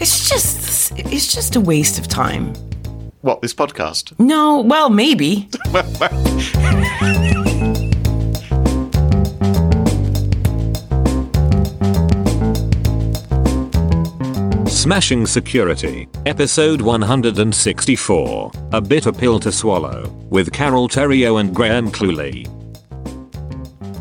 it's 0.00 0.28
just 0.28 0.92
it's 0.96 1.32
just 1.32 1.56
a 1.56 1.60
waste 1.60 1.98
of 1.98 2.08
time. 2.08 2.54
What, 3.20 3.42
this 3.42 3.52
podcast? 3.52 4.18
No, 4.18 4.62
well, 4.62 4.88
maybe. 4.88 5.48
Smashing 14.66 15.26
Security, 15.26 16.08
Episode 16.24 16.80
164 16.80 18.50
A 18.72 18.80
Bitter 18.80 19.12
Pill 19.12 19.38
to 19.40 19.52
Swallow, 19.52 20.08
with 20.30 20.50
Carole 20.52 20.88
Theriault 20.88 21.40
and 21.40 21.54
Graham 21.54 21.90
Cluley. 21.90 22.46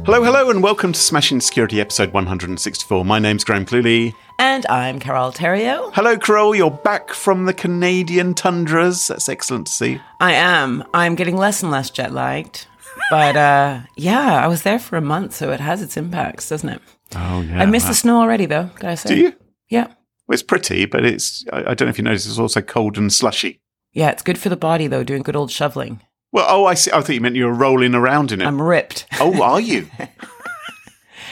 Hello, 0.06 0.24
hello, 0.24 0.50
and 0.50 0.64
welcome 0.64 0.92
to 0.92 1.00
Smashing 1.00 1.42
Security 1.42 1.80
episode 1.80 2.14
164. 2.14 3.06
My 3.06 3.20
name's 3.20 3.44
Graham 3.44 3.66
Cluley. 3.66 4.16
And 4.40 4.66
I'm 4.68 5.00
Carole 5.00 5.32
Theriault. 5.32 5.94
Hello, 5.94 6.18
Carol. 6.18 6.56
You're 6.56 6.72
back 6.72 7.12
from 7.12 7.46
the 7.46 7.54
Canadian 7.54 8.34
tundras. 8.34 9.08
That's 9.08 9.30
excellent 9.30 9.68
to 9.68 9.74
see. 9.74 10.02
I 10.20 10.34
am. 10.34 10.84
I'm 10.94 11.16
getting 11.16 11.38
less 11.38 11.62
and 11.62 11.72
less 11.72 11.90
jet 11.90 12.12
lagged. 12.12 12.66
But 13.12 13.36
uh, 13.36 13.82
yeah, 13.98 14.44
I 14.44 14.48
was 14.48 14.64
there 14.64 14.80
for 14.80 14.98
a 14.98 15.02
month, 15.02 15.36
so 15.36 15.52
it 15.52 15.60
has 15.60 15.82
its 15.82 15.98
impacts, 15.98 16.50
doesn't 16.50 16.70
it? 16.70 16.82
Oh, 17.16 17.42
yeah. 17.42 17.62
I 17.62 17.66
miss 17.66 17.84
wow. 17.84 17.90
the 17.90 17.96
snow 17.96 18.22
already, 18.22 18.46
though, 18.46 18.70
gotta 18.80 18.98
say. 18.98 19.16
Do 19.16 19.22
you? 19.22 19.36
Yeah. 19.70 19.88
Well, 19.88 20.34
it's 20.34 20.44
pretty, 20.44 20.86
but 20.86 21.06
it's, 21.06 21.46
I, 21.52 21.72
I 21.72 21.74
don't 21.74 21.82
know 21.82 21.90
if 21.90 21.98
you 21.98 22.04
noticed, 22.04 22.28
it's 22.28 22.40
also 22.40 22.62
cold 22.62 22.98
and 22.98 23.12
slushy. 23.12 23.62
Yeah, 23.94 24.10
it's 24.10 24.24
good 24.24 24.38
for 24.38 24.50
the 24.50 24.58
body, 24.58 24.88
though, 24.88 25.04
doing 25.04 25.24
good 25.24 25.36
old 25.36 25.52
shoveling. 25.52 26.02
Well, 26.32 26.46
oh, 26.48 26.66
I 26.66 26.76
see. 26.76 26.92
I 26.92 27.02
thought 27.02 27.14
you 27.14 27.22
meant 27.22 27.36
you 27.36 27.46
were 27.46 27.54
rolling 27.54 27.96
around 27.96 28.32
in 28.32 28.42
it. 28.42 28.46
I'm 28.46 28.62
ripped. 28.62 29.06
oh, 29.20 29.42
are 29.42 29.60
you? 29.62 29.88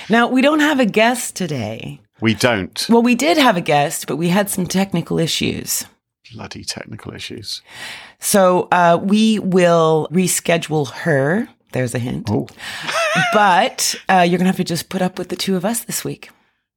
Now, 0.10 0.28
we 0.30 0.42
don't 0.42 0.62
have 0.62 0.80
a 0.80 0.86
guest 0.86 1.36
today. 1.36 2.00
we 2.22 2.34
don't. 2.34 2.86
Well, 2.90 3.02
we 3.02 3.14
did 3.14 3.38
have 3.38 3.58
a 3.58 3.62
guest, 3.62 4.08
but 4.08 4.16
we 4.16 4.30
had 4.30 4.50
some 4.50 4.66
technical 4.66 5.20
issues. 5.20 5.84
Bloody 6.34 6.64
technical 6.64 7.14
issues. 7.14 7.62
So 8.20 8.70
uh, 8.72 8.98
we 9.04 9.40
will 9.40 10.08
reschedule 10.10 10.90
her. 10.92 11.50
There's 11.74 11.94
a 11.94 12.00
hint. 12.00 12.30
Oh. 12.32 12.48
But 13.34 13.96
uh, 14.08 14.22
you're 14.26 14.38
going 14.38 14.46
to 14.46 14.46
have 14.46 14.56
to 14.58 14.64
just 14.64 14.88
put 14.88 15.02
up 15.02 15.18
with 15.20 15.28
the 15.28 15.36
two 15.36 15.58
of 15.58 15.66
us 15.66 15.84
this 15.84 16.06
week. 16.06 16.30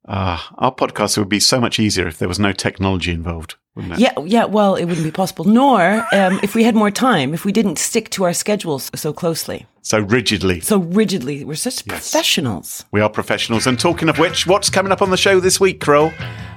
Ah, 0.07 0.49
our 0.57 0.73
podcast 0.73 1.17
would 1.17 1.29
be 1.29 1.39
so 1.39 1.59
much 1.61 1.79
easier 1.79 2.07
if 2.07 2.17
there 2.17 2.27
was 2.27 2.39
no 2.39 2.51
technology 2.51 3.11
involved, 3.11 3.55
wouldn't 3.75 3.93
it? 3.93 3.99
Yeah, 3.99 4.13
yeah. 4.25 4.45
Well, 4.45 4.75
it 4.75 4.85
wouldn't 4.85 5.05
be 5.05 5.11
possible. 5.11 5.45
Nor 5.45 6.05
um, 6.11 6.39
if 6.41 6.55
we 6.55 6.63
had 6.63 6.75
more 6.75 6.89
time, 6.91 7.33
if 7.35 7.45
we 7.45 7.51
didn't 7.51 7.77
stick 7.77 8.09
to 8.11 8.23
our 8.25 8.33
schedules 8.33 8.89
so 8.95 9.13
closely, 9.13 9.67
So 9.83 9.99
rigidly. 9.99 10.59
so 10.61 10.79
rigidly. 10.79 11.43
We're 11.45 11.53
such 11.55 11.83
Yes. 11.85 12.09
professionals. 12.11 12.83
We 12.91 12.99
are 12.99 13.09
professionals. 13.09 13.67
And 13.67 13.79
talking 13.79 14.09
of 14.09 14.17
which, 14.17 14.47
what's 14.47 14.71
coming 14.71 14.91
up 14.91 15.03
on 15.03 15.11
the 15.11 15.17
show 15.17 15.39
this 15.39 15.59
week, 15.59 15.79
Carole? 15.79 16.11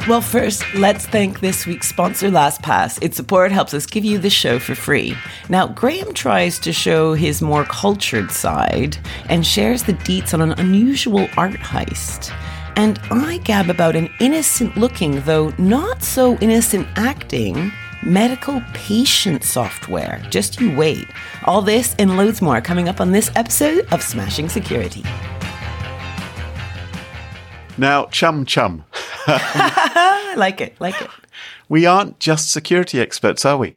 Well, 0.09 0.23
first, 0.23 0.63
let's 0.75 1.07
thank 1.07 1.41
this 1.41 1.67
week's 1.67 1.89
sponsor, 1.89 2.31
LastPass. 2.31 2.99
Its 3.03 3.17
support 3.17 3.53
helps 3.53 3.75
us 3.75 3.85
give 3.87 4.05
you 4.07 4.17
the 4.19 4.31
show 4.31 4.59
for 4.59 4.75
free. 4.75 5.15
Now, 5.51 5.67
Graham 5.67 6.15
tries 6.15 6.59
to 6.61 6.73
show 6.73 7.13
his 7.13 7.43
more 7.43 7.65
cultured 7.65 8.31
side 8.31 8.97
and 9.29 9.47
shares 9.47 9.83
the 9.83 9.93
deets 9.95 10.33
on 10.33 10.41
an 10.41 10.53
unusual 10.53 11.29
art 11.37 11.53
heist. 11.61 12.33
And 12.77 12.99
I 13.11 13.39
gab 13.39 13.71
about 13.71 13.95
an 13.95 14.11
innocent 14.19 14.77
looking, 14.77 15.21
though 15.23 15.53
not 15.59 16.03
so 16.03 16.37
innocent 16.39 16.89
acting, 16.97 17.71
medical 18.03 18.63
patient 18.73 19.45
software. 19.45 20.21
Just 20.29 20.61
you 20.61 20.75
wait. 20.77 21.07
All 21.45 21.63
this 21.63 21.95
and 21.99 22.17
loads 22.17 22.43
more 22.43 22.61
coming 22.61 22.89
up 22.89 23.01
on 23.01 23.13
this 23.13 23.31
episode 23.37 23.87
of 23.93 24.03
Smashing 24.03 24.49
Security. 24.49 25.05
Now, 27.79 28.07
chum 28.07 28.45
chum. 28.45 28.85
I 29.27 30.35
like 30.37 30.61
it, 30.61 30.75
like 30.81 31.01
it. 31.01 31.11
We 31.69 31.87
aren't 31.87 32.19
just 32.19 32.51
security 32.51 33.01
experts, 33.01 33.45
are 33.45 33.57
we? 33.57 33.77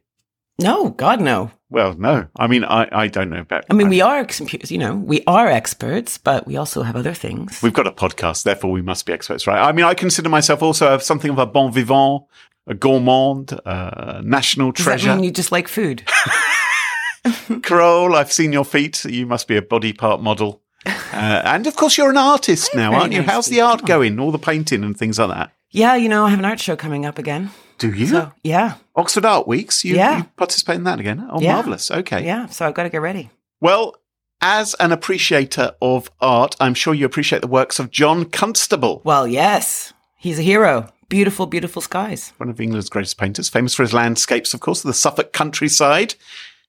No, 0.58 0.90
God, 0.90 1.20
no. 1.20 1.52
Well, 1.70 1.94
no. 1.98 2.26
I 2.38 2.46
mean, 2.46 2.64
I, 2.64 2.88
I 2.90 3.08
don't 3.08 3.28
know 3.28 3.40
about 3.40 3.64
I 3.68 3.74
mean, 3.74 3.88
we 3.90 4.00
are 4.00 4.24
computers, 4.24 4.70
you 4.72 4.78
know, 4.78 4.94
we 4.96 5.22
are 5.26 5.48
experts, 5.48 6.16
but 6.16 6.46
we 6.46 6.56
also 6.56 6.82
have 6.82 6.96
other 6.96 7.12
things. 7.12 7.60
We've 7.62 7.74
got 7.74 7.86
a 7.86 7.92
podcast, 7.92 8.44
therefore 8.44 8.70
we 8.70 8.80
must 8.80 9.04
be 9.04 9.12
experts, 9.12 9.46
right? 9.46 9.60
I 9.60 9.72
mean, 9.72 9.84
I 9.84 9.92
consider 9.94 10.28
myself 10.30 10.62
also 10.62 10.94
a- 10.94 11.00
something 11.00 11.30
of 11.30 11.38
a 11.38 11.44
bon 11.46 11.70
vivant, 11.72 12.22
a 12.66 12.74
gourmand, 12.74 13.52
a 13.66 14.22
national 14.24 14.72
Does 14.72 14.84
that 14.86 14.90
treasure. 14.92 15.14
mean 15.14 15.24
you 15.24 15.30
just 15.30 15.52
like 15.52 15.68
food? 15.68 16.04
Carole, 17.62 18.14
I've 18.14 18.32
seen 18.32 18.52
your 18.52 18.64
feet. 18.64 19.04
You 19.04 19.26
must 19.26 19.48
be 19.48 19.56
a 19.56 19.62
body 19.62 19.92
part 19.92 20.22
model. 20.22 20.62
Uh, 20.86 21.42
and 21.44 21.66
of 21.66 21.76
course, 21.76 21.98
you're 21.98 22.10
an 22.10 22.16
artist 22.16 22.70
now, 22.74 22.94
aren't 22.94 23.12
you? 23.12 23.20
nice 23.20 23.30
How's 23.30 23.46
the 23.46 23.60
art 23.60 23.80
on. 23.82 23.86
going? 23.86 24.18
All 24.18 24.30
the 24.30 24.38
painting 24.38 24.84
and 24.84 24.96
things 24.96 25.18
like 25.18 25.28
that. 25.30 25.52
yeah, 25.70 25.96
you 25.96 26.08
know, 26.08 26.24
I 26.24 26.30
have 26.30 26.38
an 26.38 26.44
art 26.44 26.60
show 26.60 26.76
coming 26.76 27.04
up 27.04 27.18
again. 27.18 27.50
Do 27.78 27.92
you? 27.92 28.06
So, 28.08 28.32
yeah, 28.42 28.74
Oxford 28.96 29.24
Art 29.24 29.46
Weeks? 29.48 29.84
You, 29.84 29.94
Yeah. 29.96 30.18
you 30.18 30.24
participate 30.36 30.76
in 30.76 30.84
that 30.84 30.98
again? 31.00 31.26
Oh, 31.30 31.40
Yeah. 31.40 31.54
marvellous. 31.54 31.90
Okay. 31.90 32.24
yeah, 32.24 32.46
so 32.46 32.66
I've 32.66 32.74
got 32.74 32.82
to 32.84 32.88
get 32.90 33.00
ready. 33.00 33.30
Well, 33.60 33.94
as 34.40 34.74
an 34.80 34.92
appreciator 34.92 35.72
of 35.82 36.10
art, 36.20 36.54
I'm 36.60 36.74
sure 36.74 36.94
you 36.94 37.06
appreciate 37.06 37.40
the 37.40 37.48
works 37.48 37.78
of 37.78 37.90
John 37.90 38.24
Constable, 38.26 39.00
Well, 39.04 39.26
yes, 39.26 39.92
he's 40.16 40.38
a 40.38 40.42
hero. 40.42 40.92
Beautiful, 41.08 41.46
beautiful 41.46 41.80
skies. 41.80 42.32
one 42.36 42.50
of 42.50 42.60
England's 42.60 42.90
greatest 42.90 43.16
painters, 43.18 43.48
famous 43.48 43.74
for 43.74 43.82
his 43.82 43.94
landscapes, 43.94 44.52
of 44.54 44.60
course, 44.60 44.80
of 44.84 44.88
the 44.88 44.94
Suffolk 44.94 45.32
countryside 45.32 46.14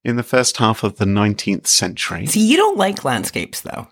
in 0.03 0.15
the 0.15 0.23
first 0.23 0.57
half 0.57 0.81
of 0.83 0.97
the 0.97 1.05
19th 1.05 1.67
century. 1.67 2.25
See, 2.25 2.39
you 2.47 2.55
don't 2.55 2.77
like 2.77 3.03
landscapes, 3.03 3.59
though. 3.61 3.87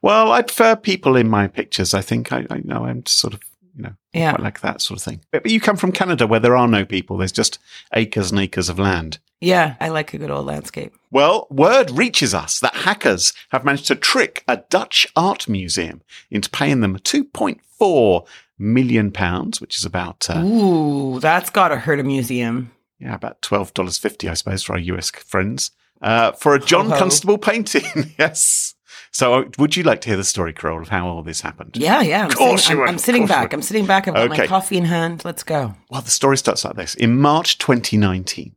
Well, 0.00 0.32
I 0.32 0.40
prefer 0.40 0.74
people 0.76 1.16
in 1.16 1.28
my 1.28 1.46
pictures. 1.48 1.92
I 1.92 2.00
think 2.00 2.32
I, 2.32 2.46
I 2.48 2.62
know 2.64 2.86
I'm 2.86 3.04
sort 3.04 3.34
of, 3.34 3.40
you 3.76 3.82
know, 3.82 3.94
Yeah. 4.12 4.32
quite 4.32 4.42
like 4.44 4.60
that 4.60 4.80
sort 4.80 4.98
of 4.98 5.04
thing. 5.04 5.20
But, 5.30 5.42
but 5.42 5.52
you 5.52 5.60
come 5.60 5.76
from 5.76 5.92
Canada 5.92 6.26
where 6.26 6.40
there 6.40 6.56
are 6.56 6.68
no 6.68 6.84
people. 6.84 7.16
There's 7.18 7.32
just 7.32 7.58
acres 7.94 8.30
and 8.30 8.40
acres 8.40 8.68
of 8.68 8.78
land. 8.78 9.18
Yeah, 9.40 9.74
I 9.80 9.88
like 9.88 10.14
a 10.14 10.18
good 10.18 10.30
old 10.30 10.46
landscape. 10.46 10.94
Well, 11.10 11.46
word 11.50 11.90
reaches 11.90 12.32
us 12.34 12.60
that 12.60 12.74
hackers 12.74 13.32
have 13.50 13.64
managed 13.64 13.86
to 13.88 13.94
trick 13.96 14.42
a 14.48 14.58
Dutch 14.70 15.06
art 15.16 15.48
museum 15.48 16.02
into 16.30 16.48
paying 16.50 16.80
them 16.80 16.96
2.4 16.98 18.26
million 18.58 19.10
pounds, 19.10 19.60
which 19.60 19.76
is 19.76 19.84
about 19.84 20.28
uh, 20.30 20.38
Ooh, 20.42 21.20
that's 21.20 21.50
got 21.50 21.68
to 21.68 21.76
hurt 21.76 22.00
a 22.00 22.04
museum. 22.04 22.70
yeah, 22.98 23.14
about 23.14 23.42
twelve 23.42 23.74
dollars 23.74 23.98
fifty, 23.98 24.28
I 24.28 24.34
suppose, 24.34 24.62
for 24.62 24.74
our 24.74 24.78
US 24.78 25.10
friends, 25.10 25.72
uh, 26.00 26.32
for 26.32 26.54
a 26.54 26.60
John 26.60 26.86
Ho-ho. 26.86 26.98
Constable 26.98 27.36
painting. 27.38 28.12
yes. 28.18 28.73
So, 29.14 29.32
uh, 29.32 29.44
would 29.58 29.76
you 29.76 29.84
like 29.84 30.00
to 30.00 30.08
hear 30.08 30.16
the 30.16 30.24
story, 30.24 30.52
Carole, 30.52 30.82
of 30.82 30.88
how 30.88 31.06
all 31.06 31.22
this 31.22 31.40
happened? 31.40 31.76
Yeah, 31.76 32.02
yeah. 32.02 32.24
I'm 32.24 32.30
course 32.32 32.64
sitting, 32.64 32.78
you 32.78 32.82
I'm, 32.82 32.86
would, 32.86 32.88
I'm 32.88 32.94
of 32.96 33.00
sitting 33.00 33.26
back. 33.28 33.52
I'm 33.52 33.62
sitting 33.62 33.86
back. 33.86 34.08
I've 34.08 34.14
got 34.14 34.28
my 34.28 34.46
coffee 34.48 34.76
in 34.76 34.86
hand. 34.86 35.24
Let's 35.24 35.44
go. 35.44 35.76
Well, 35.88 36.00
the 36.00 36.10
story 36.10 36.36
starts 36.36 36.64
like 36.64 36.74
this. 36.74 36.96
In 36.96 37.20
March 37.20 37.58
2019, 37.58 38.56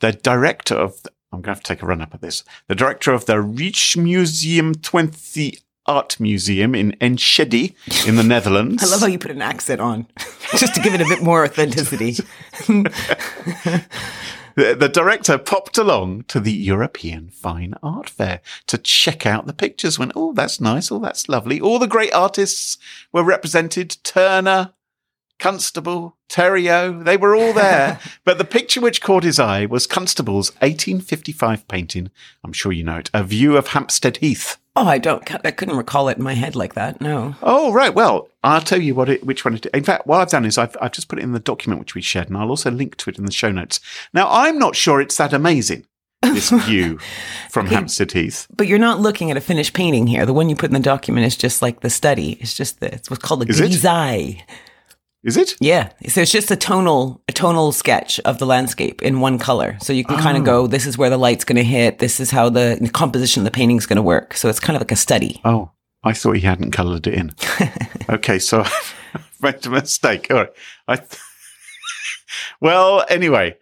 the 0.00 0.12
director 0.12 0.74
of, 0.74 1.02
the, 1.02 1.10
I'm 1.30 1.42
going 1.42 1.42
to 1.42 1.50
have 1.50 1.62
to 1.62 1.68
take 1.74 1.82
a 1.82 1.86
run 1.86 2.00
up 2.00 2.14
at 2.14 2.22
this, 2.22 2.42
the 2.68 2.74
director 2.74 3.12
of 3.12 3.26
the 3.26 3.34
Rijksmuseum 3.34 4.76
Twenthe 4.76 5.60
Art 5.84 6.18
Museum 6.18 6.74
in 6.74 6.96
Enschede 7.02 7.74
in 8.06 8.16
the 8.16 8.22
Netherlands. 8.34 8.82
I 8.82 8.86
love 8.86 9.00
how 9.00 9.08
you 9.08 9.18
put 9.18 9.30
an 9.30 9.42
accent 9.42 9.82
on, 9.82 10.06
just 10.56 10.74
to 10.74 10.80
give 10.80 10.94
it 10.94 11.02
a 11.02 11.06
bit 11.06 11.22
more 11.22 11.44
authenticity. 11.44 12.16
The, 14.58 14.74
the 14.74 14.88
director 14.88 15.38
popped 15.38 15.78
along 15.78 16.24
to 16.24 16.40
the 16.40 16.50
European 16.50 17.28
Fine 17.28 17.74
Art 17.80 18.10
Fair 18.10 18.40
to 18.66 18.76
check 18.76 19.24
out 19.24 19.46
the 19.46 19.52
pictures. 19.52 20.00
Went, 20.00 20.10
oh, 20.16 20.32
that's 20.32 20.60
nice. 20.60 20.90
Oh, 20.90 20.98
that's 20.98 21.28
lovely. 21.28 21.60
All 21.60 21.78
the 21.78 21.86
great 21.86 22.12
artists 22.12 22.76
were 23.12 23.22
represented. 23.22 23.98
Turner, 24.02 24.72
Constable, 25.38 26.16
Theriault, 26.28 27.04
they 27.04 27.16
were 27.16 27.36
all 27.36 27.52
there. 27.52 28.00
but 28.24 28.38
the 28.38 28.44
picture 28.44 28.80
which 28.80 29.00
caught 29.00 29.22
his 29.22 29.38
eye 29.38 29.64
was 29.64 29.86
Constable's 29.86 30.50
1855 30.56 31.68
painting. 31.68 32.10
I'm 32.42 32.52
sure 32.52 32.72
you 32.72 32.82
know 32.82 32.96
it. 32.96 33.10
A 33.14 33.22
view 33.22 33.56
of 33.56 33.68
Hampstead 33.68 34.16
Heath. 34.16 34.56
Oh, 34.78 34.86
I 34.86 34.98
don't. 34.98 35.44
I 35.44 35.50
couldn't 35.50 35.76
recall 35.76 36.08
it 36.08 36.18
in 36.18 36.22
my 36.22 36.34
head 36.34 36.54
like 36.54 36.74
that. 36.74 37.00
No. 37.00 37.34
Oh, 37.42 37.72
right. 37.72 37.92
Well, 37.92 38.28
I'll 38.44 38.60
tell 38.60 38.80
you 38.80 38.94
what 38.94 39.08
it, 39.08 39.26
which 39.26 39.44
one 39.44 39.54
it 39.54 39.66
is. 39.66 39.70
In 39.74 39.82
fact, 39.82 40.06
what 40.06 40.20
I've 40.20 40.30
done 40.30 40.44
is 40.44 40.56
I've, 40.56 40.76
I've 40.80 40.92
just 40.92 41.08
put 41.08 41.18
it 41.18 41.22
in 41.22 41.32
the 41.32 41.40
document 41.40 41.80
which 41.80 41.96
we 41.96 42.00
shared, 42.00 42.28
and 42.28 42.36
I'll 42.36 42.50
also 42.50 42.70
link 42.70 42.96
to 42.98 43.10
it 43.10 43.18
in 43.18 43.26
the 43.26 43.32
show 43.32 43.50
notes. 43.50 43.80
Now, 44.14 44.28
I'm 44.30 44.56
not 44.56 44.76
sure 44.76 45.00
it's 45.00 45.16
that 45.16 45.32
amazing, 45.32 45.84
this 46.22 46.50
view 46.66 47.00
from 47.50 47.66
Hampstead 47.66 48.12
Heath. 48.12 48.46
But 48.56 48.68
you're 48.68 48.78
not 48.78 49.00
looking 49.00 49.32
at 49.32 49.36
a 49.36 49.40
finished 49.40 49.74
painting 49.74 50.06
here. 50.06 50.24
The 50.24 50.32
one 50.32 50.48
you 50.48 50.54
put 50.54 50.70
in 50.70 50.74
the 50.74 50.80
document 50.80 51.26
is 51.26 51.36
just 51.36 51.60
like 51.60 51.80
the 51.80 51.90
study. 51.90 52.38
It's 52.40 52.54
just 52.54 52.78
the, 52.78 52.94
it's 52.94 53.10
what's 53.10 53.24
called 53.24 53.42
a 53.42 53.48
Is 53.48 53.60
it? 53.60 53.84
Is 55.28 55.36
it? 55.36 55.54
Yeah. 55.60 55.90
So 56.08 56.22
it's 56.22 56.32
just 56.32 56.50
a 56.50 56.56
tonal, 56.56 57.22
a 57.28 57.32
tonal 57.32 57.70
sketch 57.72 58.18
of 58.20 58.38
the 58.38 58.46
landscape 58.46 59.02
in 59.02 59.20
one 59.20 59.38
color. 59.38 59.76
So 59.80 59.92
you 59.92 60.02
can 60.04 60.16
kind 60.16 60.36
Oh. 60.36 60.40
of 60.40 60.44
go, 60.46 60.60
oh. 60.62 60.66
this 60.66 60.86
is 60.86 60.96
where 60.98 61.10
the 61.10 61.18
light's 61.18 61.44
going 61.44 61.56
to 61.56 61.62
hit. 61.64 61.98
This 61.98 62.18
is 62.18 62.30
how 62.30 62.48
the 62.48 62.90
composition 62.92 63.40
of 63.42 63.44
the 63.44 63.50
painting's 63.50 63.86
going 63.86 63.96
to 63.96 64.02
work. 64.02 64.34
So 64.34 64.48
it's 64.48 64.58
kind 64.60 64.76
of 64.76 64.80
like 64.80 64.92
a 64.92 64.96
study. 64.96 65.40
Oh, 65.44 65.70
I 66.02 66.12
thought 66.14 66.32
he 66.36 66.40
hadn't 66.42 66.70
coloured 66.72 67.06
it 67.06 67.14
in. 67.14 67.32
okay, 68.08 68.38
so 68.38 68.60
I've 69.14 69.36
made 69.42 69.64
a 69.66 69.70
mistake. 69.70 70.28
All 70.30 70.38
right. 70.38 70.50
I 70.88 70.96
th- 70.96 71.20
well, 72.60 73.04
anyway, 73.08 73.56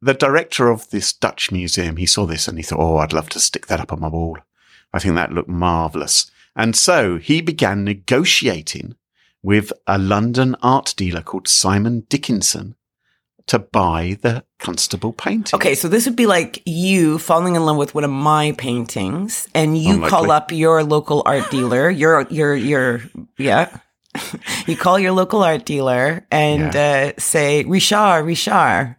the 0.00 0.14
director 0.14 0.68
of 0.68 0.90
this 0.90 1.12
Dutch 1.12 1.50
museum, 1.52 1.96
he 1.96 2.06
saw 2.06 2.26
this 2.26 2.48
and 2.48 2.58
he 2.58 2.62
thought, 2.64 2.80
oh, 2.80 2.96
I'd 2.98 3.12
love 3.12 3.28
to 3.30 3.40
stick 3.40 3.66
that 3.68 3.80
up 3.80 3.92
on 3.92 4.00
my 4.00 4.08
wall. 4.08 4.38
I 4.92 4.98
think 4.98 5.14
that 5.14 5.32
looked 5.32 5.48
marvellous. 5.48 6.30
And 6.54 6.76
so 6.76 7.16
he 7.18 7.40
began 7.40 7.84
negotiating 7.84 8.96
with 9.42 9.72
a 9.86 9.98
London 9.98 10.56
art 10.62 10.94
dealer 10.96 11.22
called 11.22 11.48
Simon 11.48 12.06
Dickinson 12.08 12.76
to 13.46 13.58
buy 13.58 14.16
the 14.22 14.44
Constable 14.58 15.12
painting. 15.12 15.56
Okay, 15.56 15.74
so 15.74 15.88
this 15.88 16.06
would 16.06 16.16
be 16.16 16.26
like 16.26 16.62
you 16.64 17.18
falling 17.18 17.56
in 17.56 17.66
love 17.66 17.76
with 17.76 17.94
one 17.94 18.04
of 18.04 18.10
my 18.10 18.52
paintings, 18.56 19.48
and 19.54 19.76
you 19.76 19.94
Unlikely. 19.94 20.10
call 20.10 20.30
up 20.30 20.52
your 20.52 20.84
local 20.84 21.22
art 21.26 21.50
dealer. 21.50 21.90
Your 21.90 22.26
your 22.30 22.54
your 22.54 23.02
yeah. 23.38 23.76
you 24.66 24.76
call 24.76 24.98
your 24.98 25.12
local 25.12 25.42
art 25.42 25.64
dealer 25.64 26.26
and 26.30 26.76
uh, 26.76 27.12
say, 27.18 27.64
Richard, 27.64 28.24
Richard, 28.24 28.96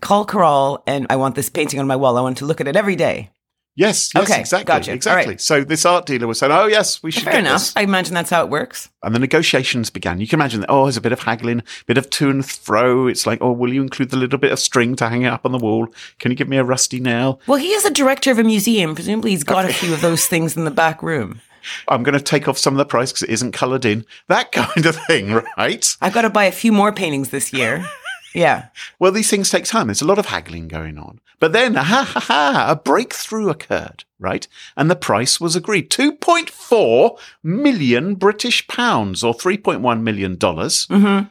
call 0.00 0.24
Carole, 0.24 0.82
and 0.86 1.06
I 1.10 1.16
want 1.16 1.34
this 1.34 1.50
painting 1.50 1.80
on 1.80 1.86
my 1.86 1.96
wall. 1.96 2.16
I 2.16 2.20
want 2.20 2.38
to 2.38 2.46
look 2.46 2.60
at 2.60 2.68
it 2.68 2.76
every 2.76 2.94
day. 2.94 3.30
Yes, 3.74 4.10
yes, 4.14 4.24
Okay, 4.30 4.40
exactly. 4.40 4.64
gotcha. 4.66 4.92
Exactly. 4.92 5.32
right. 5.32 5.40
So 5.40 5.64
this 5.64 5.86
art 5.86 6.04
dealer 6.04 6.26
was 6.26 6.38
saying, 6.38 6.52
"Oh 6.52 6.66
yes, 6.66 7.02
we 7.02 7.10
should 7.10 7.22
Fair 7.24 7.32
get 7.32 7.38
enough. 7.40 7.60
this." 7.60 7.72
I 7.76 7.80
imagine 7.82 8.12
that's 8.12 8.28
how 8.28 8.44
it 8.44 8.50
works. 8.50 8.90
And 9.02 9.14
the 9.14 9.18
negotiations 9.18 9.88
began. 9.88 10.20
You 10.20 10.26
can 10.26 10.38
imagine 10.38 10.60
that. 10.60 10.70
Oh, 10.70 10.84
there's 10.84 10.98
a 10.98 11.00
bit 11.00 11.12
of 11.12 11.20
haggling, 11.20 11.60
a 11.60 11.84
bit 11.86 11.96
of 11.96 12.10
to 12.10 12.28
and 12.28 12.44
fro. 12.48 13.06
It's 13.06 13.26
like, 13.26 13.38
oh, 13.40 13.50
will 13.52 13.72
you 13.72 13.80
include 13.80 14.10
the 14.10 14.18
little 14.18 14.38
bit 14.38 14.52
of 14.52 14.58
string 14.58 14.94
to 14.96 15.08
hang 15.08 15.22
it 15.22 15.28
up 15.28 15.46
on 15.46 15.52
the 15.52 15.58
wall? 15.58 15.88
Can 16.18 16.30
you 16.30 16.36
give 16.36 16.48
me 16.48 16.58
a 16.58 16.64
rusty 16.64 17.00
nail? 17.00 17.40
Well, 17.46 17.58
he 17.58 17.72
is 17.72 17.84
a 17.86 17.90
director 17.90 18.30
of 18.30 18.38
a 18.38 18.44
museum. 18.44 18.94
Presumably, 18.94 19.30
he's 19.30 19.42
got 19.44 19.64
a 19.64 19.72
few 19.72 19.94
of 19.94 20.02
those 20.02 20.26
things 20.26 20.54
in 20.56 20.64
the 20.64 20.70
back 20.70 21.02
room. 21.02 21.40
I'm 21.88 22.02
going 22.02 22.18
to 22.18 22.20
take 22.24 22.48
off 22.48 22.58
some 22.58 22.74
of 22.74 22.78
the 22.78 22.84
price 22.84 23.10
because 23.12 23.22
it 23.22 23.30
isn't 23.30 23.52
coloured 23.52 23.84
in. 23.86 24.04
That 24.28 24.52
kind 24.52 24.84
of 24.84 24.96
thing, 25.06 25.32
right? 25.56 25.96
I've 26.02 26.12
got 26.12 26.22
to 26.22 26.30
buy 26.30 26.44
a 26.44 26.52
few 26.52 26.72
more 26.72 26.92
paintings 26.92 27.30
this 27.30 27.52
year. 27.52 27.88
Yeah. 28.34 28.66
Well, 28.98 29.12
these 29.12 29.28
things 29.30 29.50
take 29.50 29.64
time. 29.64 29.86
There's 29.88 30.02
a 30.02 30.06
lot 30.06 30.18
of 30.18 30.26
haggling 30.26 30.68
going 30.68 30.98
on. 30.98 31.20
But 31.38 31.52
then, 31.52 31.74
ha 31.76 32.04
ha 32.04 32.20
ha, 32.20 32.66
a 32.70 32.76
breakthrough 32.76 33.48
occurred, 33.48 34.04
right? 34.18 34.46
And 34.76 34.90
the 34.90 34.96
price 34.96 35.40
was 35.40 35.56
agreed. 35.56 35.90
2.4 35.90 37.18
million 37.42 38.14
British 38.14 38.66
pounds 38.68 39.22
or 39.24 39.34
$3.1 39.34 40.02
million. 40.02 40.36
Mm-hmm. 40.36 41.26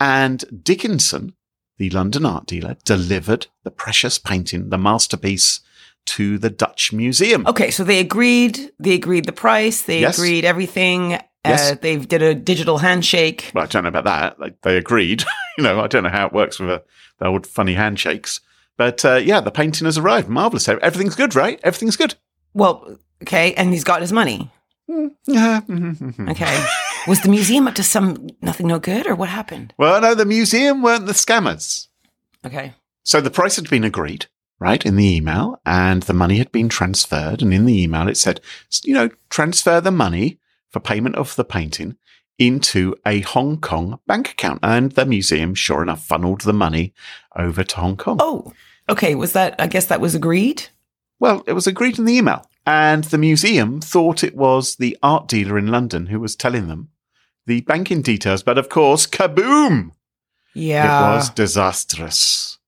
And 0.00 0.64
Dickinson, 0.64 1.34
the 1.78 1.90
London 1.90 2.26
art 2.26 2.46
dealer, 2.46 2.76
delivered 2.84 3.46
the 3.62 3.70
precious 3.70 4.18
painting, 4.18 4.70
the 4.70 4.78
masterpiece, 4.78 5.60
to 6.04 6.36
the 6.38 6.50
Dutch 6.50 6.92
Museum. 6.92 7.46
Okay, 7.46 7.70
so 7.70 7.84
they 7.84 8.00
agreed. 8.00 8.72
They 8.80 8.94
agreed 8.94 9.24
the 9.26 9.32
price. 9.32 9.82
They 9.82 10.00
Yes. 10.00 10.18
agreed 10.18 10.44
everything. 10.44 11.18
Yes. 11.44 11.72
Uh, 11.72 11.74
they 11.80 11.96
did 11.96 12.22
a 12.22 12.34
digital 12.34 12.78
handshake. 12.78 13.50
Well, 13.54 13.64
I 13.64 13.66
don't 13.66 13.82
know 13.82 13.88
about 13.88 14.04
that. 14.04 14.38
Like, 14.38 14.60
they 14.62 14.76
agreed. 14.76 15.24
you 15.58 15.64
know, 15.64 15.80
I 15.80 15.86
don't 15.88 16.04
know 16.04 16.08
how 16.08 16.26
it 16.26 16.32
works 16.32 16.60
with 16.60 16.70
uh 16.70 16.78
the 17.18 17.26
old 17.26 17.46
funny 17.46 17.74
handshakes. 17.74 18.40
But 18.76 19.04
uh, 19.04 19.16
yeah, 19.16 19.40
the 19.40 19.50
painting 19.50 19.84
has 19.84 19.98
arrived. 19.98 20.28
Marvelous. 20.28 20.68
Everything's 20.68 21.14
good, 21.14 21.34
right? 21.34 21.60
Everything's 21.62 21.96
good. 21.96 22.14
Well, 22.54 22.98
okay, 23.22 23.54
and 23.54 23.72
he's 23.72 23.84
got 23.84 24.00
his 24.00 24.12
money. 24.12 24.50
Yeah. 25.26 25.60
Okay, 26.28 26.64
was 27.06 27.20
the 27.22 27.28
museum 27.28 27.66
up 27.68 27.74
to 27.76 27.82
some 27.82 28.28
nothing 28.42 28.66
no 28.66 28.78
good, 28.78 29.06
or 29.06 29.14
what 29.14 29.28
happened? 29.28 29.72
Well, 29.78 30.00
no, 30.00 30.14
the 30.14 30.24
museum 30.24 30.82
weren't 30.82 31.06
the 31.06 31.12
scammers. 31.12 31.88
Okay, 32.44 32.74
So 33.04 33.20
the 33.20 33.30
price 33.30 33.56
had 33.56 33.70
been 33.70 33.84
agreed, 33.84 34.26
right, 34.58 34.84
in 34.84 34.96
the 34.96 35.16
email, 35.16 35.60
and 35.64 36.02
the 36.02 36.12
money 36.12 36.38
had 36.38 36.50
been 36.52 36.68
transferred. 36.68 37.40
And 37.42 37.54
in 37.54 37.64
the 37.66 37.82
email, 37.82 38.08
it 38.08 38.16
said, 38.16 38.40
you 38.84 38.94
know, 38.94 39.10
transfer 39.30 39.80
the 39.80 39.90
money 39.92 40.38
for 40.72 40.80
payment 40.80 41.16
of 41.16 41.36
the 41.36 41.44
painting 41.44 41.96
into 42.38 42.96
a 43.06 43.20
Hong 43.20 43.60
Kong 43.60 44.00
bank 44.06 44.30
account. 44.30 44.60
And 44.62 44.92
the 44.92 45.06
museum, 45.06 45.54
sure 45.54 45.82
enough, 45.82 46.04
funneled 46.04 46.40
the 46.40 46.52
money 46.52 46.92
over 47.36 47.62
to 47.62 47.76
Hong 47.76 47.96
Kong. 47.96 48.16
Oh, 48.20 48.52
okay. 48.88 49.14
Was 49.14 49.32
that? 49.34 49.54
I 49.58 49.66
guess 49.66 49.86
that 49.86 50.00
was 50.00 50.14
agreed. 50.14 50.64
Well, 51.20 51.44
it 51.46 51.52
was 51.52 51.66
agreed 51.66 51.98
in 51.98 52.04
the 52.04 52.16
email. 52.16 52.44
And 52.66 53.04
the 53.04 53.18
museum 53.18 53.80
thought 53.80 54.24
it 54.24 54.36
was 54.36 54.76
the 54.76 54.96
art 55.02 55.28
dealer 55.28 55.58
in 55.58 55.68
London 55.68 56.06
who 56.06 56.18
was 56.18 56.34
telling 56.34 56.68
them 56.68 56.88
the 57.46 57.60
banking 57.62 58.02
details. 58.02 58.42
But 58.42 58.58
of 58.58 58.68
course, 58.68 59.06
kaboom! 59.06 59.92
Yeah. 60.54 61.12
It 61.12 61.16
was 61.16 61.30
disastrous. 61.30 62.58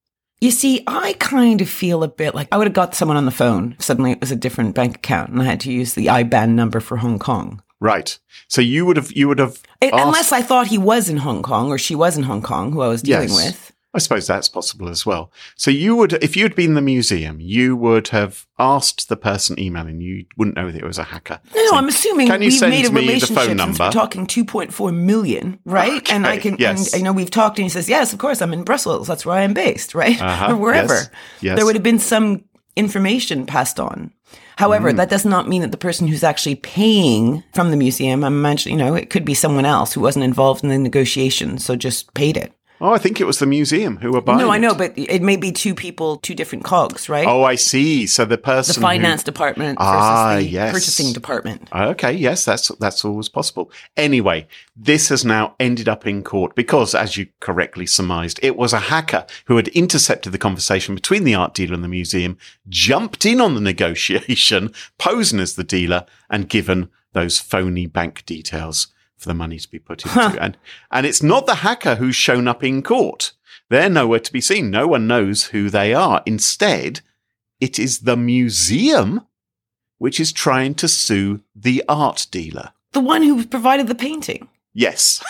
You 0.40 0.50
see, 0.50 0.82
I 0.86 1.14
kind 1.14 1.60
of 1.60 1.70
feel 1.70 2.02
a 2.02 2.08
bit 2.08 2.34
like 2.34 2.48
I 2.52 2.58
would 2.58 2.66
have 2.66 2.74
got 2.74 2.94
someone 2.94 3.16
on 3.16 3.24
the 3.24 3.30
phone. 3.30 3.76
Suddenly, 3.78 4.12
it 4.12 4.20
was 4.20 4.30
a 4.30 4.36
different 4.36 4.74
bank 4.74 4.96
account, 4.96 5.30
and 5.30 5.40
I 5.40 5.44
had 5.44 5.60
to 5.60 5.72
use 5.72 5.94
the 5.94 6.06
IBAN 6.06 6.50
number 6.50 6.80
for 6.80 6.98
Hong 6.98 7.18
Kong. 7.18 7.62
Right. 7.84 8.18
So 8.48 8.60
you 8.62 8.86
would 8.86 8.96
have, 8.96 9.12
you 9.12 9.28
would 9.28 9.38
have, 9.38 9.60
It, 9.80 9.92
asked- 9.92 10.02
unless 10.04 10.32
I 10.32 10.40
thought 10.42 10.68
he 10.68 10.78
was 10.78 11.08
in 11.08 11.18
Hong 11.18 11.42
Kong 11.42 11.68
or 11.68 11.76
she 11.78 11.94
was 11.94 12.16
in 12.16 12.22
Hong 12.24 12.40
Kong, 12.42 12.72
who 12.72 12.80
I 12.80 12.88
was 12.88 13.02
dealing 13.02 13.28
Yes. 13.28 13.44
with. 13.44 13.70
I 13.96 13.98
suppose 13.98 14.26
that's 14.26 14.48
possible 14.48 14.88
as 14.88 15.06
well. 15.06 15.30
So 15.54 15.70
you 15.70 15.94
would, 15.94 16.14
if 16.14 16.36
you'd 16.36 16.56
been 16.56 16.70
in 16.70 16.74
the 16.74 16.80
museum, 16.82 17.38
you 17.40 17.76
would 17.76 18.08
have 18.08 18.44
asked 18.58 19.08
the 19.08 19.16
person 19.16 19.56
emailing. 19.60 20.00
You 20.00 20.24
wouldn't 20.36 20.56
know 20.56 20.72
that 20.72 20.82
it 20.82 20.84
was 20.84 20.98
a 20.98 21.04
hacker. 21.04 21.38
No, 21.54 21.62
no, 21.62 21.70
So 21.70 21.76
I'm 21.76 21.88
assuming 21.88 22.26
Can 22.26 22.42
you 22.42 22.48
we've 22.48 22.58
send 22.58 22.70
made 22.70 22.86
a 22.86 22.90
me 22.90 23.02
the 23.02 23.06
relationship 23.06 23.36
phone 23.36 23.46
since 23.46 23.58
number? 23.58 23.84
we're 23.84 23.90
talking 23.92 24.26
2.4 24.26 24.92
million, 24.96 25.60
right? 25.64 26.10
and 26.10 26.26
I 26.26 26.38
can, 26.38 26.56
yes. 26.58 26.92
and 26.92 27.00
I 27.00 27.04
know 27.04 27.12
we've 27.12 27.30
talked, 27.30 27.58
and 27.60 27.64
he 27.64 27.68
says, 27.68 27.88
"Yes, 27.88 28.12
of 28.12 28.18
course, 28.18 28.42
I'm 28.42 28.52
in 28.52 28.64
Brussels. 28.64 29.06
That's 29.06 29.24
where 29.24 29.36
I 29.36 29.42
am 29.42 29.54
based, 29.54 29.94
right, 29.94 30.20
Uh-huh, 30.20 30.52
or 30.52 30.56
wherever." 30.56 30.94
yes, 30.94 31.10
yes. 31.40 31.56
There 31.56 31.64
would 31.66 31.76
have 31.76 31.84
been 31.84 32.00
some 32.00 32.42
information 32.76 33.46
passed 33.46 33.78
on. 33.80 34.10
However, 34.56 34.92
Mm. 34.92 34.96
that 34.96 35.10
does 35.10 35.24
not 35.24 35.48
mean 35.48 35.62
that 35.62 35.70
the 35.72 35.76
person 35.76 36.06
who's 36.08 36.24
actually 36.24 36.54
paying 36.56 37.42
from 37.54 37.70
the 37.70 37.76
museum, 37.76 38.24
I'm 38.24 38.34
imagining, 38.34 38.78
you 38.78 38.84
know, 38.84 38.94
it 38.94 39.10
could 39.10 39.24
be 39.24 39.34
someone 39.34 39.64
else 39.64 39.92
who 39.92 40.00
wasn't 40.00 40.24
involved 40.24 40.62
in 40.62 40.70
the 40.70 40.78
negotiation, 40.78 41.58
so 41.58 41.76
just 41.76 42.12
paid 42.14 42.36
it. 42.36 42.52
Oh, 42.80 42.92
I 42.92 42.98
think 42.98 43.20
it 43.20 43.24
was 43.24 43.38
the 43.38 43.46
museum 43.46 43.98
who 43.98 44.10
were 44.12 44.20
buying. 44.20 44.38
no, 44.40 44.50
I 44.50 44.56
it. 44.56 44.60
know, 44.60 44.74
but 44.74 44.92
it 44.96 45.22
may 45.22 45.36
be 45.36 45.52
two 45.52 45.74
people, 45.74 46.16
two 46.16 46.34
different 46.34 46.64
cogs, 46.64 47.08
right? 47.08 47.26
Oh, 47.26 47.42
I 47.44 47.54
see. 47.54 48.06
So 48.06 48.24
the 48.24 48.34
the 48.34 48.38
person 48.38 48.74
who- 48.82 48.88
finance 48.88 49.22
department 49.22 49.78
versus 49.78 49.92
Ah, 49.94 50.34
the 50.36 50.42
yes. 50.42 50.72
purchasing 50.72 51.12
department. 51.12 51.68
Okay, 51.74 52.12
yes, 52.12 52.44
that's 52.44 52.68
that's 52.80 53.04
always 53.04 53.28
possible. 53.28 53.70
Anyway, 53.96 54.46
this 54.76 55.08
has 55.08 55.24
now 55.24 55.54
ended 55.60 55.88
up 55.88 56.04
in 56.06 56.22
court 56.24 56.54
because, 56.56 56.94
as 56.94 57.16
you 57.16 57.28
correctly 57.40 57.86
surmised, 57.86 58.40
it 58.42 58.56
was 58.56 58.72
a 58.72 58.80
hacker 58.90 59.24
who 59.46 59.56
had 59.56 59.68
intercepted 59.68 60.32
the 60.32 60.38
conversation 60.38 60.94
between 60.96 61.22
the 61.24 61.34
art 61.34 61.54
dealer 61.54 61.74
and 61.74 61.84
the 61.84 61.88
museum, 61.88 62.36
jumped 62.68 63.24
in 63.24 63.40
on 63.40 63.54
the 63.54 63.60
negotiation, 63.60 64.72
posing 64.98 65.38
as 65.40 65.54
the 65.54 65.64
dealer, 65.64 66.04
and 66.28 66.48
given 66.48 66.88
those 67.12 67.38
phony 67.38 67.86
bank 67.86 68.24
details 68.26 68.88
for 69.24 69.28
the 69.28 69.34
money 69.34 69.58
to 69.58 69.68
be 69.68 69.78
put 69.78 70.04
into. 70.04 70.40
And 70.40 70.56
and 70.90 71.04
it's 71.04 71.22
not 71.22 71.46
the 71.46 71.56
hacker 71.56 71.96
who's 71.96 72.14
shown 72.14 72.46
up 72.46 72.62
in 72.62 72.82
court. 72.82 73.32
They're 73.70 73.90
nowhere 73.90 74.20
to 74.20 74.32
be 74.32 74.40
seen. 74.40 74.70
No 74.70 74.86
one 74.86 75.06
knows 75.06 75.46
who 75.46 75.70
they 75.70 75.92
are. 75.94 76.22
Instead, 76.26 77.00
it 77.60 77.78
is 77.78 78.00
the 78.00 78.16
museum 78.16 79.26
which 79.98 80.20
is 80.20 80.32
trying 80.32 80.74
to 80.76 80.86
sue 80.88 81.40
the 81.56 81.82
art 81.88 82.26
dealer. 82.30 82.72
The 82.92 83.00
one 83.00 83.22
who 83.22 83.44
provided 83.46 83.88
the 83.88 83.94
painting. 83.94 84.48
Yes. 84.74 85.24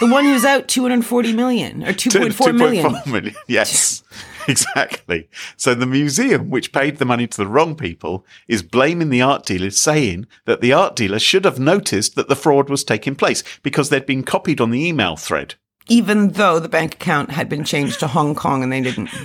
The 0.00 0.06
one 0.06 0.24
who's 0.24 0.44
out 0.44 0.68
240 0.68 1.32
million 1.32 1.82
or 1.82 1.86
2.4 1.92 2.54
million. 2.54 2.86
2.4 2.86 3.06
million. 3.12 3.34
Yes. 3.48 4.02
exactly. 4.50 5.28
So 5.56 5.74
the 5.74 5.86
museum, 5.86 6.50
which 6.50 6.72
paid 6.72 6.98
the 6.98 7.04
money 7.04 7.26
to 7.26 7.36
the 7.36 7.46
wrong 7.46 7.74
people, 7.74 8.24
is 8.48 8.62
blaming 8.62 9.10
the 9.10 9.22
art 9.22 9.46
dealer, 9.46 9.70
saying 9.70 10.26
that 10.44 10.60
the 10.60 10.72
art 10.72 10.96
dealer 10.96 11.18
should 11.18 11.44
have 11.44 11.58
noticed 11.58 12.14
that 12.16 12.28
the 12.28 12.36
fraud 12.36 12.68
was 12.68 12.84
taking 12.84 13.14
place 13.14 13.42
because 13.62 13.88
they'd 13.88 14.06
been 14.06 14.22
copied 14.22 14.60
on 14.60 14.70
the 14.70 14.86
email 14.86 15.16
thread. 15.16 15.54
Even 15.88 16.30
though 16.32 16.58
the 16.60 16.68
bank 16.68 16.94
account 16.94 17.30
had 17.32 17.48
been 17.48 17.64
changed 17.64 17.98
to 18.00 18.06
Hong 18.06 18.34
Kong 18.34 18.62
and 18.62 18.72
they 18.72 18.80
didn't. 18.80 19.10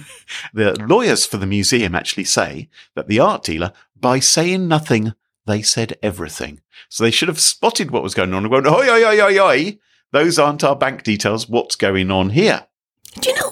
The 0.53 0.73
lawyers 0.87 1.25
for 1.25 1.37
the 1.37 1.45
museum 1.45 1.93
actually 1.93 2.23
say 2.23 2.69
that 2.95 3.07
the 3.07 3.19
art 3.19 3.43
dealer, 3.43 3.71
by 3.95 4.19
saying 4.19 4.67
nothing, 4.67 5.13
they 5.45 5.61
said 5.61 5.97
everything. 6.01 6.61
So 6.89 7.03
they 7.03 7.11
should 7.11 7.27
have 7.27 7.39
spotted 7.39 7.91
what 7.91 8.01
was 8.01 8.15
going 8.15 8.33
on 8.33 8.43
and 8.43 8.51
gone, 8.51 8.67
oi, 8.67 8.89
oi, 8.89 9.05
oi, 9.05 9.21
oi, 9.21 9.39
oi. 9.39 9.79
Those 10.11 10.39
aren't 10.39 10.63
our 10.63 10.75
bank 10.75 11.03
details. 11.03 11.47
What's 11.47 11.75
going 11.75 12.09
on 12.09 12.31
here? 12.31 12.67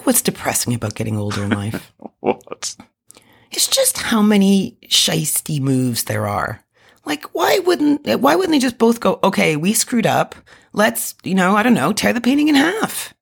Do 0.04 0.10
you 0.10 0.10
know 0.10 0.10
what's 0.10 0.22
depressing 0.22 0.74
about 0.74 0.94
getting 0.94 1.16
older 1.16 1.44
in 1.44 1.50
life? 1.50 1.92
What? 2.20 2.76
it's 3.50 3.68
just 3.68 3.98
how 3.98 4.22
many 4.22 4.78
shisty 4.88 5.60
moves 5.60 6.04
there 6.04 6.26
are. 6.26 6.64
Like, 7.04 7.34
why 7.34 7.58
wouldn't 7.58 8.06
why 8.20 8.34
wouldn't 8.34 8.52
they 8.52 8.58
just 8.58 8.78
both 8.78 9.00
go? 9.00 9.20
Okay, 9.22 9.56
we 9.56 9.74
screwed 9.74 10.06
up. 10.06 10.34
Let's, 10.72 11.14
you 11.22 11.34
know, 11.34 11.54
I 11.54 11.62
don't 11.62 11.74
know, 11.74 11.92
tear 11.92 12.14
the 12.14 12.20
painting 12.22 12.48
in 12.48 12.54
half. 12.54 13.12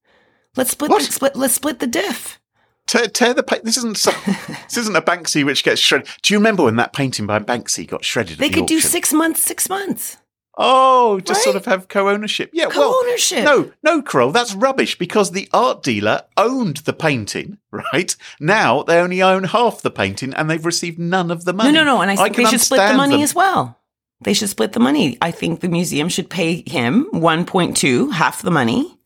Let's 0.56 0.70
split, 0.70 0.90
the, 0.90 1.00
split. 1.00 1.36
Let's 1.36 1.54
split 1.54 1.80
the 1.80 1.86
diff. 1.88 2.40
Tear, 2.86 3.08
tear 3.08 3.34
the 3.34 3.42
paint. 3.42 3.64
this 3.64 3.76
isn't 3.78 3.98
so, 3.98 4.12
this 4.48 4.76
isn't 4.76 4.96
a 4.96 5.02
Banksy 5.02 5.44
which 5.44 5.64
gets 5.64 5.80
shredded. 5.80 6.08
Do 6.22 6.34
you 6.34 6.38
remember 6.38 6.64
when 6.64 6.76
that 6.76 6.92
painting 6.92 7.26
by 7.26 7.38
Banksy 7.40 7.86
got 7.86 8.04
shredded? 8.04 8.38
They 8.38 8.48
the 8.48 8.54
could 8.54 8.66
do 8.66 8.80
six 8.80 9.12
months, 9.12 9.42
six 9.42 9.68
months. 9.68 10.16
Oh, 10.58 11.18
just 11.20 11.42
sort 11.44 11.56
of 11.56 11.64
have 11.64 11.88
co-ownership. 11.88 12.50
Yeah, 12.52 12.66
Co-ownership. 12.66 13.44
well, 13.46 13.62
no, 13.62 13.72
no, 13.82 14.02
Carole, 14.02 14.32
that's 14.32 14.54
rubbish 14.54 14.98
because 14.98 15.30
the 15.30 15.48
art 15.52 15.82
dealer 15.82 16.22
owned 16.36 16.78
the 16.78 16.92
painting, 16.92 17.56
right? 17.70 18.14
Now 18.38 18.82
they 18.82 18.98
only 18.98 19.22
own 19.22 19.44
half 19.44 19.80
the 19.80 19.90
painting 19.90 20.34
and 20.34 20.50
they've 20.50 20.64
received 20.64 20.98
none 20.98 21.30
of 21.30 21.44
the 21.46 21.52
money. 21.54 21.72
No, 21.72 21.82
no, 21.84 21.96
no. 21.96 22.02
And 22.02 22.10
I 22.10 22.16
think 22.16 22.36
they 22.36 22.44
should 22.44 22.60
split 22.60 22.86
the 22.86 22.94
money 22.94 23.14
them. 23.16 23.22
as 23.22 23.34
well. 23.34 23.78
They 24.24 24.34
should 24.34 24.50
split 24.50 24.72
the 24.72 24.80
money. 24.80 25.16
I 25.22 25.30
think 25.30 25.60
the 25.60 25.68
museum 25.68 26.08
should 26.08 26.28
pay 26.30 26.62
him 26.66 27.08
1.2, 27.12 28.12
half 28.12 28.42
the 28.42 28.50
money. 28.52 28.98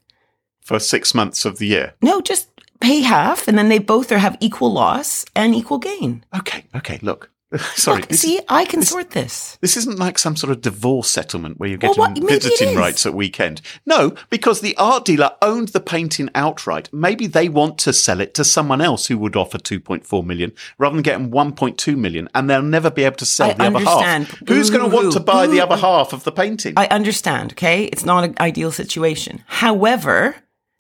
for 0.61 0.79
six 0.81 1.15
months 1.15 1.45
of 1.45 1.59
the 1.59 1.67
year. 1.69 1.95
No, 2.03 2.21
just 2.21 2.49
pay 2.81 3.01
half, 3.01 3.49
and 3.49 3.57
then 3.57 3.69
they 3.71 3.79
both 3.79 4.11
are 4.13 4.19
have 4.19 4.37
equal 4.41 4.73
loss 4.73 5.25
and 5.35 5.55
equal 5.55 5.79
gain. 5.79 6.25
Okay, 6.37 6.65
okay, 6.75 6.99
look, 7.03 7.31
Sorry, 7.77 8.01
Look, 8.01 8.09
this, 8.09 8.23
see, 8.23 8.41
I 8.49 8.65
can 8.65 8.83
sort 8.83 9.11
this. 9.13 9.57
this 9.61 9.77
isn't 9.77 10.01
like 10.01 10.19
some 10.19 10.35
sort 10.35 10.51
of 10.51 10.61
divorce 10.63 11.09
settlement 11.09 11.61
where 11.61 11.69
you're 11.69 11.79
Well, 11.81 11.95
getting 11.95 12.25
what- 12.25 12.33
visiting 12.33 12.77
rights 12.77 13.07
at 13.07 13.15
weekend. 13.15 13.61
No, 13.87 14.15
because 14.31 14.61
the 14.63 14.77
art 14.77 15.05
dealer 15.05 15.31
owned 15.41 15.69
the 15.69 15.79
painting 15.81 16.29
outright. 16.35 16.89
Maybe 16.93 17.29
they 17.29 17.49
want 17.49 17.79
to 17.79 17.93
sell 17.93 18.21
it 18.21 18.35
to 18.35 18.45
someone 18.45 18.81
else 18.81 19.07
who 19.07 19.17
would 19.19 19.37
offer 19.37 19.59
2.4 19.59 20.25
million 20.27 20.53
rather 20.77 20.97
than 20.97 21.03
getting 21.03 21.31
1.2 21.31 21.97
million, 21.97 22.29
and 22.35 22.51
they'll 22.51 22.63
never 22.63 22.91
be 22.91 23.05
able 23.05 23.17
to 23.17 23.27
sell 23.27 23.51
I 23.51 23.55
the 23.55 23.63
other 23.67 23.77
understand. 23.77 24.27
half. 24.27 24.49
Who's 24.49 24.71
going 24.71 24.91
to 24.91 24.95
want 24.97 25.13
to 25.13 25.21
buy 25.21 25.47
the 25.47 25.61
other 25.61 25.77
half 25.77 26.13
of 26.13 26.25
the 26.25 26.33
painting? 26.33 26.75
I 26.77 26.87
understand. 26.89 27.53
Okay, 27.53 27.85
it's 27.85 28.05
not 28.05 28.25
an 28.25 28.35
ideal 28.41 28.73
situation. 28.73 29.45
However, 29.47 30.35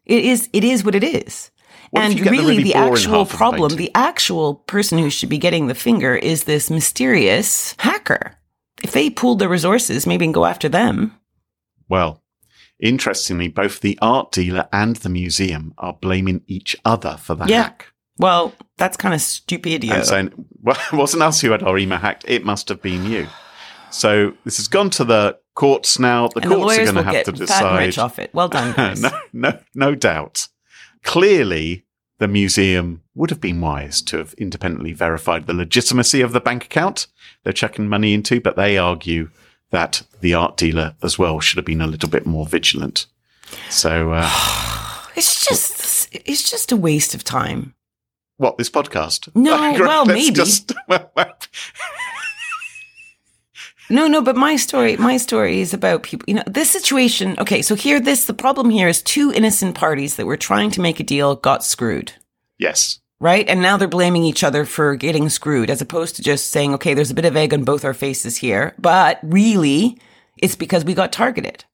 it 0.04 0.24
is. 0.24 0.48
It 0.52 0.64
is 0.64 0.82
what 0.84 0.94
it 0.96 1.04
is. 1.04 1.50
What 1.96 2.04
and 2.04 2.18
the 2.18 2.30
really, 2.30 2.36
really 2.58 2.62
the 2.64 2.74
actual 2.74 3.24
the 3.24 3.34
problem, 3.36 3.76
the 3.76 3.90
actual 3.94 4.54
person 4.54 4.98
who 4.98 5.10
should 5.10 5.28
be 5.28 5.38
getting 5.38 5.66
the 5.66 5.74
finger 5.74 6.14
is 6.14 6.44
this 6.44 6.70
mysterious 6.70 7.74
hacker. 7.78 8.36
If 8.82 8.92
they 8.92 9.10
pooled 9.10 9.38
their 9.38 9.48
resources, 9.48 10.06
maybe 10.06 10.26
and 10.26 10.34
go 10.34 10.44
after 10.44 10.68
them. 10.68 11.12
Well, 11.88 12.22
interestingly, 12.80 13.48
both 13.48 13.80
the 13.80 13.98
art 14.02 14.32
dealer 14.32 14.68
and 14.72 14.96
the 14.96 15.08
museum 15.08 15.74
are 15.78 15.94
blaming 15.94 16.42
each 16.46 16.76
other 16.84 17.16
for 17.16 17.34
the 17.34 17.46
Yeah. 17.46 17.62
hack. 17.64 17.92
Well, 18.18 18.54
that's 18.78 18.96
kind 18.96 19.14
of 19.14 19.20
stupid. 19.20 19.84
And 19.84 20.04
saying, 20.06 20.32
well, 20.62 20.76
it 20.92 20.96
wasn't 20.96 21.22
us 21.22 21.40
who 21.40 21.50
had 21.50 21.62
our 21.62 21.78
email 21.78 21.98
hacked, 21.98 22.24
it 22.28 22.44
must 22.44 22.68
have 22.68 22.82
been 22.82 23.04
you. 23.06 23.26
So 23.90 24.34
this 24.44 24.56
has 24.58 24.68
gone 24.68 24.90
to 24.90 25.04
the 25.04 25.38
courts 25.54 25.98
now. 25.98 26.28
The 26.28 26.40
and 26.40 26.50
the 26.50 26.56
courts 26.56 26.78
are 26.78 26.84
going 26.84 26.94
to 26.96 27.02
have 27.02 27.24
to 27.24 27.32
fat 27.46 27.78
rich 27.78 27.94
decide. 27.94 27.98
off 27.98 28.18
it. 28.18 28.30
Well 28.34 28.48
done, 28.48 28.74
no, 29.00 29.10
no, 29.32 29.58
no 29.74 29.94
doubt. 29.94 30.48
Clearly, 31.02 31.85
the 32.18 32.28
museum 32.28 33.02
would 33.14 33.30
have 33.30 33.40
been 33.40 33.60
wise 33.60 34.00
to 34.02 34.18
have 34.18 34.34
independently 34.34 34.92
verified 34.92 35.46
the 35.46 35.54
legitimacy 35.54 36.20
of 36.20 36.32
the 36.32 36.40
bank 36.40 36.64
account 36.64 37.06
they're 37.44 37.52
chucking 37.52 37.88
money 37.88 38.12
into, 38.12 38.40
but 38.40 38.56
they 38.56 38.76
argue 38.76 39.30
that 39.70 40.02
the 40.20 40.34
art 40.34 40.56
dealer 40.56 40.94
as 41.02 41.18
well 41.18 41.38
should 41.40 41.58
have 41.58 41.64
been 41.64 41.80
a 41.80 41.86
little 41.86 42.08
bit 42.08 42.26
more 42.26 42.46
vigilant. 42.46 43.06
So, 43.70 44.12
uh, 44.12 44.28
It's 45.16 45.46
just, 45.46 46.08
it's 46.12 46.50
just 46.50 46.72
a 46.72 46.76
waste 46.76 47.14
of 47.14 47.24
time. 47.24 47.74
what 48.36 48.58
this 48.58 48.68
podcast? 48.68 49.34
No, 49.34 49.56
well, 49.80 50.04
maybe. 50.04 50.30
Just, 50.32 50.72
well, 50.88 51.10
well, 51.16 51.32
No, 53.88 54.08
no, 54.08 54.20
but 54.20 54.36
my 54.36 54.56
story, 54.56 54.96
my 54.96 55.16
story 55.16 55.60
is 55.60 55.72
about 55.72 56.02
people. 56.02 56.24
You 56.26 56.34
know, 56.34 56.42
this 56.46 56.70
situation. 56.70 57.36
Okay, 57.38 57.62
so 57.62 57.74
here, 57.74 58.00
this 58.00 58.24
the 58.24 58.34
problem 58.34 58.70
here 58.70 58.88
is 58.88 59.02
two 59.02 59.32
innocent 59.32 59.76
parties 59.76 60.16
that 60.16 60.26
were 60.26 60.36
trying 60.36 60.70
to 60.72 60.80
make 60.80 60.98
a 60.98 61.04
deal 61.04 61.36
got 61.36 61.64
screwed, 61.64 62.12
yes. 62.58 62.98
right? 63.20 63.48
And 63.48 63.62
now 63.62 63.76
they're 63.76 63.86
blaming 63.86 64.24
each 64.24 64.42
other 64.42 64.64
for 64.64 64.96
getting 64.96 65.28
screwed, 65.28 65.70
as 65.70 65.80
opposed 65.80 66.16
to 66.16 66.22
just 66.22 66.50
saying, 66.50 66.74
okay, 66.74 66.94
there's 66.94 67.12
a 67.12 67.14
bit 67.14 67.24
of 67.24 67.36
egg 67.36 67.54
on 67.54 67.62
both 67.62 67.84
our 67.84 67.94
faces 67.94 68.36
here, 68.36 68.74
but 68.78 69.20
really, 69.22 69.98
it's 70.38 70.56
because 70.56 70.84
we 70.84 70.94
got 70.94 71.12
targeted. 71.12 71.64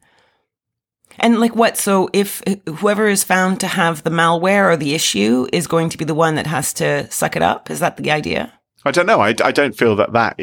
And 1.19 1.41
like 1.41 1.57
what? 1.57 1.77
So 1.77 2.11
if 2.13 2.43
whoever 2.79 3.07
is 3.07 3.25
found 3.25 3.61
to 3.61 3.67
have 3.67 4.03
the 4.03 4.11
malware 4.11 4.71
or 4.71 4.77
the 4.77 4.95
issue 4.95 5.47
is 5.53 5.67
going 5.67 5.89
to 5.91 5.99
be 5.99 6.05
the 6.05 6.15
one 6.15 6.35
that 6.35 6.47
has 6.47 6.73
to 6.75 7.11
suck 7.11 7.37
it 7.37 7.43
up, 7.43 7.71
is 7.71 7.81
that 7.81 7.97
the 7.97 8.11
idea? 8.11 8.53
I 8.85 8.91
don't 8.91 9.07
know. 9.07 9.21
I, 9.21 9.35
I 9.45 9.53
don't 9.53 9.77
feel 9.77 9.95
that 9.97 10.13
that, 10.13 10.37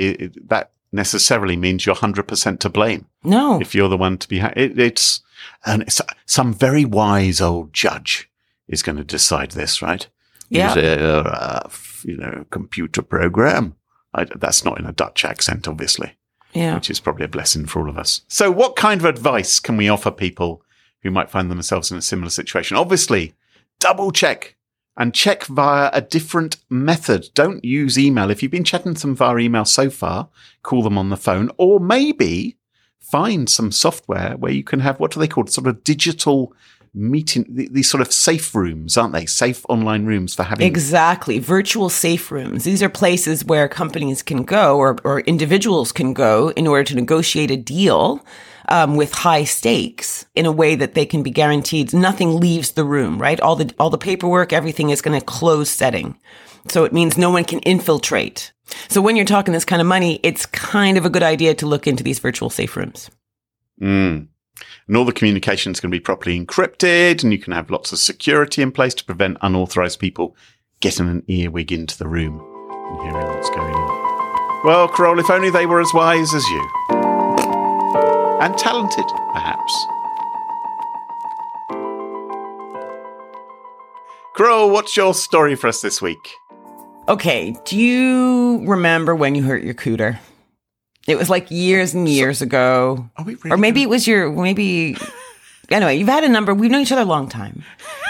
that 0.48 0.72
necessarily 0.92 1.56
means 1.56 1.86
you're 1.86 1.96
100% 1.96 2.60
to 2.60 2.70
blame. 2.70 3.06
No. 3.24 3.60
if 3.60 3.76
you're 3.76 3.90
the 3.90 3.98
one 3.98 4.18
to 4.18 4.28
be, 4.28 4.40
ha- 4.40 4.54
it, 4.56 4.80
it's, 4.80 5.22
and 5.66 5.84
it's 5.84 6.02
some 6.26 6.54
very 6.54 6.86
wise 6.86 7.42
old 7.42 7.74
judge 7.74 8.30
is 8.68 8.84
going 8.84 8.98
to 8.98 9.04
decide 9.04 9.52
this, 9.52 9.82
right? 9.82 10.08
Yeah. 10.50 10.74
A, 10.76 11.20
uh, 11.20 11.70
you 12.04 12.18
know, 12.18 12.46
computer 12.50 13.02
program. 13.02 13.76
I, 14.14 14.24
that's 14.24 14.66
not 14.66 14.80
in 14.80 14.86
a 14.86 14.92
Dutch 14.92 15.24
accent, 15.24 15.68
obviously, 15.68 16.14
yeah. 16.54 16.76
which 16.76 16.90
is 16.90 17.00
probably 17.00 17.26
a 17.26 17.30
blessing 17.30 17.68
for 17.68 17.82
all 17.82 17.90
of 17.90 17.98
us. 17.98 18.22
So 18.28 18.50
what 18.50 18.76
kind 18.76 19.00
of 19.00 19.06
advice 19.06 19.60
can 19.60 19.78
we 19.78 19.90
offer 19.90 20.10
people 20.10 20.64
who 21.04 21.12
might 21.12 21.30
find 21.30 21.52
themselves 21.52 21.92
in 21.92 21.98
a 21.98 22.02
similar 22.02 22.32
situation? 22.32 22.78
Obviously, 22.78 23.34
double 23.80 24.12
check 24.12 24.56
and 25.00 25.14
check 25.14 25.46
via 25.46 25.90
a 25.94 26.02
different 26.02 26.58
method. 26.70 27.30
Don't 27.34 27.64
use 27.64 27.98
email. 27.98 28.30
If 28.30 28.44
you've 28.44 28.52
been 28.52 28.66
chatting 28.66 28.94
to 28.94 29.02
them 29.02 29.16
via 29.16 29.38
email 29.38 29.64
so 29.64 29.90
far, 29.90 30.28
call 30.62 30.84
them 30.84 30.98
on 30.98 31.10
the 31.10 31.18
phone 31.18 31.50
or 31.58 31.80
maybe 31.80 32.58
find 33.00 33.50
some 33.50 33.72
software 33.72 34.36
where 34.38 34.52
you 34.52 34.64
can 34.64 34.82
have 34.82 35.00
what 35.00 35.16
are 35.16 35.20
they 35.20 35.28
called? 35.28 35.50
Sort 35.50 35.68
of 35.68 35.86
digital 35.86 36.54
meeting, 36.94 37.46
these 37.50 37.90
sort 37.90 38.02
of 38.02 38.12
safe 38.12 38.54
rooms, 38.54 38.98
aren't 38.98 39.14
they? 39.14 39.26
Safe 39.26 39.66
online 39.70 40.06
rooms 40.06 40.36
for 40.36 40.44
having. 40.44 40.68
Exactly. 40.68 41.40
Virtual 41.40 41.88
safe 41.88 42.30
rooms. 42.30 42.66
These 42.66 42.84
are 42.84 42.90
places 42.90 43.46
where 43.46 43.70
companies 43.70 44.22
can 44.22 44.44
go 44.44 44.78
or, 44.78 44.98
or 45.06 45.22
individuals 45.22 45.94
can 45.94 46.14
go 46.14 46.50
in 46.50 46.68
order 46.68 46.84
to 46.84 46.96
negotiate 46.96 47.52
a 47.52 47.58
deal 47.58 48.26
um, 48.70 48.96
with 48.96 49.14
high 49.14 49.44
stakes 49.44 50.26
in 50.36 50.46
a 50.46 50.52
way 50.52 50.76
that 50.76 50.94
they 50.94 51.06
can 51.06 51.24
be 51.24 51.32
guaranteed 51.32 51.94
nothing 51.94 52.40
leaves 52.40 52.72
the 52.72 52.86
room, 52.86 53.20
right? 53.20 53.40
All 53.40 53.56
the, 53.56 53.74
all 53.80 53.90
the 53.90 53.98
paperwork, 53.98 54.54
everything 54.54 54.90
is 54.90 55.02
going 55.02 55.20
to 55.20 55.26
close 55.26 55.70
setting. 55.70 56.18
So 56.68 56.84
it 56.84 56.94
means 56.94 57.18
no 57.18 57.30
one 57.30 57.46
can 57.46 57.60
infiltrate. 57.60 58.52
So 58.88 59.02
when 59.02 59.16
you're 59.16 59.26
talking 59.26 59.54
this 59.54 59.66
kind 59.66 59.82
of 59.82 59.88
money, 59.88 60.20
it's 60.24 60.46
kind 60.46 60.98
of 60.98 61.06
a 61.06 61.10
good 61.10 61.24
idea 61.24 61.56
to 61.56 61.66
look 61.66 61.88
into 61.88 62.04
these 62.04 62.20
virtual 62.20 62.50
safe 62.50 62.76
rooms. 62.76 63.10
Mm. 63.82 64.28
And 64.88 64.98
all 64.98 65.06
the 65.06 65.14
communication 65.14 65.72
is 65.72 65.80
going 65.80 65.92
to 65.92 65.96
be 65.96 66.02
properly 66.02 66.40
encrypted, 66.40 67.24
and 67.24 67.32
you 67.32 67.40
can 67.40 67.54
have 67.54 67.70
lots 67.70 67.92
of 67.92 68.00
security 68.00 68.62
in 68.62 68.72
place 68.72 68.94
to 68.96 69.06
prevent 69.06 69.38
unauthorized 69.42 70.00
people 70.00 70.36
getting 70.80 71.08
an 71.08 71.24
earwig 71.28 71.72
into 71.72 71.98
the 71.98 72.08
room 72.08 72.40
and 72.40 73.02
hearing 73.02 73.28
what's 73.28 73.50
going 73.50 73.74
on. 73.74 74.66
Well, 74.66 74.88
Carole, 74.90 75.20
if 75.20 75.30
only 75.30 75.50
they 75.50 75.66
were 75.66 75.82
as 75.82 75.94
wise 75.94 76.34
as 76.34 76.46
you. 76.50 76.79
And 78.42 78.58
talented, 78.58 79.06
perhaps. 79.34 79.86
Carole, 84.36 84.70
what's 84.70 84.96
your 84.96 85.14
story 85.14 85.56
for 85.56 85.68
us 85.68 85.82
this 85.82 86.02
week? 86.02 86.36
Okay, 87.10 87.58
do 87.66 87.78
you 87.78 88.64
remember 88.66 89.14
when 89.14 89.36
you 89.36 89.44
hurt 89.44 89.64
your 89.64 89.74
cooter? 89.74 90.20
It 91.08 91.18
was 91.18 91.30
like 91.30 91.52
years 91.52 91.94
and 91.94 92.08
years 92.08 92.42
ago. 92.42 93.10
Are 93.18 93.26
we 93.26 93.36
really 93.36 93.52
Or 93.52 93.58
maybe 93.58 93.82
it 93.82 93.90
was 93.90 94.08
your, 94.08 94.32
maybe, 94.32 94.96
anyway, 95.70 95.98
you've 95.98 96.08
had 96.08 96.24
a 96.24 96.30
number, 96.30 96.54
we've 96.54 96.72
known 96.72 96.84
each 96.84 96.92
other 96.94 97.02
a 97.02 97.06
long 97.06 97.28
time. 97.28 97.64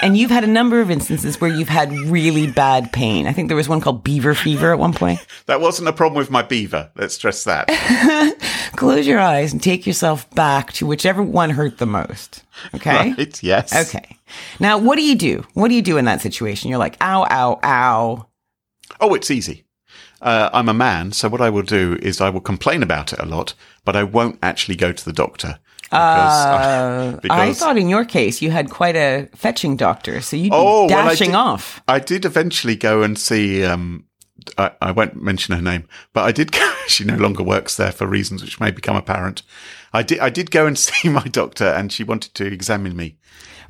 And 0.03 0.15
you've 0.15 0.29
had 0.29 0.43
a 0.43 0.47
number 0.47 0.81
of 0.81 0.91
instances 0.91 1.41
where 1.41 1.49
you've 1.49 1.69
had 1.69 1.91
really 1.91 2.45
bad 2.45 2.91
pain. 2.91 3.25
I 3.25 3.33
think 3.33 3.47
there 3.47 3.57
was 3.57 3.67
one 3.67 3.81
called 3.81 4.03
beaver 4.03 4.35
fever 4.35 4.71
at 4.71 4.79
one 4.79 4.93
point. 4.93 5.25
That 5.47 5.61
wasn't 5.61 5.89
a 5.89 5.93
problem 5.93 6.17
with 6.17 6.29
my 6.29 6.41
beaver. 6.41 6.91
Let's 6.95 7.15
stress 7.15 7.43
that. 7.45 7.69
Close 8.79 9.05
your 9.05 9.19
eyes 9.19 9.51
and 9.51 9.61
take 9.61 9.85
yourself 9.85 10.29
back 10.31 10.71
to 10.73 10.85
whichever 10.85 11.21
one 11.21 11.49
hurt 11.49 11.77
the 11.79 11.85
most. 11.85 12.43
Okay? 12.73 13.13
Right? 13.13 13.43
Yes. 13.43 13.75
Okay. 13.89 14.17
Now, 14.59 14.77
what 14.77 14.95
do 14.95 15.03
you 15.03 15.15
do? 15.15 15.45
What 15.53 15.67
do 15.67 15.75
you 15.75 15.81
do 15.81 15.97
in 15.97 16.05
that 16.05 16.21
situation? 16.21 16.69
You're 16.69 16.79
like, 16.79 16.95
ow, 17.01 17.25
ow, 17.29 17.59
ow. 17.63 18.25
Oh, 19.01 19.13
it's 19.13 19.29
easy. 19.31 19.65
Uh, 20.21 20.49
I'm 20.53 20.69
a 20.69 20.73
man, 20.73 21.11
so 21.11 21.29
what 21.29 21.41
I 21.41 21.49
will 21.49 21.61
do 21.63 21.97
is 22.01 22.19
I 22.21 22.29
will 22.29 22.41
complain 22.41 22.81
about 22.83 23.13
it 23.13 23.19
a 23.19 23.25
lot, 23.25 23.53
but 23.85 23.95
I 23.95 24.03
won't 24.03 24.39
actually 24.43 24.75
go 24.75 24.91
to 24.91 25.05
the 25.05 25.13
doctor. 25.13 25.59
Because, 25.83 26.45
Uh, 26.45 27.19
I 27.29 27.51
thought 27.53 27.77
in 27.77 27.89
your 27.89 28.05
case 28.05 28.41
you 28.41 28.51
had 28.51 28.69
quite 28.69 28.95
a 28.95 29.27
fetching 29.35 29.75
doctor, 29.75 30.21
so 30.21 30.35
you'd 30.35 30.51
be 30.51 30.55
Oh, 30.55 30.85
well, 30.85 31.07
I 31.07 31.09
dashing 31.09 31.31
did- 31.31 31.35
off. 31.35 31.81
I 31.87 31.99
did 31.99 32.25
eventually 32.25 32.75
go 32.75 33.01
and 33.01 33.17
see. 33.17 33.63
Um, 33.65 34.05
I, 34.57 34.71
I 34.81 34.91
won't 34.91 35.21
mention 35.21 35.55
her 35.55 35.61
name, 35.61 35.87
but 36.13 36.23
I 36.23 36.31
did. 36.31 36.51
Go, 36.51 36.73
she 36.87 37.03
no 37.03 37.15
longer 37.15 37.43
works 37.43 37.77
there 37.77 37.91
for 37.91 38.07
reasons 38.07 38.41
which 38.41 38.59
may 38.59 38.71
become 38.71 38.95
apparent. 38.95 39.43
I 39.93 40.03
did. 40.03 40.19
I 40.19 40.29
did 40.29 40.51
go 40.51 40.65
and 40.67 40.77
see 40.79 41.09
my 41.09 41.23
doctor, 41.23 41.65
and 41.65 41.91
she 41.91 42.03
wanted 42.03 42.33
to 42.35 42.45
examine 42.45 42.95
me. 42.95 43.17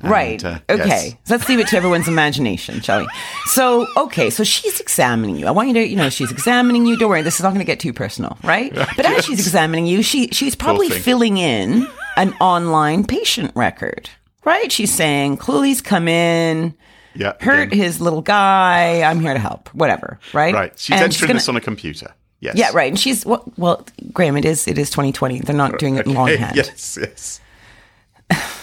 And, 0.00 0.10
Right. 0.10 0.42
uh, 0.42 0.60
okay. 0.70 0.86
yes. 0.88 1.10
So 1.24 1.34
let's 1.34 1.46
leave 1.48 1.58
it 1.60 1.68
to 1.68 1.76
everyone's 1.76 2.08
imagination, 2.08 2.80
shall 2.80 3.00
we? 3.00 3.08
So, 3.46 3.86
okay. 3.98 4.30
So 4.30 4.44
she's 4.44 4.80
examining 4.80 5.36
you. 5.36 5.46
I 5.46 5.50
want 5.50 5.68
you 5.68 5.74
to, 5.74 5.86
you 5.86 5.96
know, 5.96 6.08
she's 6.08 6.30
examining 6.32 6.86
you. 6.86 6.96
Don't 6.96 7.10
worry. 7.10 7.20
This 7.20 7.34
is 7.34 7.42
not 7.42 7.50
going 7.50 7.58
to 7.60 7.66
get 7.66 7.80
too 7.80 7.92
personal, 7.92 8.38
right? 8.42 8.72
But 8.74 9.04
as 9.04 9.26
she's 9.26 9.40
examining 9.40 9.86
you, 9.86 10.02
she, 10.02 10.28
she's 10.28 10.54
probably 10.54 10.88
filling 10.88 11.36
in 11.36 11.86
an 12.16 12.32
online 12.40 13.04
patient 13.04 13.52
record, 13.54 14.08
right? 14.44 14.72
She's 14.72 14.90
saying, 14.92 15.36
Cluley's 15.36 15.82
come 15.82 16.08
in, 16.08 16.74
Yeah. 17.14 17.32
hurt 17.40 17.72
his 17.72 18.00
little 18.00 18.22
guy. 18.22 19.02
I'm 19.02 19.20
here 19.20 19.32
to 19.34 19.38
help, 19.40 19.68
whatever, 19.74 20.18
right? 20.32 20.54
Right. 20.54 20.78
She's 20.78 20.94
And 20.94 21.04
entering 21.04 21.28
gonna- 21.28 21.38
this 21.38 21.48
on 21.48 21.56
a 21.56 21.60
computer. 21.60 22.14
Yes. 22.42 22.56
Yeah, 22.56 22.70
right. 22.72 22.90
And 22.90 22.98
she's, 22.98 23.26
well, 23.26 23.44
well, 23.58 23.84
Graham, 24.14 24.34
it 24.36 24.46
is, 24.46 24.66
it 24.66 24.78
is 24.78 24.88
2020. 24.90 25.40
They're 25.40 25.54
not 25.54 25.78
doing 25.78 25.96
it 25.96 26.06
in 26.06 26.14
longhand. 26.14 26.56
yes. 26.56 26.98
Yes. 27.00 27.40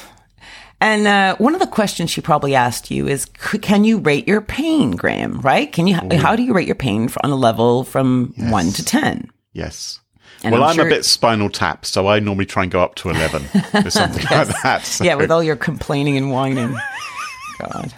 And 0.80 1.08
uh, 1.08 1.36
one 1.38 1.56
of 1.56 1.60
the 1.60 1.66
questions 1.66 2.12
she 2.12 2.22
probably 2.22 2.54
asked 2.54 2.92
you 2.92 3.08
is, 3.08 3.26
c- 3.40 3.58
can 3.58 3.84
you 3.84 3.98
rate 3.98 4.28
your 4.28 4.42
pain, 4.42 4.92
Graham? 4.92 5.42
Right? 5.42 5.72
Can 5.72 5.88
you? 5.88 5.96
How 5.96 6.36
do 6.36 6.44
you 6.44 6.54
rate 6.54 6.68
your 6.68 6.76
pain 6.76 7.10
on 7.24 7.32
a 7.32 7.36
level 7.36 7.84
from 7.84 8.32
one 8.38 8.72
to 8.74 8.86
ten? 8.86 9.28
Yes. 9.54 10.00
And 10.44 10.54
well, 10.54 10.62
I'm 10.62 10.70
I'm, 10.70 10.76
sure- 10.76 10.86
a 10.86 10.90
bit 10.92 11.04
spinal 11.04 11.50
tap, 11.50 11.84
so 11.84 12.06
I 12.08 12.20
normally 12.20 12.46
try 12.46 12.62
and 12.62 12.72
go 12.72 12.80
up 12.82 12.94
to 12.96 13.10
11 13.10 13.44
or 13.74 13.90
something 13.90 14.24
like 14.30 14.50
that. 14.62 14.84
So- 14.84 15.04
Yeah, 15.04 15.16
with 15.16 15.32
all 15.32 15.42
your 15.42 15.56
complaining 15.56 16.16
and 16.16 16.30
whining. 16.32 16.78
God. 17.58 17.92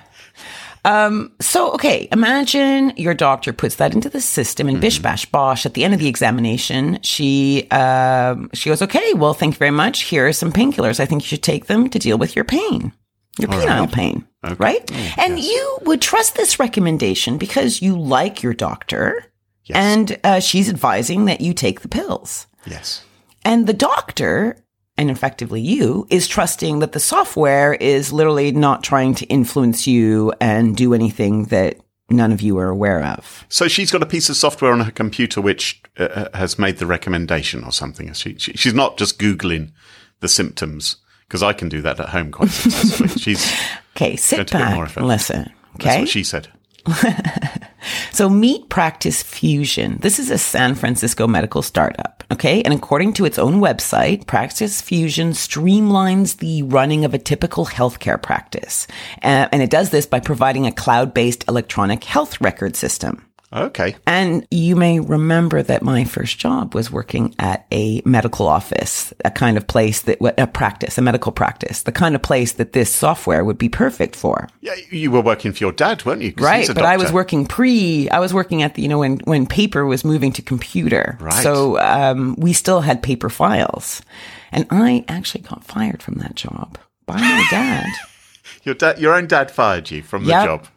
So, 0.86 1.74
okay, 1.74 2.08
imagine 2.12 2.94
your 2.98 3.14
doctor 3.14 3.54
puts 3.54 3.76
that 3.76 3.94
into 3.94 4.10
the 4.10 4.22
system 4.22 4.68
and 4.70 4.82
bish 4.82 5.00
bash 5.00 5.26
bosh 5.26 5.66
at 5.66 5.74
the 5.74 5.84
end 5.84 5.94
of 5.94 6.00
the 6.00 6.08
examination. 6.08 7.00
She, 7.04 7.68
um, 7.72 8.50
she 8.54 8.70
goes, 8.70 8.82
okay, 8.82 9.14
well, 9.14 9.34
thank 9.34 9.56
you 9.56 9.60
very 9.60 9.72
much. 9.72 10.02
Here 10.04 10.28
are 10.28 10.34
some 10.34 10.52
painkillers. 10.52 11.00
I 11.00 11.06
think 11.06 11.24
you 11.24 11.28
should 11.28 11.44
take 11.44 11.66
them 11.68 11.90
to 11.90 12.00
deal 12.00 12.18
with 12.18 12.36
your 12.36 12.46
pain, 12.46 12.94
your 13.40 13.50
penile 13.50 13.92
pain, 13.92 14.26
right? 14.58 14.90
and 15.18 15.40
you 15.40 15.78
would 15.84 16.02
trust 16.02 16.36
this 16.36 16.60
recommendation 16.60 17.38
because 17.38 17.82
you 17.82 17.98
like 18.00 18.44
your 18.44 18.54
doctor 18.54 19.26
Yes. 19.66 19.78
and 19.78 20.20
uh, 20.24 20.40
she's 20.40 20.68
advising 20.68 21.26
that 21.26 21.42
you 21.42 21.54
take 21.54 21.82
the 21.82 21.88
pills. 21.88 22.48
Yes. 22.66 23.04
And 23.46 23.68
the 23.68 23.74
doctor, 23.74 24.58
and 25.00 25.10
effectively 25.10 25.62
you, 25.62 26.06
is 26.12 26.28
trusting 26.28 26.80
that 26.80 26.92
the 26.92 27.00
software 27.00 27.74
is 27.74 28.14
literally 28.14 28.52
not 28.52 28.84
trying 28.84 29.16
to 29.16 29.26
influence 29.28 29.88
you 29.88 30.32
and 30.40 30.76
do 30.78 30.94
anything 30.94 31.46
that 31.46 31.78
none 32.12 32.32
of 32.32 32.42
you 32.42 32.58
are 32.58 32.70
aware 32.70 33.02
of. 33.04 33.46
So 33.50 33.68
she's 33.68 33.92
got 33.92 34.04
a 34.04 34.06
piece 34.06 34.30
of 34.30 34.36
software 34.36 34.72
on 34.72 34.82
her 34.82 34.92
computer 34.92 35.42
which 35.42 35.82
uh, 35.98 36.04
uh, 36.04 36.38
has 36.38 36.60
made 36.60 36.78
the 36.78 36.86
recommendation 36.86 37.64
or 37.64 37.72
something. 37.72 38.12
She, 38.14 38.38
she, 38.38 38.54
she's 38.54 38.74
not 38.74 38.98
just 38.98 39.20
Googling 39.20 39.72
the 40.20 40.28
symptoms 40.28 40.98
because 41.28 41.42
I 41.44 41.54
can 41.54 41.70
do 41.70 41.82
that 41.82 42.00
at 42.00 42.10
home 42.10 42.32
quite 42.32 42.50
successfully. 42.50 43.10
she's 43.10 43.54
Okay, 43.96 44.16
sit 44.16 44.36
Going 44.38 44.46
to 44.48 44.58
get 44.58 44.74
more 44.76 44.86
back 44.88 44.98
and 44.98 45.08
listen. 45.08 45.44
that's 45.78 45.86
Okay. 45.86 46.00
what 46.02 46.10
she 46.10 46.24
said. 46.24 46.50
So 48.12 48.30
meet 48.30 48.70
Practice 48.70 49.24
Fusion. 49.24 49.98
This 50.02 50.20
is 50.20 50.30
a 50.30 50.38
San 50.38 50.76
Francisco 50.76 51.28
medical 51.28 51.62
startup. 51.62 52.24
Okay. 52.32 52.62
And 52.64 52.74
according 52.74 53.14
to 53.14 53.26
its 53.26 53.40
own 53.40 53.62
website, 53.62 54.28
Practice 54.28 54.82
Fusion 54.82 55.32
streamlines 55.32 56.38
the 56.38 56.64
running 56.64 57.06
of 57.06 57.14
a 57.14 57.18
typical 57.18 57.66
healthcare 57.66 58.22
practice. 58.22 58.88
Uh, 59.24 59.48
and 59.52 59.62
it 59.62 59.70
does 59.70 59.90
this 59.92 60.06
by 60.06 60.20
providing 60.20 60.66
a 60.66 60.72
cloud-based 60.72 61.46
electronic 61.48 62.04
health 62.04 62.42
record 62.42 62.76
system. 62.76 63.29
Okay. 63.52 63.96
And 64.06 64.46
you 64.52 64.76
may 64.76 65.00
remember 65.00 65.64
that 65.64 65.82
my 65.82 66.04
first 66.04 66.38
job 66.38 66.76
was 66.76 66.92
working 66.92 67.34
at 67.40 67.66
a 67.72 68.02
medical 68.06 68.48
office, 68.48 69.12
a 69.26 69.32
kind 69.32 69.58
of 69.58 69.66
place 69.66 70.02
that, 70.04 70.18
a 70.38 70.46
practice, 70.46 70.98
a 70.98 71.02
medical 71.02 71.32
practice, 71.32 71.82
the 71.84 71.92
kind 71.92 72.14
of 72.16 72.22
place 72.22 72.54
that 72.54 72.74
this 72.74 72.94
software 72.94 73.44
would 73.44 73.58
be 73.58 73.68
perfect 73.70 74.16
for. 74.16 74.48
Yeah, 74.62 74.76
you 74.92 75.10
were 75.10 75.22
working 75.22 75.52
for 75.52 75.64
your 75.64 75.72
dad, 75.72 76.06
weren't 76.06 76.22
you? 76.22 76.34
Right. 76.38 76.60
he's 76.60 76.70
a 76.70 76.76
But 76.76 76.86
I 76.86 76.98
was 76.98 77.12
working 77.12 77.46
pre, 77.48 78.08
I 78.12 78.20
was 78.20 78.34
working 78.36 78.62
at 78.62 78.76
the, 78.76 78.84
you 78.84 78.88
know, 78.88 79.00
when, 79.00 79.18
when 79.24 79.48
paper 79.48 79.86
was 79.86 80.06
moving 80.06 80.32
to 80.34 80.42
computer. 80.44 81.18
Right. 81.20 81.34
So, 81.44 81.80
um, 81.80 82.36
we 82.38 82.54
still 82.54 82.82
had 82.82 83.02
paper 83.02 83.30
files. 83.30 84.04
And 84.52 84.68
I 84.70 85.06
actually 85.08 85.42
got 85.42 85.64
fired 85.64 86.04
from 86.04 86.16
that 86.16 86.36
job 86.36 86.78
by 87.06 87.16
my 87.20 87.48
dad. 87.50 87.88
Your 88.64 88.76
dad, 88.76 89.00
your 89.00 89.14
own 89.16 89.26
dad 89.28 89.52
fired 89.52 89.90
you 89.90 90.02
from 90.04 90.24
the 90.26 90.32
Yep. 90.32 90.46
job. 90.46 90.68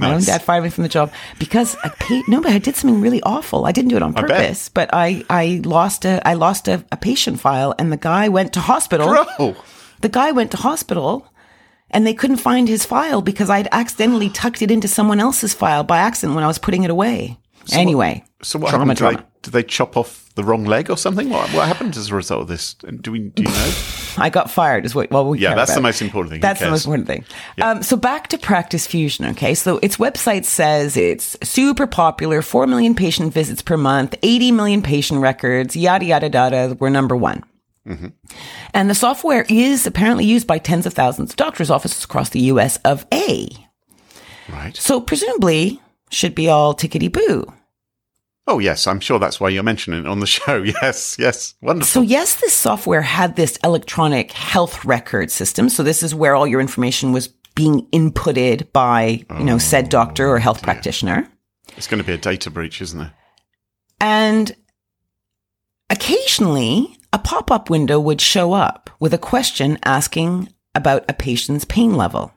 My 0.00 0.14
own 0.14 0.22
dad 0.22 0.42
fired 0.42 0.62
me 0.64 0.70
from 0.70 0.82
the 0.82 0.88
job 0.88 1.12
because 1.38 1.76
I 1.84 1.88
paid. 1.90 2.24
No, 2.28 2.40
but 2.40 2.52
I 2.52 2.58
did 2.58 2.76
something 2.76 3.00
really 3.00 3.22
awful. 3.22 3.66
I 3.66 3.72
didn't 3.72 3.90
do 3.90 3.96
it 3.96 4.02
on 4.02 4.14
purpose, 4.14 4.68
but 4.68 4.90
I 4.92 5.24
I 5.30 5.60
lost 5.64 6.04
a 6.04 6.26
I 6.26 6.34
lost 6.34 6.68
a, 6.68 6.84
a 6.90 6.96
patient 6.96 7.40
file, 7.40 7.74
and 7.78 7.92
the 7.92 7.96
guy 7.96 8.28
went 8.28 8.52
to 8.54 8.60
hospital. 8.60 9.08
Bro, 9.08 9.56
The 10.00 10.08
guy 10.08 10.32
went 10.32 10.50
to 10.52 10.56
hospital, 10.56 11.26
and 11.90 12.06
they 12.06 12.14
couldn't 12.14 12.38
find 12.38 12.68
his 12.68 12.84
file 12.84 13.22
because 13.22 13.50
I'd 13.50 13.68
accidentally 13.72 14.30
tucked 14.30 14.62
it 14.62 14.70
into 14.70 14.88
someone 14.88 15.20
else's 15.20 15.54
file 15.54 15.84
by 15.84 15.98
accident 15.98 16.34
when 16.34 16.44
I 16.44 16.46
was 16.46 16.58
putting 16.58 16.84
it 16.84 16.90
away. 16.90 17.38
anyway, 17.72 18.24
so 18.42 18.58
what 18.58 18.70
trauma, 18.70 18.94
happened? 18.94 18.98
Did 18.98 19.16
trauma. 19.18 19.29
Did 19.42 19.52
they 19.52 19.62
chop 19.62 19.96
off 19.96 20.28
the 20.34 20.44
wrong 20.44 20.64
leg 20.64 20.90
or 20.90 20.96
something? 20.96 21.30
What, 21.30 21.48
what 21.50 21.66
happened 21.66 21.96
as 21.96 22.10
a 22.10 22.14
result 22.14 22.42
of 22.42 22.48
this? 22.48 22.74
Do 22.74 23.12
we? 23.12 23.20
Do 23.30 23.42
you 23.42 23.48
know? 23.48 23.72
I 24.18 24.28
got 24.30 24.50
fired. 24.50 24.84
Is 24.84 24.94
what? 24.94 25.10
Well, 25.10 25.28
we 25.28 25.38
Yeah, 25.38 25.54
that's 25.54 25.74
the 25.74 25.80
most 25.80 26.02
important 26.02 26.32
thing. 26.32 26.40
That's 26.40 26.60
the 26.60 26.70
most 26.70 26.84
important 26.84 27.06
thing. 27.06 27.24
Um, 27.62 27.82
so 27.82 27.96
back 27.96 28.28
to 28.28 28.38
Practice 28.38 28.86
Fusion. 28.86 29.26
Okay. 29.26 29.54
So 29.54 29.78
its 29.78 29.96
website 29.96 30.44
says 30.44 30.96
it's 30.96 31.36
super 31.42 31.86
popular, 31.86 32.42
4 32.42 32.66
million 32.66 32.94
patient 32.94 33.32
visits 33.32 33.62
per 33.62 33.76
month, 33.76 34.14
80 34.22 34.52
million 34.52 34.82
patient 34.82 35.20
records, 35.20 35.74
yada, 35.74 36.04
yada, 36.04 36.28
yada. 36.28 36.76
We're 36.78 36.90
number 36.90 37.16
one. 37.16 37.42
Mm-hmm. 37.86 38.08
And 38.74 38.90
the 38.90 38.94
software 38.94 39.46
is 39.48 39.86
apparently 39.86 40.24
used 40.24 40.46
by 40.46 40.58
tens 40.58 40.86
of 40.86 40.92
thousands 40.92 41.30
of 41.30 41.36
doctors' 41.36 41.70
offices 41.70 42.04
across 42.04 42.28
the 42.30 42.40
US 42.40 42.76
of 42.78 43.06
A. 43.12 43.48
Right. 44.50 44.76
So 44.76 45.00
presumably 45.00 45.80
should 46.10 46.34
be 46.34 46.48
all 46.48 46.74
tickety 46.74 47.10
boo. 47.10 47.52
Oh 48.50 48.58
yes, 48.58 48.88
I'm 48.88 48.98
sure 48.98 49.20
that's 49.20 49.38
why 49.38 49.48
you're 49.48 49.62
mentioning 49.62 50.00
it 50.00 50.08
on 50.08 50.18
the 50.18 50.26
show. 50.38 50.60
Yes, 50.62 51.16
yes, 51.20 51.54
wonderful. 51.62 51.86
So 51.86 52.02
yes, 52.02 52.34
this 52.40 52.52
software 52.52 53.00
had 53.00 53.36
this 53.36 53.56
electronic 53.62 54.32
health 54.32 54.84
record 54.84 55.30
system. 55.30 55.68
So 55.68 55.84
this 55.84 56.02
is 56.02 56.16
where 56.16 56.34
all 56.34 56.48
your 56.48 56.60
information 56.60 57.12
was 57.12 57.28
being 57.54 57.86
inputted 57.92 58.72
by, 58.72 59.24
you 59.38 59.44
know, 59.44 59.58
said 59.58 59.84
oh, 59.86 59.88
doctor 59.88 60.28
or 60.28 60.40
health 60.40 60.62
practitioner. 60.62 61.28
it's 61.76 61.86
going 61.86 62.02
to 62.02 62.06
be 62.06 62.12
a 62.12 62.18
data 62.18 62.50
breach, 62.50 62.82
isn't 62.82 63.00
it? 63.00 63.12
And 64.00 64.56
occasionally 65.88 66.96
a 67.12 67.18
pop-up 67.20 67.70
window 67.70 68.00
would 68.00 68.20
show 68.20 68.52
up 68.52 68.90
with 68.98 69.14
a 69.14 69.18
question 69.18 69.78
asking 69.84 70.48
about 70.74 71.04
a 71.08 71.12
patient's 71.12 71.64
pain 71.64 71.94
level. 71.94 72.32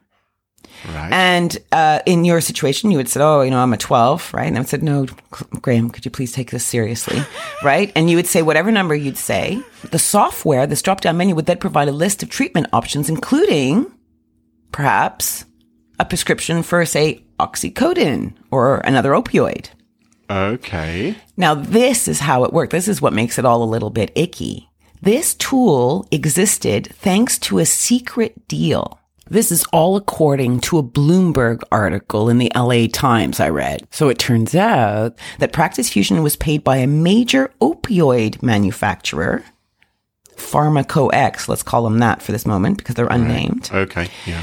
Right. 0.92 1.12
And 1.12 1.56
uh, 1.72 2.00
in 2.04 2.24
your 2.24 2.40
situation, 2.40 2.90
you 2.90 2.98
would 2.98 3.08
say, 3.08 3.20
"Oh, 3.20 3.42
you 3.42 3.50
know, 3.50 3.58
I'm 3.60 3.72
a 3.72 3.76
12, 3.78 4.34
right?" 4.34 4.46
And 4.46 4.56
I 4.56 4.60
would 4.60 4.68
say, 4.68 4.78
"No, 4.78 5.06
Graham, 5.62 5.90
could 5.90 6.04
you 6.04 6.10
please 6.10 6.32
take 6.32 6.50
this 6.50 6.64
seriously, 6.64 7.20
right?" 7.62 7.90
And 7.96 8.10
you 8.10 8.16
would 8.16 8.26
say 8.26 8.42
whatever 8.42 8.70
number 8.70 8.94
you'd 8.94 9.16
say. 9.18 9.62
The 9.90 9.98
software, 9.98 10.66
this 10.66 10.82
drop-down 10.82 11.16
menu, 11.16 11.34
would 11.34 11.46
then 11.46 11.58
provide 11.58 11.88
a 11.88 11.92
list 11.92 12.22
of 12.22 12.28
treatment 12.28 12.66
options, 12.72 13.08
including 13.08 13.90
perhaps 14.72 15.44
a 15.98 16.04
prescription 16.04 16.62
for, 16.62 16.84
say, 16.84 17.24
oxycodone 17.38 18.34
or 18.50 18.78
another 18.78 19.12
opioid. 19.12 19.68
okay. 20.30 21.16
Now, 21.36 21.54
this 21.54 22.08
is 22.08 22.20
how 22.20 22.44
it 22.44 22.52
worked. 22.52 22.72
This 22.72 22.88
is 22.88 23.00
what 23.02 23.12
makes 23.12 23.38
it 23.38 23.44
all 23.44 23.62
a 23.62 23.64
little 23.64 23.90
bit 23.90 24.10
icky. 24.14 24.68
This 25.02 25.34
tool 25.34 26.06
existed 26.10 26.88
thanks 26.94 27.38
to 27.40 27.58
a 27.58 27.66
secret 27.66 28.48
deal. 28.48 28.98
This 29.26 29.50
is 29.50 29.64
all 29.72 29.96
according 29.96 30.60
to 30.60 30.78
a 30.78 30.82
Bloomberg 30.82 31.62
article 31.72 32.28
in 32.28 32.38
the 32.38 32.52
LA 32.54 32.86
Times 32.92 33.40
I 33.40 33.48
read. 33.48 33.86
So 33.90 34.08
it 34.08 34.18
turns 34.18 34.54
out 34.54 35.18
that 35.38 35.52
Practice 35.52 35.88
Fusion 35.88 36.22
was 36.22 36.36
paid 36.36 36.62
by 36.62 36.76
a 36.76 36.86
major 36.86 37.50
opioid 37.60 38.42
manufacturer, 38.42 39.42
PharmacoX, 40.36 41.48
let's 41.48 41.62
call 41.62 41.84
them 41.84 41.98
that 41.98 42.20
for 42.22 42.32
this 42.32 42.44
moment 42.44 42.78
because 42.78 42.96
they're 42.96 43.06
unnamed. 43.06 43.70
Okay. 43.72 44.08
Yeah. 44.26 44.42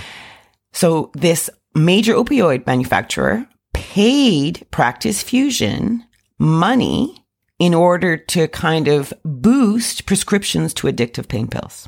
So 0.71 1.11
this 1.13 1.49
major 1.75 2.13
opioid 2.15 2.65
manufacturer 2.65 3.45
paid 3.73 4.65
Practice 4.71 5.21
Fusion 5.21 6.05
money 6.39 7.23
in 7.59 7.75
order 7.75 8.17
to 8.17 8.47
kind 8.47 8.87
of 8.87 9.13
boost 9.23 10.07
prescriptions 10.07 10.73
to 10.73 10.87
addictive 10.87 11.27
pain 11.27 11.47
pills. 11.47 11.87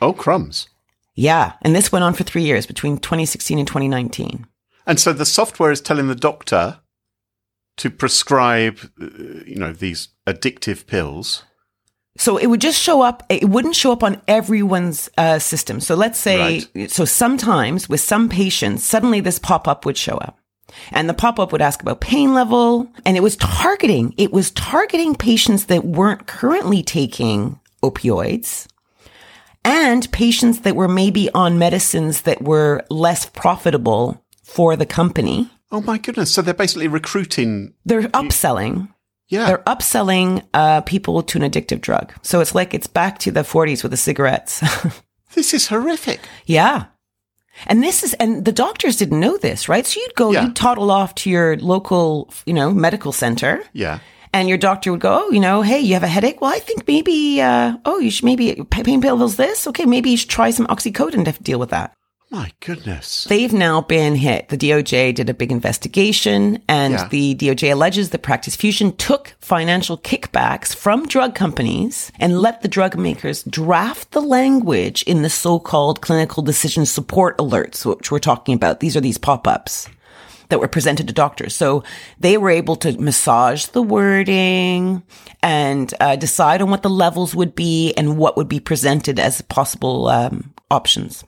Oh 0.00 0.12
crumbs. 0.12 0.68
Yeah. 1.16 1.54
And 1.62 1.74
this 1.74 1.90
went 1.90 2.04
on 2.04 2.14
for 2.14 2.22
three 2.22 2.42
years 2.42 2.66
between 2.66 2.98
2016 2.98 3.58
and 3.58 3.66
2019. 3.66 4.46
And 4.86 5.00
so 5.00 5.12
the 5.12 5.24
software 5.24 5.72
is 5.72 5.80
telling 5.80 6.06
the 6.06 6.14
doctor 6.14 6.78
to 7.78 7.90
prescribe, 7.90 8.78
uh, 9.00 9.06
you 9.44 9.56
know, 9.56 9.72
these 9.72 10.08
addictive 10.26 10.86
pills. 10.86 11.42
So 12.18 12.36
it 12.38 12.46
would 12.46 12.60
just 12.60 12.80
show 12.80 13.02
up. 13.02 13.24
It 13.28 13.48
wouldn't 13.48 13.76
show 13.76 13.92
up 13.92 14.02
on 14.02 14.22
everyone's 14.28 15.10
uh, 15.18 15.38
system. 15.38 15.80
So 15.80 15.94
let's 15.94 16.18
say, 16.18 16.60
so 16.86 17.04
sometimes 17.04 17.88
with 17.88 18.00
some 18.00 18.28
patients, 18.28 18.84
suddenly 18.84 19.20
this 19.20 19.38
pop 19.38 19.66
up 19.68 19.84
would 19.84 19.98
show 19.98 20.16
up. 20.18 20.38
And 20.90 21.08
the 21.08 21.14
pop 21.14 21.38
up 21.38 21.52
would 21.52 21.62
ask 21.62 21.82
about 21.82 22.00
pain 22.00 22.32
level. 22.32 22.90
And 23.04 23.16
it 23.16 23.22
was 23.22 23.36
targeting, 23.36 24.14
it 24.16 24.32
was 24.32 24.50
targeting 24.52 25.14
patients 25.14 25.66
that 25.66 25.84
weren't 25.84 26.26
currently 26.26 26.82
taking 26.82 27.60
opioids 27.82 28.66
and 29.66 30.10
patients 30.12 30.60
that 30.60 30.76
were 30.76 30.88
maybe 30.88 31.28
on 31.34 31.58
medicines 31.58 32.22
that 32.22 32.42
were 32.42 32.84
less 32.90 33.26
profitable 33.26 34.22
for 34.44 34.76
the 34.76 34.86
company. 34.86 35.50
Oh 35.70 35.80
my 35.82 35.98
goodness! 35.98 36.32
So 36.32 36.42
they're 36.42 36.54
basically 36.54 36.88
recruiting. 36.88 37.74
They're 37.84 38.08
upselling. 38.14 38.88
Yeah. 39.28 39.46
They're 39.46 39.64
upselling 39.66 40.44
uh, 40.54 40.82
people 40.82 41.22
to 41.24 41.42
an 41.42 41.50
addictive 41.50 41.80
drug. 41.80 42.12
So 42.22 42.40
it's 42.40 42.54
like 42.54 42.72
it's 42.74 42.86
back 42.86 43.18
to 43.20 43.32
the 43.32 43.40
40s 43.42 43.82
with 43.82 43.90
the 43.90 43.96
cigarettes. 43.96 44.62
This 45.34 45.52
is 45.52 45.66
horrific. 45.68 46.20
yeah. 46.46 46.84
And 47.66 47.82
this 47.82 48.02
is, 48.02 48.14
and 48.14 48.44
the 48.44 48.52
doctors 48.52 48.96
didn't 48.96 49.18
know 49.20 49.36
this, 49.36 49.68
right? 49.68 49.84
So 49.86 49.98
you'd 50.00 50.14
go, 50.14 50.30
Yeah. 50.30 50.44
you'd 50.44 50.56
toddle 50.56 50.90
off 50.90 51.14
to 51.16 51.30
your 51.30 51.56
local, 51.58 52.30
you 52.46 52.54
know, 52.54 52.70
medical 52.72 53.12
center 53.12 53.62
Yeah. 53.72 53.98
And 54.32 54.48
your 54.48 54.58
doctor 54.58 54.90
would 54.92 55.00
go, 55.00 55.24
oh, 55.26 55.30
you 55.30 55.40
know, 55.40 55.62
hey, 55.62 55.80
you 55.80 55.94
have 55.94 56.02
a 56.02 56.08
headache? 56.08 56.40
Well, 56.40 56.52
I 56.54 56.58
think 56.58 56.86
maybe, 56.86 57.40
uh, 57.40 57.76
oh, 57.84 57.98
you 57.98 58.10
should 58.10 58.24
maybe, 58.24 58.62
pain 58.70 59.00
pills 59.00 59.36
this? 59.36 59.66
Okay, 59.66 59.86
maybe 59.86 60.10
you 60.10 60.16
should 60.16 60.30
try 60.30 60.50
some 60.50 60.66
oxycodone 60.66 61.24
to 61.24 61.42
deal 61.42 61.58
with 61.58 61.70
that. 61.70 61.92
My 62.28 62.50
goodness. 62.58 63.24
They've 63.24 63.52
now 63.52 63.82
been 63.82 64.16
hit. 64.16 64.48
The 64.48 64.58
DOJ 64.58 65.14
did 65.14 65.30
a 65.30 65.34
big 65.34 65.52
investigation 65.52 66.60
and 66.68 66.94
Yeah. 66.94 67.08
the 67.08 67.34
DOJ 67.36 67.70
alleges 67.70 68.10
that 68.10 68.22
Practice 68.24 68.56
Fusion 68.56 68.96
took 68.96 69.36
financial 69.38 69.96
kickbacks 69.96 70.74
from 70.74 71.06
drug 71.06 71.36
companies 71.36 72.10
and 72.18 72.40
let 72.40 72.62
the 72.62 72.68
drug 72.68 72.98
makers 72.98 73.44
draft 73.44 74.10
the 74.10 74.20
language 74.20 75.04
in 75.04 75.22
the 75.22 75.30
so-called 75.30 76.00
clinical 76.00 76.42
decision 76.42 76.84
support 76.84 77.38
alerts, 77.38 77.86
which 77.86 78.10
we're 78.10 78.18
talking 78.18 78.56
about. 78.56 78.80
These 78.80 78.96
are 78.96 79.00
these 79.00 79.18
pop-ups 79.18 79.88
that 80.48 80.60
were 80.60 80.68
presented 80.68 81.06
to 81.08 81.12
doctors. 81.12 81.54
So 81.54 81.84
they 82.18 82.36
were 82.36 82.50
able 82.50 82.76
to 82.76 83.00
massage 83.00 83.66
the 83.66 83.82
wording 83.82 85.02
and 85.42 85.92
uh, 86.00 86.16
decide 86.16 86.62
on 86.62 86.70
what 86.70 86.82
the 86.82 86.90
levels 86.90 87.34
would 87.34 87.54
be 87.54 87.92
and 87.94 88.18
what 88.18 88.36
would 88.36 88.48
be 88.48 88.60
presented 88.60 89.18
as 89.18 89.42
possible 89.42 90.08
um, 90.08 90.54
options. 90.70 91.24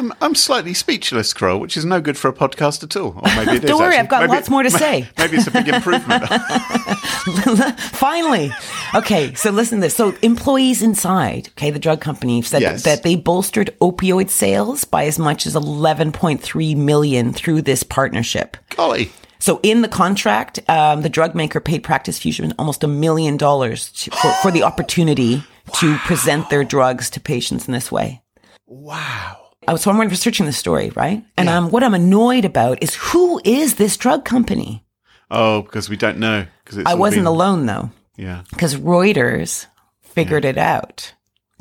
I'm, 0.00 0.14
I'm 0.22 0.34
slightly 0.34 0.72
speechless, 0.72 1.34
Carole, 1.34 1.60
which 1.60 1.76
is 1.76 1.84
no 1.84 2.00
good 2.00 2.16
for 2.16 2.28
a 2.28 2.32
podcast 2.32 2.82
at 2.82 2.96
all. 2.96 3.08
Or 3.16 3.22
maybe 3.36 3.56
it 3.58 3.64
is. 3.64 3.68
Don't 3.70 3.78
worry, 3.80 3.96
actually. 3.96 3.98
I've 4.00 4.08
got 4.08 4.20
Maybe- 4.22 4.32
lots 4.32 4.48
more 4.48 4.62
to 4.62 4.70
say. 4.70 5.06
Maybe 5.18 5.36
it's 5.36 5.46
a 5.46 5.50
big 5.50 5.68
improvement. 5.68 6.24
Finally. 7.78 8.50
Okay, 8.94 9.34
so 9.34 9.50
listen 9.50 9.78
to 9.78 9.82
this. 9.82 9.94
So 9.94 10.14
employees 10.22 10.82
inside, 10.82 11.48
okay, 11.50 11.70
the 11.70 11.78
drug 11.78 12.00
company 12.00 12.40
said 12.42 12.62
Yes. 12.62 12.82
that 12.84 13.02
they 13.02 13.14
bolstered 13.14 13.76
opioid 13.80 14.30
sales 14.30 14.84
by 14.84 15.04
as 15.04 15.18
much 15.18 15.46
as 15.46 15.54
11.3 15.54 16.76
million 16.76 17.32
through 17.34 17.60
this 17.62 17.82
partnership. 17.82 18.56
Golly. 18.70 19.10
So 19.38 19.60
in 19.62 19.82
the 19.82 19.88
contract, 19.88 20.60
um, 20.68 21.02
the 21.02 21.08
drug 21.10 21.34
maker 21.34 21.60
paid 21.60 21.82
Practice 21.82 22.18
Fusion 22.18 22.54
almost 22.58 22.82
a 22.84 22.88
million 22.88 23.36
dollars 23.36 23.88
for, 24.12 24.32
for 24.42 24.50
the 24.50 24.62
opportunity 24.62 25.42
to 25.80 25.96
present 26.06 26.48
their 26.50 26.64
drugs 26.64 27.10
to 27.10 27.20
patients 27.20 27.66
in 27.68 27.72
this 27.72 27.92
way. 27.92 28.22
Wow. 28.66 29.39
I 29.68 29.72
was 29.72 29.82
so 29.82 29.90
I'm 29.90 30.00
researching 30.00 30.46
the 30.46 30.52
story, 30.52 30.90
right? 30.96 31.24
And 31.36 31.48
um, 31.48 31.70
what 31.70 31.82
I'm 31.82 31.94
annoyed 31.94 32.44
about 32.44 32.82
is 32.82 32.94
who 32.94 33.40
is 33.44 33.74
this 33.74 33.96
drug 33.96 34.24
company? 34.24 34.84
Oh, 35.30 35.62
because 35.62 35.88
we 35.88 35.96
don't 35.96 36.18
know. 36.18 36.46
Because 36.64 36.84
I 36.86 36.94
wasn't 36.94 37.20
been- 37.20 37.26
alone 37.26 37.66
though. 37.66 37.90
Yeah. 38.16 38.42
because 38.50 38.74
Reuters 38.76 39.66
figured 40.02 40.44
it 40.44 40.58
out. 40.58 41.14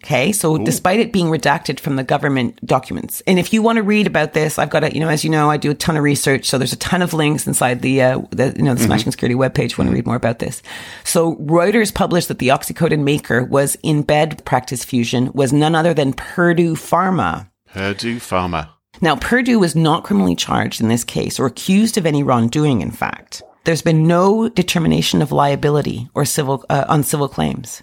Okay. 0.04 0.32
So 0.32 0.58
despite 0.58 1.02
it 1.02 1.12
being 1.12 1.28
redacted 1.28 1.80
from 1.80 1.98
the 1.98 2.04
government 2.06 2.66
documents, 2.66 3.22
and 3.28 3.38
if 3.38 3.52
you 3.52 3.62
want 3.62 3.76
to 3.78 3.84
read 3.84 4.08
about 4.08 4.32
this, 4.34 4.58
I've 4.58 4.70
got 4.70 4.86
a, 4.86 4.94
you 4.94 5.02
know, 5.02 5.10
as 5.10 5.26
you 5.26 5.30
know, 5.30 5.50
I 5.50 5.58
do 5.58 5.72
a 5.72 5.76
ton 5.76 5.98
of 5.98 6.04
research. 6.04 6.46
So 6.50 6.58
there's 6.58 6.72
a 6.74 6.78
ton 6.78 7.02
of 7.02 7.14
links 7.14 7.48
inside 7.48 7.82
the, 7.82 8.02
uh, 8.02 8.22
the 8.32 8.54
you 8.56 8.64
know, 8.64 8.74
the 8.76 8.84
Smashing 8.84 9.12
Security 9.12 9.36
webpage. 9.36 9.78
Want 9.78 9.90
to 9.90 9.96
read 9.96 10.06
more 10.06 10.16
about 10.16 10.40
this. 10.40 10.62
So 11.04 11.36
Reuters 11.36 11.94
published 11.94 12.30
that 12.30 12.40
the 12.40 12.48
oxycodone 12.48 13.04
maker 13.04 13.44
was 13.44 13.78
in 13.84 14.02
bed 14.04 14.44
practice 14.46 14.86
fusion 14.86 15.32
was 15.34 15.52
none 15.52 15.76
other 15.76 15.94
than 15.94 16.14
Purdue 16.14 16.76
Pharma. 16.76 17.49
Purdue 17.74 18.18
Pharma. 18.18 18.70
Now, 19.02 19.16
Purdue 19.16 19.60
was 19.60 19.76
not 19.76 20.04
criminally 20.04 20.36
charged 20.36 20.82
in 20.82 20.90
this 20.90 21.04
case 21.04 21.40
or 21.40 21.46
accused 21.46 21.98
of 21.98 22.06
any 22.06 22.24
wrongdoing, 22.24 22.82
in 22.82 22.92
fact. 22.92 23.42
There's 23.64 23.82
been 23.82 24.08
no 24.08 24.50
determination 24.50 25.22
of 25.22 25.32
liability 25.32 26.10
or 26.14 26.26
civil, 26.26 26.66
uh, 26.70 26.86
on 26.90 27.04
civil 27.04 27.30
claims. 27.30 27.82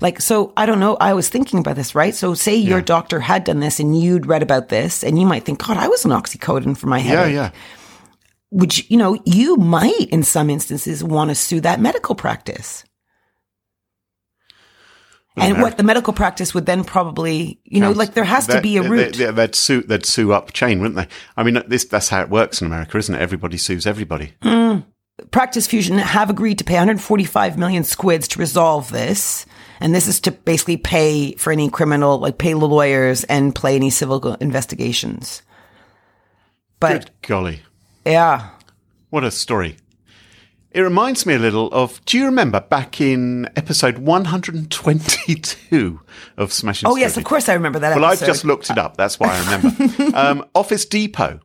Like, 0.00 0.20
so 0.20 0.52
I 0.56 0.66
don't 0.66 0.80
know. 0.80 0.96
I 1.00 1.14
was 1.14 1.28
thinking 1.28 1.58
about 1.58 1.76
this, 1.76 1.94
right? 1.94 2.14
So 2.14 2.34
say 2.34 2.54
your 2.54 2.80
doctor 2.80 3.18
had 3.18 3.44
done 3.44 3.60
this 3.60 3.80
and 3.80 4.00
you'd 4.00 4.26
read 4.26 4.42
about 4.42 4.68
this 4.68 5.02
and 5.02 5.18
you 5.18 5.26
might 5.26 5.44
think, 5.44 5.64
God, 5.64 5.76
I 5.76 5.88
was 5.88 6.04
an 6.04 6.12
oxycodone 6.12 6.76
for 6.76 6.86
my 6.86 7.00
head. 7.00 7.12
Yeah, 7.12 7.20
headache. 7.20 7.34
yeah. 7.34 7.50
Would 8.50 8.78
you, 8.78 8.84
you 8.88 8.96
know, 8.96 9.18
you 9.24 9.56
might 9.56 10.08
in 10.10 10.22
some 10.22 10.50
instances 10.50 11.02
want 11.02 11.30
to 11.30 11.34
sue 11.34 11.60
that 11.62 11.80
medical 11.80 12.14
practice. 12.14 12.84
And 15.40 15.62
what 15.62 15.76
the 15.76 15.82
medical 15.82 16.12
practice 16.12 16.54
would 16.54 16.66
then 16.66 16.84
probably, 16.84 17.60
you 17.64 17.80
know, 17.80 17.92
like 17.92 18.14
there 18.14 18.24
has 18.24 18.46
to 18.48 18.60
be 18.60 18.76
a 18.76 18.82
they- 18.82 18.88
route. 18.88 19.14
They, 19.16 19.30
would 19.30 19.54
sue. 19.54 19.82
They'd 19.82 20.06
sue 20.06 20.32
up 20.32 20.52
chain, 20.52 20.80
wouldn't 20.80 20.96
they? 20.96 21.08
I 21.36 21.42
mean, 21.42 21.62
this 21.66 21.84
that's 21.84 22.08
how 22.08 22.22
it 22.22 22.30
works 22.30 22.60
in 22.60 22.66
America, 22.66 22.98
isn't 22.98 23.14
it? 23.14 23.20
Everybody 23.20 23.56
sues 23.56 23.86
everybody. 23.86 24.32
Hmm. 24.42 24.78
Practice 25.30 25.66
Fusion 25.66 25.98
have 25.98 26.30
agreed 26.30 26.58
to 26.58 26.64
pay 26.64 26.74
145 26.74 27.58
million 27.58 27.82
squids 27.84 28.28
to 28.28 28.38
resolve 28.38 28.90
this. 28.90 29.46
And 29.80 29.94
this 29.94 30.08
is 30.08 30.20
to 30.20 30.32
basically 30.32 30.76
pay 30.76 31.34
for 31.34 31.52
any 31.52 31.70
criminal, 31.70 32.18
like 32.18 32.38
pay 32.38 32.52
the 32.52 32.58
lawyers 32.58 33.24
and 33.24 33.54
play 33.54 33.76
any 33.76 33.90
civil 33.90 34.34
investigations. 34.34 35.42
But 36.80 36.92
Good 36.92 37.10
golly, 37.22 37.60
yeah, 38.04 38.50
what 39.10 39.24
a 39.24 39.30
story! 39.30 39.76
It 40.70 40.82
reminds 40.82 41.24
me 41.24 41.34
a 41.34 41.38
little 41.38 41.72
of. 41.72 42.04
Do 42.04 42.18
you 42.18 42.26
remember 42.26 42.60
back 42.60 43.00
in 43.00 43.48
episode 43.56 43.98
122 43.98 46.00
of 46.36 46.52
Smashing? 46.52 46.88
oh 46.88 46.96
yes, 46.96 47.16
of 47.16 47.24
course 47.24 47.48
I 47.48 47.54
remember 47.54 47.78
that. 47.78 47.96
Well, 47.96 48.04
I've 48.04 48.24
just 48.24 48.44
looked 48.44 48.68
it 48.68 48.76
up. 48.76 48.96
That's 48.96 49.18
why 49.18 49.28
I 49.30 49.44
remember. 49.44 50.16
um, 50.16 50.44
Office 50.54 50.84
Depot. 50.84 51.40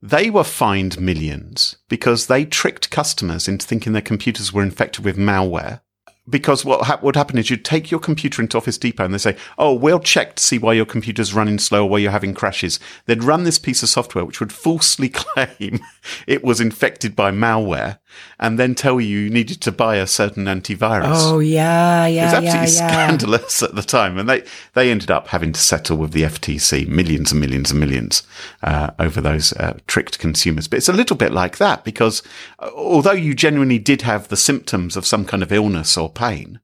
They 0.00 0.30
were 0.30 0.44
fined 0.44 1.00
millions 1.00 1.76
because 1.88 2.26
they 2.26 2.44
tricked 2.44 2.90
customers 2.90 3.46
into 3.46 3.66
thinking 3.66 3.92
their 3.92 4.02
computers 4.02 4.52
were 4.52 4.62
infected 4.62 5.04
with 5.04 5.16
malware. 5.16 5.80
Because 6.28 6.64
what 6.64 6.86
hap 6.86 7.02
would 7.02 7.16
happen 7.16 7.36
is 7.36 7.50
you'd 7.50 7.64
take 7.64 7.90
your 7.90 7.98
computer 7.98 8.40
into 8.40 8.56
Office 8.56 8.78
Depot 8.78 9.04
and 9.04 9.12
they 9.12 9.18
say, 9.18 9.36
"Oh, 9.58 9.74
we'll 9.74 9.98
check 9.98 10.36
to 10.36 10.42
see 10.42 10.56
why 10.56 10.74
your 10.74 10.86
computer's 10.86 11.34
running 11.34 11.58
slow 11.58 11.84
or 11.84 11.90
why 11.90 11.98
you're 11.98 12.12
having 12.12 12.32
crashes." 12.32 12.78
They'd 13.06 13.24
run 13.24 13.42
this 13.42 13.58
piece 13.58 13.82
of 13.82 13.88
software 13.88 14.24
which 14.24 14.38
would 14.38 14.52
falsely 14.52 15.08
claim 15.08 15.80
it 16.28 16.44
was 16.44 16.60
infected 16.60 17.16
by 17.16 17.32
malware, 17.32 17.98
and 18.38 18.58
then 18.58 18.74
tell 18.74 19.00
you 19.00 19.18
you 19.18 19.30
needed 19.30 19.60
to 19.62 19.72
buy 19.72 19.96
a 19.96 20.06
certain 20.06 20.46
antivirus. 20.46 21.14
Oh 21.14 21.38
yeah, 21.38 22.06
It 22.06 22.08
was 22.08 22.14
yeah, 22.14 22.22
absolutely 22.24 22.50
yeah, 22.50 22.60
yeah. 22.60 22.66
scandalous 22.66 23.62
at 23.62 23.74
the 23.74 23.82
time, 23.82 24.18
and 24.18 24.28
they 24.28 24.44
they 24.74 24.90
ended 24.90 25.10
up 25.10 25.28
having 25.28 25.52
to 25.52 25.60
settle 25.60 25.96
with 25.96 26.12
the 26.12 26.22
FTC 26.22 26.88
millions 26.88 27.32
and 27.32 27.40
millions 27.40 27.70
and 27.70 27.80
millions 27.80 28.22
uh, 28.62 28.90
over 28.98 29.20
those 29.20 29.52
uh, 29.54 29.78
tricked 29.86 30.18
consumers. 30.18 30.68
But 30.68 30.78
it's 30.78 30.88
a 30.88 30.92
little 30.92 31.16
bit 31.16 31.32
like 31.32 31.58
that 31.58 31.84
because 31.84 32.22
uh, 32.58 32.70
although 32.74 33.12
you 33.12 33.34
genuinely 33.34 33.78
did 33.78 34.02
have 34.02 34.28
the 34.28 34.36
symptoms 34.36 34.96
of 34.96 35.06
some 35.06 35.24
kind 35.24 35.42
of 35.42 35.52
illness 35.52 35.96
or 35.96 36.10
pain, 36.10 36.60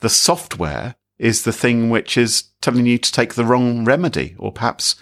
the 0.00 0.08
software 0.08 0.96
is 1.18 1.44
the 1.44 1.52
thing 1.52 1.90
which 1.90 2.16
is 2.16 2.44
telling 2.60 2.86
you 2.86 2.98
to 2.98 3.12
take 3.12 3.34
the 3.34 3.44
wrong 3.44 3.84
remedy, 3.84 4.34
or 4.38 4.52
perhaps 4.52 4.96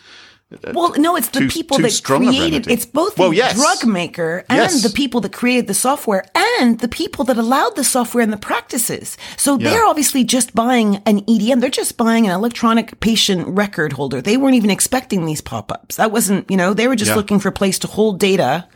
Uh, 0.53 0.73
well, 0.75 0.93
no, 0.97 1.17
it's 1.17 1.29
the 1.29 1.41
too- 1.41 1.49
people 1.49 1.77
too 1.79 1.83
that 1.85 2.01
created. 2.03 2.69
It's 2.69 2.85
both 2.87 3.19
Well, 3.19 3.31
the 3.31 3.37
yes. 3.37 3.55
drug 3.55 3.91
maker 3.91 4.45
and 4.49 4.59
Yes. 4.59 4.83
the 4.83 4.91
people 4.91 5.21
that 5.23 5.33
created 5.33 5.67
the 5.67 5.75
software 5.75 6.25
and 6.61 6.79
the 6.81 6.89
people 6.89 7.25
that 7.27 7.37
allowed 7.39 7.77
the 7.77 7.85
software 7.85 8.23
and 8.23 8.33
the 8.33 8.37
practices. 8.37 9.17
So 9.37 9.57
they're 9.57 9.85
obviously 9.85 10.25
just 10.25 10.55
buying 10.55 11.01
an 11.07 11.23
EDM. 11.27 11.61
They're 11.61 11.71
just 11.71 11.97
buying 11.97 12.27
an 12.27 12.33
electronic 12.33 13.01
patient 13.01 13.47
record 13.49 13.93
holder. 13.95 14.21
They 14.21 14.37
weren't 14.37 14.55
even 14.57 14.71
expecting 14.71 15.25
these 15.27 15.41
pop-ups. 15.41 15.97
That 15.97 16.13
wasn't, 16.13 16.51
you 16.51 16.57
know, 16.57 16.75
they 16.75 16.89
were 16.89 16.97
just 16.97 17.11
Yeah. 17.11 17.17
looking 17.17 17.39
for 17.41 17.49
a 17.49 17.53
place 17.53 17.79
to 17.81 17.87
hold 17.87 18.19
data. 18.19 18.67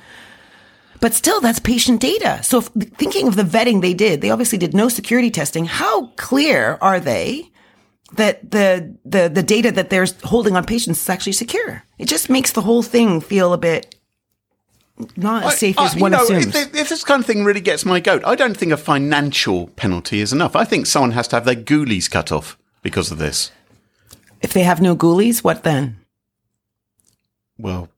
But 0.98 1.12
still, 1.12 1.40
that's 1.42 1.58
patient 1.58 2.00
data. 2.00 2.40
So 2.42 2.58
if, 2.58 2.68
thinking 2.96 3.28
of 3.28 3.36
the 3.36 3.42
vetting 3.42 3.82
they 3.82 3.92
did, 3.92 4.22
they 4.22 4.30
obviously 4.30 4.56
did 4.56 4.72
no 4.74 4.88
security 4.88 5.30
testing. 5.30 5.66
How 5.66 6.06
clear 6.16 6.78
are 6.80 6.98
they? 7.00 7.50
That 8.16 8.50
the 8.50 8.94
the 9.04 9.28
the 9.28 9.42
data 9.42 9.70
that 9.72 9.90
they're 9.90 10.06
holding 10.24 10.56
on 10.56 10.64
patients 10.64 11.00
is 11.00 11.08
actually 11.08 11.32
secure. 11.32 11.82
It 11.98 12.08
just 12.08 12.28
makes 12.30 12.52
the 12.52 12.62
whole 12.62 12.82
thing 12.82 13.20
feel 13.20 13.52
a 13.52 13.58
bit 13.58 13.94
not 15.16 15.44
as 15.44 15.58
safe 15.58 15.78
I- 15.78 15.86
as 15.86 15.94
you 15.94 16.00
one 16.02 16.12
know, 16.12 16.22
assumes. 16.24 16.54
If, 16.54 16.74
if 16.74 16.88
this 16.88 17.04
kind 17.04 17.20
of 17.20 17.26
thing 17.26 17.44
really 17.44 17.60
gets 17.60 17.84
my 17.84 18.00
goat, 18.00 18.22
I 18.24 18.34
don't 18.34 18.56
think 18.56 18.72
a 18.72 18.76
financial 18.78 19.68
penalty 19.76 20.20
is 20.20 20.32
enough. 20.32 20.56
I 20.56 20.64
think 20.64 20.86
someone 20.86 21.12
has 21.12 21.28
to 21.28 21.36
have 21.36 21.44
their 21.44 21.54
ghoulies 21.54 22.10
cut 22.10 22.32
off 22.32 22.56
because 22.82 23.10
of 23.10 23.18
this. 23.18 23.50
if 24.40 24.52
they 24.52 24.62
have 24.62 24.80
no 24.80 24.96
ghoulies, 24.96 25.44
what 25.44 25.62
then? 25.64 25.96
Well, 27.58 27.88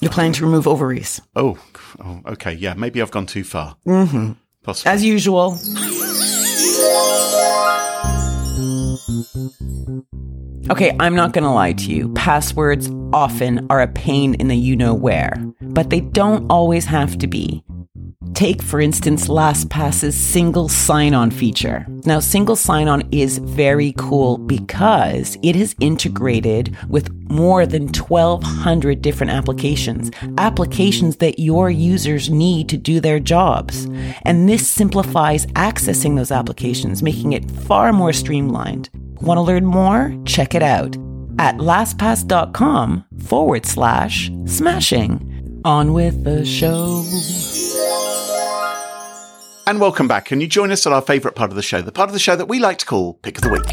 You're 0.00 0.10
planning 0.12 0.32
to 0.34 0.44
remove 0.44 0.66
ovaries, 0.66 1.20
oh, 1.36 1.58
oh 2.04 2.20
okay, 2.26 2.52
yeah, 2.52 2.74
maybe 2.74 3.00
I've 3.02 3.10
gone 3.10 3.26
too 3.26 3.44
far. 3.44 3.76
Mm-hmm. 3.86 4.32
Possibly. 4.62 4.92
as 4.92 5.04
usual. 5.04 5.58
Okay, 10.70 10.96
I'm 11.00 11.16
not 11.16 11.32
to 11.42 11.50
lie 11.50 11.72
to 11.72 11.90
you. 11.90 12.10
Passwords 12.10 12.88
often 13.12 13.66
are 13.70 13.80
a 13.80 13.88
pain 13.88 14.34
in 14.34 14.46
the 14.46 14.56
you 14.56 14.76
know 14.76 14.94
where, 14.94 15.34
but 15.60 15.90
they 15.90 16.00
don't 16.00 16.48
always 16.48 16.84
have 16.84 17.18
to 17.18 17.26
be. 17.26 17.64
Take, 18.34 18.62
for 18.62 18.80
instance, 18.80 19.26
LastPass's 19.26 20.16
single 20.16 20.68
sign 20.68 21.12
on 21.12 21.32
feature. 21.32 21.84
Now, 22.06 22.20
single 22.20 22.54
sign 22.54 22.86
on 22.86 23.02
is 23.10 23.38
very 23.38 23.94
cool 23.98 24.38
because 24.38 25.36
it 25.42 25.56
is 25.56 25.74
integrated 25.80 26.76
with 26.88 27.12
more 27.28 27.66
than 27.66 27.88
1,200 27.88 29.02
different 29.02 29.32
applications, 29.32 30.12
applications 30.38 31.16
that 31.16 31.40
your 31.40 31.68
users 31.68 32.30
need 32.30 32.68
to 32.68 32.76
do 32.76 33.00
their 33.00 33.18
jobs. 33.18 33.86
And 34.22 34.48
this 34.48 34.68
simplifies 34.68 35.46
accessing 35.46 36.14
those 36.14 36.30
applications, 36.30 37.02
making 37.02 37.32
it 37.32 37.50
far 37.50 37.92
more 37.92 38.12
streamlined. 38.12 38.88
Want 39.20 39.36
to 39.38 39.42
learn 39.42 39.66
more? 39.66 40.16
Check 40.24 40.54
it 40.54 40.62
out 40.62 40.96
at 41.38 41.56
lastpass.com 41.56 43.04
forward 43.24 43.66
slash 43.66 44.30
smashing. 44.46 45.60
On 45.64 45.92
with 45.92 46.24
the 46.24 46.44
show. 46.46 47.04
and 49.66 49.78
welcome 49.78 50.08
back. 50.08 50.24
Can 50.24 50.40
you 50.40 50.46
join 50.48 50.72
us 50.72 50.86
at 50.86 50.92
our 50.94 51.02
favourite 51.02 51.34
part 51.36 51.50
of 51.50 51.56
the 51.56 51.62
show, 51.62 51.82
the 51.82 51.92
part 51.92 52.08
of 52.08 52.14
the 52.14 52.18
show 52.18 52.34
that 52.34 52.46
we 52.46 52.58
like 52.58 52.78
to 52.78 52.86
call 52.86 53.14
Pick 53.14 53.36
of 53.36 53.42
the 53.42 53.50
Week? 53.50 53.66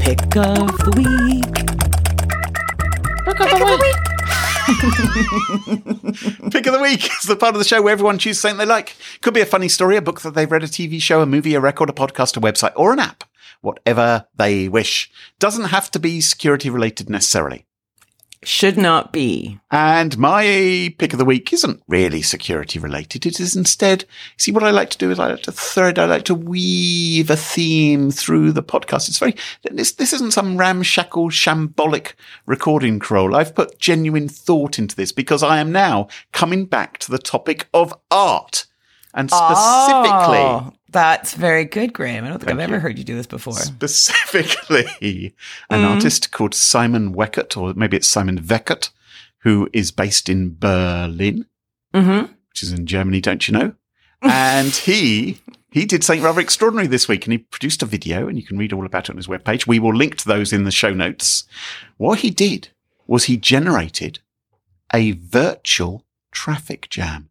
Pick 0.00 0.36
of 0.36 0.78
the 0.78 0.92
week. 0.96 1.54
Pick 3.24 3.40
of 3.40 3.50
the 3.60 3.78
week. 3.80 3.96
Pick 6.52 6.66
of 6.66 6.72
the 6.72 6.80
week 6.80 7.04
is 7.04 7.28
the 7.28 7.36
part 7.36 7.54
of 7.54 7.60
the 7.60 7.64
show 7.64 7.80
where 7.82 7.92
everyone 7.92 8.18
chooses 8.18 8.40
something 8.42 8.58
they 8.58 8.66
like. 8.66 8.96
Could 9.20 9.34
be 9.34 9.40
a 9.40 9.46
funny 9.46 9.68
story, 9.68 9.96
a 9.96 10.02
book 10.02 10.22
that 10.22 10.34
they've 10.34 10.50
read, 10.50 10.64
a 10.64 10.66
TV 10.66 11.00
show, 11.00 11.20
a 11.20 11.26
movie, 11.26 11.54
a 11.54 11.60
record, 11.60 11.88
a 11.88 11.92
podcast, 11.92 12.36
a 12.36 12.40
website, 12.40 12.72
or 12.74 12.92
an 12.92 12.98
app. 12.98 13.22
Whatever 13.60 14.26
they 14.36 14.68
wish. 14.68 15.10
Doesn't 15.38 15.66
have 15.66 15.90
to 15.92 15.98
be 15.98 16.20
security 16.20 16.70
related 16.70 17.08
necessarily. 17.08 17.66
Should 18.44 18.76
not 18.76 19.12
be. 19.12 19.60
And 19.70 20.18
my 20.18 20.92
pick 20.98 21.12
of 21.12 21.20
the 21.20 21.24
week 21.24 21.52
isn't 21.52 21.80
really 21.86 22.22
security 22.22 22.80
related. 22.80 23.24
It 23.24 23.38
is 23.38 23.54
instead, 23.54 24.04
see 24.36 24.50
what 24.50 24.64
I 24.64 24.72
like 24.72 24.90
to 24.90 24.98
do 24.98 25.12
is 25.12 25.20
I 25.20 25.30
like 25.30 25.44
to 25.44 25.52
thread, 25.52 25.96
I 25.96 26.06
like 26.06 26.24
to 26.24 26.34
weave 26.34 27.30
a 27.30 27.36
theme 27.36 28.10
through 28.10 28.50
the 28.50 28.62
podcast. 28.62 29.08
It's 29.08 29.20
very, 29.20 29.36
this, 29.70 29.92
this 29.92 30.12
isn't 30.12 30.32
some 30.32 30.56
ramshackle, 30.56 31.30
shambolic 31.30 32.14
recording 32.44 32.98
crawl. 32.98 33.36
I've 33.36 33.54
put 33.54 33.78
genuine 33.78 34.28
thought 34.28 34.76
into 34.76 34.96
this 34.96 35.12
because 35.12 35.44
I 35.44 35.58
am 35.58 35.70
now 35.70 36.08
coming 36.32 36.64
back 36.64 36.98
to 36.98 37.12
the 37.12 37.18
topic 37.18 37.68
of 37.72 37.94
art 38.10 38.66
and 39.14 39.30
specifically 39.30 40.38
Oh, 40.38 40.72
that's 40.92 41.34
very 41.34 41.64
good, 41.64 41.92
Graham. 41.92 42.24
I 42.24 42.28
don't 42.28 42.38
think 42.38 42.48
Thank 42.50 42.60
I've 42.60 42.68
ever 42.70 42.78
heard 42.80 42.98
you 42.98 43.04
do 43.04 43.16
this 43.16 43.26
before. 43.26 43.54
specifically 43.54 45.34
an 45.70 45.82
Mm. 45.82 45.88
artist 45.94 46.30
called 46.32 46.54
Simon 46.54 47.14
Weckert, 47.14 47.56
or 47.56 47.74
maybe 47.74 47.96
it's 47.96 48.08
Simon 48.08 48.38
Weckert, 48.40 48.90
who 49.38 49.68
is 49.72 49.90
based 49.90 50.28
in 50.28 50.56
Berlin, 50.58 51.46
Mm-hmm. 51.94 52.32
which 52.50 52.62
is 52.62 52.72
in 52.72 52.86
Germany, 52.86 53.20
don't 53.20 53.46
you 53.48 53.52
know? 53.52 53.74
And 54.22 54.68
he 54.74 55.40
he 55.72 55.84
did 55.86 56.04
something 56.04 56.22
rather 56.22 56.40
extraordinary 56.40 56.86
this 56.86 57.08
week, 57.08 57.24
and 57.26 57.32
he 57.32 57.38
produced 57.38 57.82
a 57.82 57.86
video, 57.86 58.28
and 58.28 58.36
you 58.38 58.44
can 58.44 58.58
read 58.58 58.72
all 58.72 58.86
about 58.86 59.08
it 59.08 59.10
on 59.10 59.16
his 59.16 59.26
webpage. 59.26 59.66
We 59.66 59.78
will 59.78 59.94
link 59.94 60.16
to 60.18 60.28
those 60.28 60.52
in 60.52 60.64
the 60.64 60.70
show 60.70 60.92
notes. 60.92 61.44
What 61.96 62.18
he 62.20 62.30
did 62.30 62.68
was 63.06 63.24
he 63.24 63.36
generated 63.36 64.20
a 64.94 65.12
virtual 65.12 66.04
traffic 66.30 66.88
jam 66.88 67.30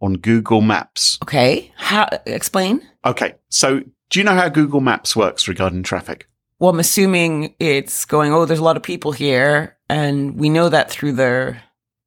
on 0.00 0.14
Google 0.14 0.60
Maps. 0.60 1.18
Okay. 1.22 1.72
How 1.76 2.08
explain? 2.26 2.82
Okay, 3.04 3.34
so 3.48 3.80
do 4.10 4.18
you 4.18 4.24
know 4.24 4.34
how 4.34 4.48
Google 4.48 4.80
Maps 4.80 5.14
works 5.16 5.48
regarding 5.48 5.82
traffic? 5.82 6.28
Well, 6.58 6.70
I'm 6.70 6.80
assuming 6.80 7.54
it's 7.60 8.04
going, 8.04 8.32
oh, 8.32 8.44
there's 8.44 8.58
a 8.58 8.64
lot 8.64 8.76
of 8.76 8.82
people 8.82 9.12
here. 9.12 9.76
And 9.88 10.36
we 10.38 10.48
know 10.48 10.68
that 10.68 10.90
through 10.90 11.12
their, 11.12 11.62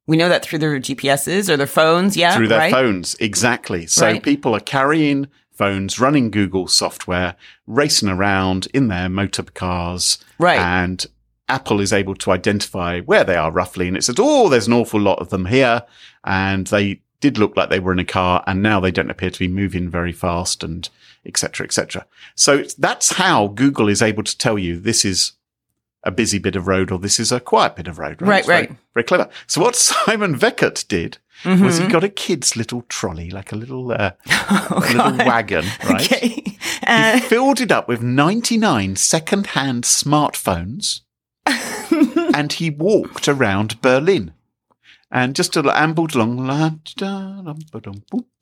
we 0.06 0.16
know 0.16 0.28
that 0.28 0.44
through 0.44 0.58
their 0.58 0.78
GPSs 0.78 1.48
or 1.48 1.56
their 1.56 1.66
phones. 1.66 2.16
Yeah. 2.16 2.36
through 2.36 2.48
their 2.48 2.58
right? 2.58 2.72
phones. 2.72 3.14
Exactly. 3.16 3.86
So 3.86 4.06
Right. 4.06 4.22
people 4.22 4.54
are 4.54 4.60
carrying 4.60 5.28
phones, 5.50 5.98
running 5.98 6.30
Google 6.30 6.66
software, 6.66 7.34
racing 7.66 8.08
around 8.08 8.68
in 8.74 8.88
their 8.88 9.08
motor 9.08 9.42
cars. 9.42 10.18
Right. 10.38 10.58
And 10.58 11.04
Apple 11.48 11.80
is 11.80 11.92
able 11.92 12.14
to 12.16 12.30
identify 12.30 13.00
where 13.00 13.24
they 13.24 13.36
are 13.36 13.50
roughly. 13.50 13.88
And 13.88 13.96
it 13.96 14.04
says, 14.04 14.16
oh, 14.18 14.48
there's 14.48 14.66
an 14.66 14.72
awful 14.74 15.00
lot 15.00 15.18
of 15.18 15.30
them 15.30 15.46
here. 15.46 15.82
And 16.24 16.66
they 16.66 17.00
did 17.22 17.38
look 17.38 17.56
like 17.56 17.70
they 17.70 17.80
were 17.80 17.92
in 17.92 17.98
a 17.98 18.04
car 18.04 18.44
and 18.46 18.62
now 18.62 18.78
they 18.80 18.90
don't 18.90 19.10
appear 19.10 19.30
to 19.30 19.38
be 19.38 19.48
moving 19.48 19.88
very 19.88 20.12
fast 20.12 20.62
and 20.62 20.90
et 21.24 21.38
cetera, 21.38 21.64
et 21.64 21.72
cetera. 21.72 22.04
So 22.34 22.64
that's 22.76 23.12
how 23.14 23.46
Google 23.48 23.88
is 23.88 24.02
able 24.02 24.24
to 24.24 24.36
tell 24.36 24.58
you 24.58 24.78
this 24.78 25.04
is 25.06 25.32
a 26.04 26.10
busy 26.10 26.38
bit 26.38 26.56
of 26.56 26.66
road 26.66 26.90
or 26.90 26.98
this 26.98 27.20
is 27.20 27.30
a 27.32 27.38
quiet 27.40 27.76
bit 27.76 27.86
of 27.86 27.98
road. 27.98 28.20
Right, 28.20 28.44
very- 28.44 28.66
right. 28.66 28.76
Very 28.92 29.04
clever. 29.04 29.28
So 29.46 29.60
what 29.62 29.76
Simon 29.88 30.34
Weckert 30.38 30.86
did 30.88 31.16
was 31.44 31.78
Mhm. 31.80 31.82
he 31.82 31.88
got 31.88 32.04
a 32.04 32.08
kid's 32.08 32.56
little 32.56 32.82
trolley, 32.88 33.30
like 33.30 33.52
a 33.52 33.56
little, 33.56 33.90
uh, 33.92 34.10
Oh, 34.28 34.66
a 34.84 34.92
little 34.92 35.16
wagon, 35.26 35.64
right? 35.84 36.12
Okay. 36.12 36.28
He 36.28 36.58
Uh, 36.86 37.20
filled 37.20 37.60
it 37.60 37.70
up 37.72 37.86
with 37.88 38.02
99 38.02 38.96
second-hand 38.96 39.84
smartphones 39.84 41.00
and 42.34 42.52
he 42.54 42.70
walked 42.70 43.28
around 43.28 43.80
Berlin 43.80 44.32
and 45.12 45.36
just 45.36 45.56
ambled 45.56 46.14
along. 46.14 46.48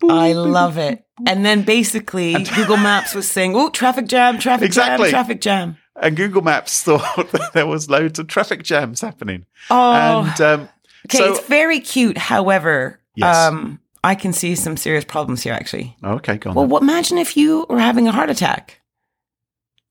I 0.08 0.32
love 0.32 0.78
it. 0.78 1.04
And 1.26 1.44
then 1.44 1.62
basically 1.62 2.32
Google 2.54 2.76
Maps 2.76 3.14
was 3.14 3.28
saying, 3.28 3.54
oh, 3.56 3.68
traffic 3.70 4.06
jam, 4.06 4.38
traffic 4.38 4.66
Exactly. 4.66 5.06
jam, 5.08 5.10
traffic 5.10 5.40
jam. 5.40 5.76
And 6.00 6.16
Google 6.16 6.42
Maps 6.42 6.82
thought 6.84 7.32
that 7.32 7.52
there 7.52 7.66
was 7.66 7.90
loads 7.90 8.18
of 8.20 8.28
traffic 8.28 8.62
jams 8.62 9.00
happening. 9.00 9.44
Oh, 9.68 9.92
And 9.92 10.40
um, 10.40 10.68
okay. 11.06 11.18
so, 11.18 11.32
it's 11.34 11.46
very 11.46 11.80
cute. 11.80 12.16
However, 12.16 13.00
Yes. 13.16 13.36
um, 13.36 13.80
I 14.04 14.14
can 14.14 14.32
see 14.32 14.54
some 14.54 14.76
serious 14.76 15.04
problems 15.04 15.42
here, 15.42 15.52
actually. 15.52 15.96
okay, 16.02 16.38
go 16.38 16.50
on. 16.50 16.56
Well, 16.56 16.66
what, 16.66 16.82
imagine 16.82 17.18
if 17.18 17.36
you 17.36 17.66
were 17.68 17.80
having 17.80 18.06
a 18.06 18.12
heart 18.12 18.30
attack, 18.30 18.80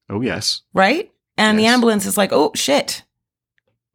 oh, 0.09 0.21
yes. 0.21 0.61
right? 0.73 1.11
And 1.37 1.59
the 1.59 1.67
ambulance 1.67 2.05
is 2.05 2.17
like, 2.17 2.31
oh, 2.31 2.51
shit. 2.55 3.03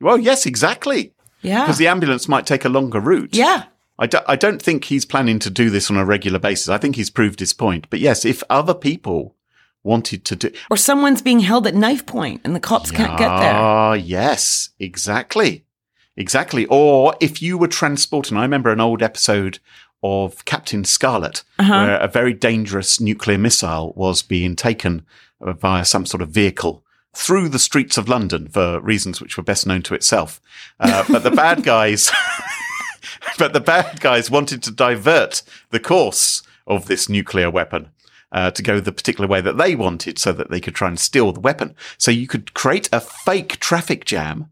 Well, 0.00 0.18
yes, 0.18 0.46
exactly. 0.46 1.13
Yeah. 1.44 1.62
Because 1.62 1.78
the 1.78 1.86
ambulance 1.88 2.26
might 2.28 2.46
take 2.46 2.64
a 2.64 2.68
longer 2.68 2.98
route. 3.00 3.30
yeah. 3.34 3.64
I, 3.96 4.08
do, 4.08 4.18
I 4.26 4.34
don't 4.34 4.60
think 4.60 4.86
he's 4.86 5.04
planning 5.04 5.38
to 5.38 5.50
do 5.50 5.70
this 5.70 5.88
on 5.88 5.96
a 5.96 6.04
regular 6.04 6.40
basis. 6.40 6.68
I 6.68 6.78
think 6.78 6.96
he's 6.96 7.10
proved 7.10 7.38
his 7.38 7.52
point. 7.52 7.86
But 7.90 8.00
yes, 8.00 8.24
if 8.24 8.42
other 8.50 8.74
people 8.74 9.36
wanted 9.84 10.24
to 10.24 10.34
do. 10.34 10.50
Or 10.68 10.76
someone's 10.76 11.22
being 11.22 11.38
held 11.40 11.64
at 11.66 11.76
knife 11.76 12.04
point 12.04 12.40
and 12.44 12.56
the 12.56 12.60
cops 12.60 12.90
can't 12.90 13.16
get 13.16 13.28
there. 13.28 13.54
Ah, 13.54 13.92
yes, 13.92 14.70
exactly. 14.80 15.64
Exactly. 16.16 16.66
Or 16.66 17.14
if 17.20 17.42
you 17.42 17.58
were 17.58 17.68
transporting, 17.68 18.36
I 18.36 18.42
remember 18.42 18.70
an 18.72 18.80
old 18.80 19.02
episode 19.02 19.58
of 20.02 20.44
Captain 20.44 20.84
Scarlet 20.84 21.42
Uh-huh. 21.58 21.72
where 21.72 21.98
a 21.98 22.08
very 22.08 22.32
dangerous 22.34 23.00
nuclear 23.00 23.38
missile 23.38 23.92
was 23.96 24.22
being 24.22 24.56
taken 24.56 25.04
via 25.40 25.84
some 25.84 26.06
sort 26.06 26.22
of 26.22 26.30
vehicle 26.30 26.83
through 27.14 27.48
the 27.48 27.58
streets 27.58 27.96
of 27.96 28.08
London 28.08 28.48
for 28.48 28.80
reasons 28.80 29.20
which 29.20 29.36
were 29.36 29.42
best 29.42 29.66
known 29.66 29.82
to 29.82 29.94
itself. 29.94 30.40
Uh, 30.80 31.04
but 31.08 31.22
the 31.22 31.30
bad 31.30 31.62
guys, 31.64 32.10
but 33.38 33.52
the 33.52 33.60
bad 33.60 34.00
guys 34.00 34.30
wanted 34.30 34.62
to 34.62 34.70
divert 34.70 35.42
the 35.70 35.80
course 35.80 36.42
of 36.66 36.86
this 36.86 37.08
nuclear 37.08 37.50
weapon. 37.50 37.90
Uh, 38.32 38.50
to 38.50 38.64
go 38.64 38.80
the 38.80 38.90
particular 38.90 39.28
way 39.28 39.40
that 39.40 39.58
they 39.58 39.76
wanted 39.76 40.18
so 40.18 40.32
that 40.32 40.50
they 40.50 40.60
could 40.60 40.74
try 40.74 40.88
and 40.88 40.98
steal 40.98 41.30
the 41.30 41.38
weapon. 41.38 41.72
So 41.98 42.10
you 42.10 42.26
could 42.26 42.52
create 42.52 42.88
a 42.92 42.98
fake 42.98 43.60
traffic 43.60 44.04
jam 44.04 44.50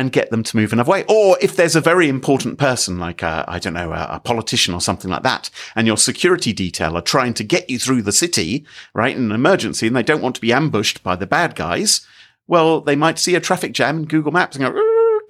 and 0.00 0.10
get 0.10 0.30
them 0.30 0.42
to 0.42 0.56
move 0.56 0.72
another 0.72 0.90
way. 0.90 1.04
Or 1.08 1.36
if 1.42 1.56
there's 1.56 1.76
a 1.76 1.80
very 1.80 2.08
important 2.08 2.58
person, 2.58 2.98
like 2.98 3.22
I 3.22 3.58
don't 3.60 3.74
know, 3.74 3.92
a, 3.92 4.06
a 4.12 4.20
politician 4.20 4.72
or 4.72 4.80
something 4.80 5.10
like 5.10 5.22
that, 5.24 5.50
and 5.76 5.86
your 5.86 5.98
security 5.98 6.54
detail 6.54 6.96
are 6.96 7.02
trying 7.02 7.34
to 7.34 7.44
get 7.44 7.68
you 7.68 7.78
through 7.78 8.02
the 8.02 8.12
city, 8.12 8.64
right, 8.94 9.14
in 9.14 9.24
an 9.24 9.32
emergency, 9.32 9.86
and 9.86 9.94
they 9.94 10.02
don't 10.02 10.22
want 10.22 10.34
to 10.36 10.40
be 10.40 10.54
ambushed 10.54 11.02
by 11.02 11.16
the 11.16 11.26
bad 11.26 11.54
guys, 11.54 12.06
well, 12.46 12.80
they 12.80 12.96
might 12.96 13.18
see 13.18 13.34
a 13.34 13.40
traffic 13.40 13.72
jam 13.72 13.98
in 13.98 14.04
Google 14.06 14.32
Maps 14.32 14.56
and 14.56 14.64
go, 14.64 14.72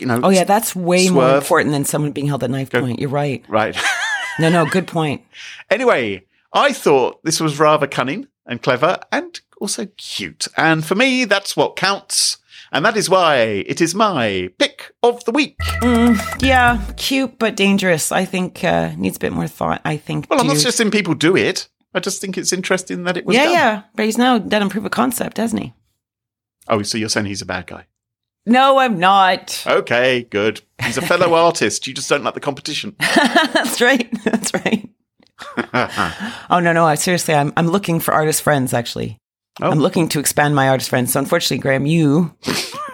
you 0.00 0.06
know, 0.06 0.20
Oh, 0.22 0.30
yeah. 0.30 0.44
That's 0.44 0.74
way 0.74 1.11
more 1.11 1.37
important 1.37 1.72
than 1.72 1.85
someone 1.85 2.12
being 2.12 2.28
held 2.28 2.44
at 2.44 2.50
knife 2.50 2.70
point. 2.70 3.00
You're 3.00 3.11
right. 3.11 3.44
right. 3.48 3.76
No, 4.38 4.48
no, 4.48 4.64
good 4.64 4.87
point. 4.87 5.22
Anyway, 5.70 6.24
I 6.52 6.72
thought 6.72 7.22
this 7.22 7.40
was 7.40 7.61
rather 7.61 7.87
cunning 7.87 8.26
and 8.46 8.61
clever 8.61 8.98
and 9.12 9.40
also 9.61 9.87
cute. 9.96 10.48
And 10.56 10.85
for 10.85 10.96
me, 10.96 11.24
that's 11.26 11.56
what 11.56 11.76
counts. 11.76 12.38
And 12.72 12.85
that 12.85 12.96
is 12.96 13.11
why 13.11 13.37
it 13.37 13.80
is 13.80 13.94
my 13.94 14.50
pick 14.59 14.92
of 15.02 15.24
the 15.24 15.33
week. 15.33 15.56
Mm, 15.83 16.42
yeah, 16.42 16.80
cute 16.96 17.38
but 17.38 17.56
dangerous. 17.56 18.12
I 18.12 18.24
think 18.24 18.62
uh, 18.62 18.92
needs 18.96 19.16
a 19.16 19.20
bit 19.20 19.33
more 19.33 19.48
thought. 19.48 19.80
I 19.85 19.96
think. 19.96 20.26
Well, 20.30 20.40
I'm 20.40 20.46
not 20.46 20.56
suggesting 20.56 20.90
people 20.90 21.14
do 21.14 21.37
it. 21.37 21.68
I 21.94 22.00
just 22.00 22.20
think 22.20 22.38
it's 22.38 22.52
interesting 22.52 23.02
that 23.04 23.16
it 23.16 23.26
was 23.26 23.37
yeah, 23.37 23.44
done. 23.44 23.52
yeah. 23.52 23.83
But 23.96 24.04
he's 24.04 24.18
now 24.18 24.38
done 24.38 24.62
a 24.62 24.68
proof 24.68 24.85
of 24.85 24.92
concept, 24.92 25.38
hasn't 25.38 25.62
he? 25.62 25.72
Oh, 26.68 26.83
so 26.83 26.96
you're 26.98 27.09
saying 27.09 27.26
he's 27.26 27.42
a 27.42 27.46
bad 27.46 27.66
guy? 27.66 27.87
No, 28.46 28.78
I'm 28.78 28.98
not. 28.98 29.64
Okay, 29.66 30.22
good. 30.30 30.61
He's 30.83 30.96
a 30.96 31.02
fellow 31.02 31.35
artist. 31.46 31.87
You 31.87 31.94
just 31.94 32.09
don't 32.09 32.22
like 32.22 32.35
the 32.35 32.40
competition. 32.40 32.94
That's 33.00 33.80
right. 33.80 34.09
That's 34.24 34.54
right. 34.54 34.88
Oh 36.50 36.61
no, 36.61 36.72
no. 36.72 36.85
I, 36.85 36.96
seriously, 36.96 37.35
I'm 37.35 37.52
I'm 37.56 37.68
looking 37.68 37.98
for 37.98 38.12
artist 38.12 38.42
friends. 38.42 38.74
Actually, 38.74 39.18
Oh. 39.62 39.70
I'm 39.70 39.79
looking 39.79 40.09
to 40.11 40.20
expand 40.20 40.55
my 40.55 40.68
artist 40.68 40.88
friends. 40.90 41.12
So 41.12 41.20
unfortunately, 41.20 41.59
Graham, 41.59 41.87
you 41.87 42.35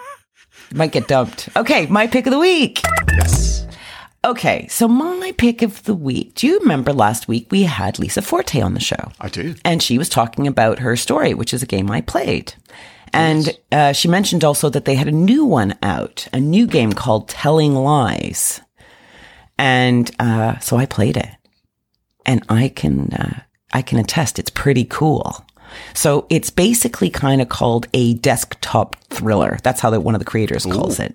might 0.75 0.93
get 0.93 1.09
dumped. 1.09 1.49
Okay, 1.57 1.87
my 1.87 2.07
pick 2.07 2.27
of 2.27 2.33
the 2.33 2.39
week. 2.39 2.81
yes. 3.13 3.67
Okay, 4.25 4.67
so 4.69 4.89
my 4.89 5.33
pick 5.39 5.63
of 5.63 5.85
the 5.85 5.95
week. 5.95 6.35
Do 6.35 6.49
you 6.49 6.59
remember 6.59 6.93
last 6.93 7.29
week 7.29 7.47
we 7.53 7.63
had 7.63 8.01
Lisa 8.01 8.21
Forte 8.23 8.61
on 8.61 8.75
the 8.75 8.81
show? 8.81 9.13
I 9.21 9.29
do. 9.29 9.55
and 9.65 9.81
she 9.81 9.99
was 9.99 10.09
talking 10.09 10.49
about 10.49 10.81
her 10.81 10.97
story, 10.97 11.33
which 11.35 11.55
is 11.55 11.63
a 11.63 11.67
game 11.67 11.89
I 11.91 12.01
played. 12.01 12.53
And 13.13 13.57
uh, 13.71 13.93
she 13.93 14.09
mentioned 14.09 14.43
also 14.43 14.69
that 14.71 14.85
they 14.85 14.97
had 14.97 15.07
a 15.07 15.13
new 15.13 15.45
one 15.45 15.79
out, 15.81 16.27
a 16.33 16.41
new 16.41 16.67
game 16.67 16.93
called 16.93 17.29
Telling 17.29 17.75
Lies. 17.75 18.61
And 19.59 20.11
uh, 20.19 20.59
so 20.59 20.77
I 20.77 20.87
played 20.87 21.17
it, 21.17 21.29
and 22.27 22.43
I 22.49 22.69
can 22.69 23.13
uh, 23.15 23.41
I 23.73 23.81
can 23.81 23.99
attest 23.99 24.39
it's 24.41 24.51
pretty 24.51 24.85
cool. 24.85 25.47
So 25.95 26.27
it's 26.31 26.51
basically 26.51 27.11
kind 27.11 27.41
of 27.41 27.49
called 27.49 27.87
a 27.95 28.15
desktop 28.15 28.97
thriller. 29.11 29.59
That's 29.63 29.81
how 29.81 29.91
the, 29.91 30.01
one 30.01 30.15
of 30.15 30.19
the 30.19 30.25
creators 30.25 30.65
calls 30.65 30.99
it. 30.99 31.15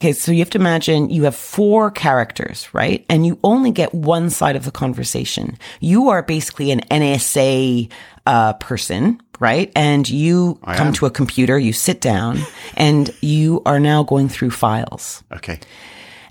Okay, 0.00 0.12
so 0.12 0.30
you 0.30 0.38
have 0.38 0.50
to 0.50 0.58
imagine 0.58 1.10
you 1.10 1.24
have 1.24 1.34
four 1.34 1.90
characters, 1.90 2.72
right? 2.72 3.04
And 3.08 3.26
you 3.26 3.38
only 3.42 3.72
get 3.72 3.92
one 3.92 4.30
side 4.30 4.54
of 4.54 4.64
the 4.64 4.70
conversation. 4.70 5.58
You 5.80 6.10
are 6.10 6.22
basically 6.22 6.70
an 6.70 6.80
NSA 6.82 7.90
uh, 8.24 8.52
person 8.54 9.20
right? 9.40 9.70
And 9.76 10.08
you 10.08 10.58
I 10.64 10.76
come 10.76 10.88
am. 10.88 10.92
to 10.94 11.06
a 11.06 11.10
computer, 11.10 11.58
you 11.58 11.72
sit 11.72 12.00
down, 12.00 12.38
and 12.76 13.10
you 13.20 13.62
are 13.66 13.80
now 13.80 14.02
going 14.02 14.28
through 14.28 14.50
files. 14.50 15.22
Okay. 15.32 15.60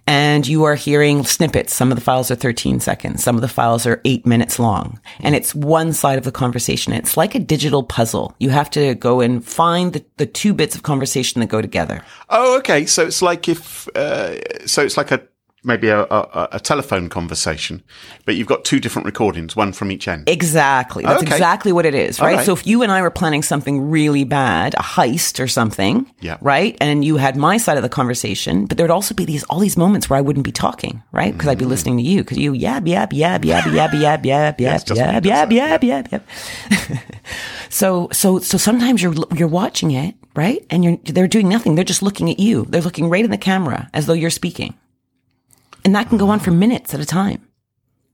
And 0.07 0.47
you 0.47 0.63
are 0.63 0.75
hearing 0.75 1.25
snippets. 1.25 1.73
Some 1.73 1.91
of 1.91 1.97
the 1.97 2.03
files 2.03 2.31
are 2.31 2.35
13 2.35 2.79
seconds. 2.79 3.21
Some 3.23 3.35
of 3.35 3.41
the 3.41 3.47
files 3.49 3.85
are 3.85 4.01
eight 4.05 4.25
minutes 4.25 4.57
long. 4.57 4.99
And 5.19 5.35
it's 5.35 5.53
one 5.53 5.91
side 5.91 6.17
of 6.17 6.23
the 6.23 6.31
conversation. 6.31 6.93
It's 6.93 7.17
like 7.17 7.35
a 7.35 7.39
digital 7.39 7.83
puzzle. 7.83 8.33
You 8.39 8.49
have 8.49 8.69
to 8.71 8.95
go 8.95 9.19
and 9.19 9.45
find 9.45 9.91
the, 9.91 10.05
the 10.15 10.25
two 10.25 10.53
bits 10.53 10.75
of 10.75 10.83
conversation 10.83 11.41
that 11.41 11.47
go 11.47 11.61
together. 11.61 12.01
Oh, 12.29 12.57
okay. 12.59 12.85
So 12.85 13.05
it's 13.05 13.21
like 13.21 13.49
if, 13.49 13.87
uh, 13.95 14.65
so 14.65 14.81
it's 14.81 14.95
like 14.95 15.11
a, 15.11 15.21
maybe 15.67 15.89
a, 15.89 16.01
a, 16.03 16.47
a 16.53 16.59
telephone 16.59 17.09
conversation, 17.09 17.83
but 18.25 18.35
you've 18.35 18.47
got 18.47 18.65
two 18.65 18.79
different 18.79 19.05
recordings, 19.05 19.55
one 19.55 19.73
from 19.73 19.91
each 19.91 20.07
end. 20.07 20.27
Exactly. 20.27 21.03
That's 21.03 21.21
Okay. 21.23 21.31
exactly 21.31 21.71
what 21.71 21.85
it 21.85 21.93
is, 21.93 22.19
right? 22.19 22.37
right. 22.37 22.45
So 22.45 22.53
if 22.53 22.65
you 22.65 22.81
and 22.83 22.91
I 22.91 23.01
were 23.01 23.09
planning 23.11 23.43
something 23.43 23.89
really 23.89 24.23
bad, 24.23 24.73
a 24.75 24.77
heist 24.81 25.39
or 25.43 25.47
something, 25.47 26.09
Yeah. 26.21 26.37
right? 26.41 26.75
And 26.81 27.03
you 27.05 27.17
had 27.17 27.35
my 27.35 27.57
side 27.57 27.77
of 27.77 27.83
the 27.83 27.89
conversation, 27.89 28.65
but 28.65 28.77
there'd 28.77 28.89
also 28.91 29.13
be 29.13 29.25
these 29.25 29.43
all 29.43 29.59
these 29.59 29.77
moments 29.77 30.09
where 30.09 30.17
I 30.17 30.21
wouldn't 30.21 30.45
be 30.45 30.51
talking, 30.51 31.03
right? 31.11 31.33
Because 31.33 31.47
Mm. 31.47 31.51
I'd 31.51 31.57
be 31.59 31.65
listening 31.65 31.97
to 31.97 32.03
you 32.03 32.23
because 32.23 32.37
you 32.37 32.53
yab 32.53 32.85
yab 32.87 33.11
yab 33.11 33.41
yab 33.43 33.61
yab 33.63 33.91
yab 33.91 34.23
yab 34.23 34.55
it's 34.59 34.83
yab 34.91 35.21
yab 35.23 35.51
he 35.51 35.57
yab 35.59 35.79
yab 35.81 35.81
yab 35.81 36.09
yab. 36.09 37.01
So 37.69 38.07
so 38.13 38.39
so 38.39 38.57
sometimes 38.57 39.01
you're 39.03 39.13
you're 39.35 39.47
watching 39.49 39.91
it, 39.91 40.15
right? 40.35 40.65
And 40.69 40.83
you're 40.83 40.97
they're 41.03 41.27
doing 41.27 41.49
nothing. 41.49 41.75
They're 41.75 41.83
just 41.83 42.01
looking 42.01 42.29
at 42.29 42.39
you. 42.39 42.65
They're 42.69 42.81
looking 42.81 43.09
right 43.09 43.23
in 43.25 43.31
the 43.31 43.37
camera 43.37 43.89
as 43.93 44.05
though 44.05 44.13
you're 44.13 44.29
speaking. 44.29 44.73
And 45.87 45.95
that 45.95 46.09
can 46.09 46.17
go 46.17 46.27
on 46.27 46.41
for 46.41 46.51
minutes 46.51 46.93
at 46.93 46.99
a 46.99 47.05
time. 47.05 47.47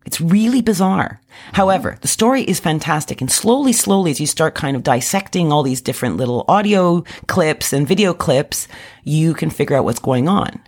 It's 0.06 0.22
really 0.22 0.62
bizarre. 0.62 1.20
However, 1.54 1.98
the 2.02 2.08
story 2.08 2.44
is 2.44 2.60
fantastic. 2.60 3.20
And 3.20 3.32
slowly, 3.32 3.74
slowly, 3.74 4.12
as 4.12 4.20
you 4.22 4.28
start 4.28 4.54
kind 4.54 4.78
of 4.78 4.84
dissecting 4.84 5.52
all 5.52 5.64
these 5.64 5.82
different 5.82 6.18
little 6.18 6.46
audio 6.48 7.04
clips 7.26 7.74
and 7.74 7.88
video 7.88 8.14
clips, 8.14 8.68
you 9.04 9.34
can 9.34 9.50
figure 9.50 9.76
out 9.76 9.86
what's 9.86 9.98
going 9.98 10.28
on. 10.28 10.62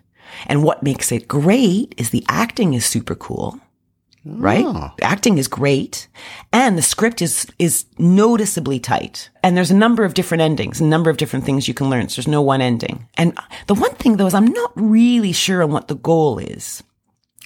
And 0.47 0.63
what 0.63 0.81
makes 0.81 1.11
it 1.11 1.27
great 1.27 1.93
is 1.95 2.09
the 2.09 2.25
acting 2.27 2.73
is 2.73 2.87
super 2.87 3.13
cool. 3.13 3.59
Right? 4.25 4.65
Ah. 4.65 4.95
The 4.97 5.03
acting 5.03 5.37
is 5.37 5.47
great. 5.47 6.07
And 6.51 6.75
the 6.75 6.81
script 6.81 7.21
is, 7.21 7.45
is 7.59 7.85
noticeably 7.99 8.79
tight. 8.79 9.29
And 9.43 9.55
there's 9.55 9.69
a 9.69 9.75
number 9.75 10.05
of 10.05 10.15
different 10.15 10.41
endings, 10.41 10.81
a 10.81 10.85
number 10.85 11.11
of 11.11 11.17
different 11.17 11.45
things 11.45 11.67
you 11.67 11.75
can 11.75 11.87
learn. 11.87 12.09
So 12.09 12.15
there's 12.15 12.27
no 12.27 12.41
one 12.41 12.61
ending. 12.61 13.07
And 13.13 13.37
the 13.67 13.75
one 13.75 13.93
thing 13.93 14.17
though 14.17 14.25
is 14.25 14.33
I'm 14.33 14.51
not 14.51 14.71
really 14.75 15.33
sure 15.33 15.61
on 15.61 15.69
what 15.69 15.87
the 15.87 15.95
goal 15.95 16.39
is. 16.39 16.81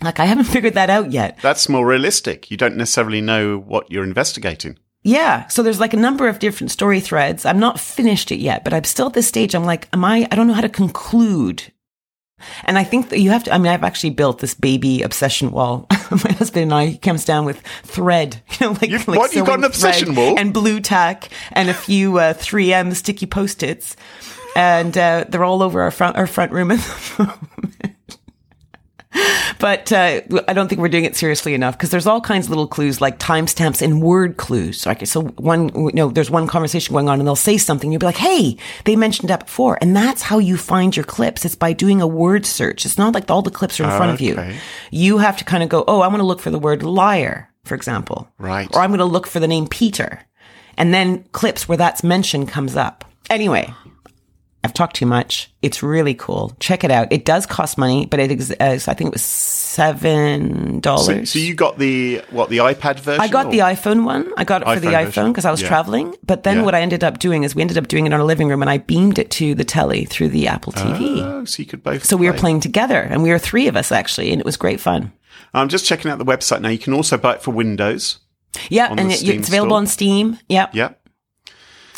Like 0.03 0.19
I 0.19 0.25
haven't 0.25 0.45
figured 0.55 0.73
that 0.75 0.89
out 0.89 1.12
yet. 1.12 1.38
That's 1.41 1.69
more 1.69 1.85
realistic. 1.85 2.49
You 2.51 2.57
don't 2.57 2.77
necessarily 2.77 3.21
know 3.21 3.57
what 3.57 3.89
you're 3.91 4.03
investigating. 4.03 4.77
Yeah. 5.03 5.47
So 5.47 5.63
there's 5.63 5.79
like 5.79 5.93
a 5.93 5.97
number 5.97 6.27
of 6.27 6.39
different 6.39 6.71
story 6.71 6.99
threads. 6.99 7.45
I'm 7.45 7.59
not 7.59 7.79
finished 7.79 8.31
it 8.31 8.39
yet, 8.39 8.63
but 8.63 8.73
I'm 8.73 8.83
still 8.83 9.07
at 9.07 9.13
this 9.13 9.27
stage. 9.27 9.55
I'm 9.55 9.63
like, 9.63 9.88
am 9.93 10.03
I, 10.03 10.27
I 10.29 10.35
don't 10.35 10.47
know 10.47 10.53
how 10.53 10.62
to 10.62 10.69
conclude. 10.69 11.71
And 12.63 12.77
I 12.77 12.85
think 12.85 13.09
that 13.09 13.19
you 13.19 13.31
have 13.31 13.43
to, 13.45 13.53
I 13.53 13.57
mean, 13.57 13.67
I've 13.71 13.83
actually 13.83 14.12
built 14.12 14.39
this 14.39 14.53
baby 14.53 15.01
obsession 15.01 15.51
wall. 15.51 15.88
My 16.12 16.31
husband 16.31 16.63
and 16.63 16.73
I, 16.73 16.85
he 16.88 16.97
comes 16.97 17.25
down 17.25 17.43
with 17.45 17.59
thread, 17.83 18.41
you 18.59 18.67
know, 18.67 18.71
like, 18.73 18.89
You've- 18.89 19.03
like 19.12 19.19
what? 19.19 19.33
You've 19.33 19.45
got 19.45 19.59
an 19.59 19.65
obsession 19.65 20.15
wall? 20.15 20.38
and 20.39 20.53
blue 20.53 20.79
tack 20.79 21.29
and 21.51 21.69
a 21.69 21.73
few 21.73 22.17
uh, 22.17 22.33
3M 22.33 22.93
sticky 22.95 23.25
post-its. 23.25 23.95
And 24.55 24.97
uh, 24.97 25.25
they're 25.29 25.43
all 25.43 25.62
over 25.62 25.81
our 25.81 25.91
front, 25.91 26.15
our 26.17 26.27
front 26.27 26.51
room 26.51 26.71
at 26.71 26.79
the 26.79 27.23
moment. 27.23 27.88
But 29.60 29.91
uh, 29.91 30.21
I 30.47 30.53
don't 30.53 30.69
think 30.69 30.79
we're 30.79 30.88
doing 30.88 31.03
it 31.03 31.17
seriously 31.17 31.53
enough 31.53 31.77
because 31.77 31.89
there's 31.89 32.08
all 32.08 32.21
kinds 32.21 32.45
of 32.45 32.51
little 32.51 32.67
clues 32.67 33.01
like 33.01 33.19
timestamps 33.19 33.82
and 33.82 34.01
word 34.01 34.38
clues. 34.38 34.86
Like, 34.86 35.05
so 35.05 35.23
one, 35.23 35.69
you 35.75 35.91
know, 35.93 36.10
there's 36.10 36.32
one 36.32 36.47
conversation 36.47 36.93
going 36.93 37.10
on 37.10 37.19
and 37.19 37.27
they'll 37.27 37.36
say 37.36 37.58
something. 37.58 37.91
You'll 37.91 37.99
be 37.99 38.05
like, 38.05 38.15
Hey, 38.15 38.55
they 38.86 38.95
mentioned 38.95 39.29
that 39.29 39.45
before. 39.45 39.77
And 39.82 39.95
that's 39.95 40.21
how 40.21 40.39
you 40.39 40.55
find 40.55 40.95
your 40.95 41.03
clips. 41.03 41.43
It's 41.43 41.55
by 41.55 41.73
doing 41.73 42.01
a 42.01 42.08
word 42.08 42.45
search. 42.45 42.86
It's 42.86 42.97
not 42.97 43.13
like 43.13 43.29
all 43.29 43.41
the 43.41 43.51
clips 43.51 43.79
are 43.79 43.84
in 43.84 43.97
front 43.97 44.13
of 44.13 44.21
you. 44.21 44.41
You 44.91 45.17
have 45.17 45.36
to 45.38 45.43
kind 45.43 45.63
of 45.63 45.67
go, 45.67 45.84
Oh, 45.88 45.99
I 46.01 46.08
want 46.08 46.19
to 46.19 46.25
look 46.25 46.39
for 46.39 46.51
the 46.51 46.60
word 46.60 46.82
liar, 46.84 47.49
for 47.65 47.75
example. 47.75 48.29
Right. 48.38 48.73
Or 48.73 48.79
I'm 48.82 48.91
going 48.91 48.99
to 48.99 49.05
look 49.05 49.27
for 49.27 49.41
the 49.41 49.47
name 49.47 49.67
Peter. 49.67 50.21
And 50.77 50.93
then 50.93 51.25
clips 51.34 51.67
where 51.67 51.77
that's 51.77 52.03
mentioned 52.03 52.47
comes 52.47 52.77
up. 52.77 53.03
Anyway, 53.29 53.73
I've 54.63 54.74
talked 54.74 54.98
too 54.98 55.06
much. 55.06 55.50
It's 55.62 55.82
really 55.82 56.13
cool. 56.13 56.56
Check 56.60 56.84
it 56.84 56.91
out. 56.91 57.12
It 57.13 57.24
does 57.24 57.45
cost 57.45 57.78
money, 57.78 58.06
but 58.06 58.19
it 58.19 58.30
is, 58.32 58.52
uh, 58.52 58.56
I 58.60 58.78
think 58.93 59.08
it 59.08 59.13
was 59.13 59.22
seven 59.24 60.80
dollars. 60.82 61.32
so 61.32 61.39
you 61.39 61.54
got 61.54 61.78
the, 61.78 62.22
what, 62.30 62.50
the 62.50 62.58
iPad 62.58 63.00
version? 63.00 63.22
I 63.22 63.28
got 63.30 63.48
or- 63.48 63.52
the 63.52 63.60
iPhone 63.60 64.04
one. 64.06 64.32
I 64.38 64.43
got 64.43 64.62
it 64.62 64.65
for 64.65 64.80
the 64.80 64.88
iPhone 64.88 65.06
version. 65.06 65.24
iPhone 65.26 65.32
because 65.32 65.45
I 65.45 65.52
was 65.52 65.62
Yeah. 65.62 65.67
traveling. 65.69 66.15
But 66.26 66.43
then 66.43 66.58
Yeah. 66.58 66.63
what 66.63 66.76
I 66.76 66.82
ended 66.82 67.04
up 67.04 67.19
doing 67.19 67.43
is 67.43 67.56
we 67.56 67.62
ended 67.62 67.78
up 67.78 67.88
doing 67.88 68.06
it 68.06 68.08
in 68.08 68.13
our 68.13 68.24
living 68.24 68.50
room 68.50 68.62
and 68.62 68.69
I 68.69 68.80
beamed 68.80 69.17
it 69.17 69.32
to 69.32 69.56
the 69.56 69.63
telly 69.63 70.06
through 70.06 70.30
the 70.30 70.48
Apple 70.48 70.74
TV. 70.74 71.22
Oh, 71.22 71.45
so 71.45 71.62
you 71.62 71.65
could 71.65 71.84
both. 71.84 72.04
so 72.04 72.17
we 72.17 72.28
were 72.28 72.34
playing 72.38 72.60
together 72.60 73.00
and 73.02 73.24
we 73.24 73.30
were 73.30 73.39
three 73.39 73.67
of 73.67 73.76
us 73.78 73.91
actually, 73.91 74.32
and 74.32 74.39
it 74.39 74.45
was 74.45 74.58
great 74.58 74.80
fun. 74.80 75.13
I'm 75.54 75.69
just 75.69 75.86
checking 75.86 76.12
out 76.12 76.17
the 76.19 76.26
website 76.26 76.62
now. 76.62 76.69
You 76.69 76.78
can 76.78 76.93
also 76.93 77.17
buy 77.17 77.34
it 77.36 77.41
for 77.41 77.52
Windows. 77.52 78.19
Yeah, 78.69 78.88
and 78.89 79.12
it, 79.12 79.24
it's 79.24 79.48
available 79.48 79.69
store. 79.72 79.78
on 79.78 79.88
Steam. 79.88 80.39
Yep. 80.50 80.72
Yeah. 80.74 80.89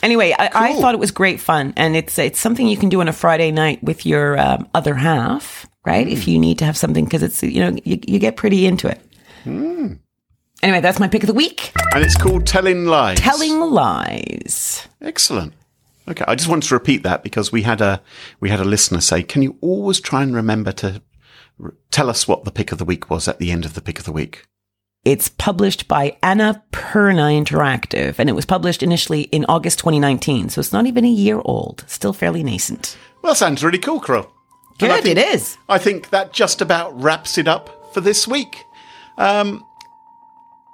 Anyway, 0.04 0.34
I, 0.38 0.50
I 0.54 0.74
thought 0.82 0.94
it 0.96 1.00
was 1.00 1.12
great 1.12 1.40
fun, 1.40 1.74
and 1.78 1.96
it's 1.96 2.18
it's 2.18 2.40
something 2.40 2.68
you 2.68 2.78
can 2.78 2.90
do 2.90 3.02
on 3.02 3.08
a 3.08 3.14
Friday 3.14 3.52
night 3.52 3.84
with 3.84 4.06
your 4.06 4.40
um, 4.40 4.68
other 4.74 4.96
half, 4.96 5.68
right? 5.86 6.08
If 6.08 6.28
you 6.28 6.40
need 6.40 6.58
to 6.60 6.66
have 6.66 6.76
something, 6.78 7.06
because 7.06 7.22
it's 7.24 7.44
you 7.44 7.60
know 7.62 7.78
you, 7.84 8.00
you 8.08 8.20
get 8.20 8.36
pretty 8.36 8.66
into 8.66 8.88
it. 8.88 9.00
Anyway, 10.64 10.80
that's 10.82 11.00
my 11.00 11.08
pick 11.08 11.24
of 11.24 11.28
the 11.28 11.34
week: 11.34 11.72
And 11.94 12.04
it's 12.04 12.16
called 12.18 12.46
Telling 12.48 12.86
Lies. 12.86 13.20
telling 13.20 13.60
lies. 13.60 14.88
Excellent. 15.02 15.54
Okay, 16.08 16.26
I 16.28 16.36
just 16.36 16.50
wanted 16.50 16.68
to 16.68 16.76
repeat 16.76 17.04
that 17.04 17.24
because 17.24 17.52
we 17.52 17.62
had 17.62 17.82
a 17.82 18.02
we 18.40 18.50
had 18.50 18.60
a 18.60 18.66
listener 18.66 19.02
say, 19.02 19.24
"Can 19.24 19.42
you 19.42 19.58
always 19.62 20.00
try 20.00 20.24
and 20.24 20.36
remember 20.36 20.72
to 20.74 21.02
r- 21.64 21.74
tell 21.92 22.10
us 22.10 22.28
what 22.28 22.44
the 22.44 22.52
pick 22.52 22.72
of 22.72 22.78
the 22.80 22.86
week 22.86 23.10
was 23.10 23.28
at 23.28 23.40
the 23.40 23.52
end 23.52 23.66
of 23.66 23.76
the 23.76 23.82
pick 23.82 24.00
of 24.00 24.06
the 24.06 24.12
week?" 24.12 24.46
It's 25.04 25.30
published 25.30 25.88
by 25.88 26.16
Annapurna 26.22 27.34
Interactive, 27.44 28.20
and 28.20 28.30
it 28.30 28.34
was 28.34 28.46
published 28.46 28.84
initially 28.84 29.22
in 29.24 29.46
August 29.50 29.80
2019, 29.80 30.50
so 30.50 30.60
it's 30.60 30.72
not 30.72 30.86
even 30.86 31.04
a 31.06 31.10
year 31.10 31.42
old. 31.44 31.84
Still 31.88 32.14
fairly 32.14 32.44
nascent. 32.44 32.96
Well, 33.24 33.34
sounds 33.34 33.64
really 33.64 33.80
cool, 33.80 34.00
I 34.92 34.98
Good, 34.98 35.04
think- 35.04 35.18
it 35.18 35.34
is. 35.34 35.58
I 35.68 35.80
think 35.80 36.12
that 36.12 36.34
just 36.34 36.62
about 36.62 37.00
wraps 37.02 37.40
it 37.40 37.48
up 37.48 37.92
for 37.96 38.02
this 38.02 38.28
week. 38.28 38.64
Um, 39.18 39.66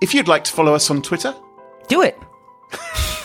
if 0.01 0.13
you'd 0.13 0.27
like 0.27 0.43
to 0.43 0.51
follow 0.51 0.75
us 0.75 0.89
on 0.89 1.01
Twitter, 1.01 1.33
Do 1.87 2.01
it. 2.01 2.19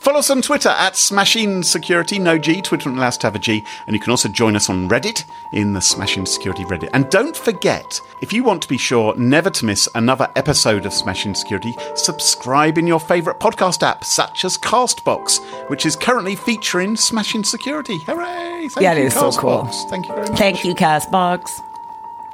Follow 0.00 0.20
us 0.20 0.30
on 0.30 0.40
Twitter 0.40 0.70
at 0.70 0.96
Smashing 0.96 1.62
Security, 1.62 2.18
no 2.18 2.38
G, 2.38 2.62
Twitter 2.62 2.88
and 2.88 2.96
allows 2.96 3.18
to 3.18 3.26
have 3.26 3.34
a 3.34 3.38
G. 3.38 3.62
And 3.86 3.94
you 3.94 4.00
can 4.00 4.10
also 4.10 4.30
join 4.30 4.56
us 4.56 4.70
on 4.70 4.88
Reddit 4.88 5.24
in 5.52 5.74
the 5.74 5.82
Smashing 5.82 6.24
Security 6.24 6.64
Reddit. 6.64 6.88
And 6.94 7.10
don't 7.10 7.36
forget, 7.36 8.00
if 8.22 8.32
you 8.32 8.42
want 8.42 8.62
to 8.62 8.68
be 8.68 8.78
sure 8.78 9.14
never 9.16 9.50
to 9.50 9.64
miss 9.66 9.90
another 9.94 10.30
episode 10.36 10.86
of 10.86 10.94
Smashing 10.94 11.34
Security, 11.34 11.76
subscribe 11.96 12.78
in 12.78 12.86
your 12.86 12.98
favourite 12.98 13.40
podcast 13.40 13.82
app, 13.82 14.02
such 14.02 14.46
as 14.46 14.56
Castbox, 14.56 15.38
which 15.68 15.84
is 15.84 15.96
currently 15.96 16.34
featuring 16.34 16.96
Smashing 16.96 17.44
Security. 17.44 17.98
Hooray! 17.98 18.68
Thank 18.70 18.80
Yeah, 18.82 18.94
it 18.94 19.00
you, 19.00 19.04
is 19.04 19.14
so 19.14 19.30
cool. 19.32 19.66
Thank 19.90 20.08
you 20.08 20.14
very 20.14 20.28
much. 20.30 20.38
Thank 20.38 20.64
you, 20.64 20.74
Castbox. 20.74 21.50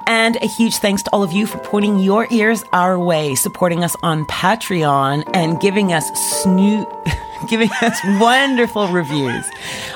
And 0.07 0.37
a 0.37 0.47
huge 0.47 0.77
thanks 0.77 1.03
to 1.03 1.11
all 1.11 1.25
of 1.25 1.33
you 1.33 1.47
for 1.49 1.59
pointing 1.59 1.99
your 1.99 2.29
ears 2.31 2.63
our 2.73 2.97
way, 2.97 3.35
supporting 3.35 3.83
us 3.83 3.97
on 4.05 4.25
Patreon, 4.27 5.29
and 5.35 5.59
giving 5.61 5.93
us 5.93 6.09
snoo- 6.45 6.87
giving 7.49 7.71
us 7.83 7.99
wonderful 8.21 8.89
reviews. 8.89 9.45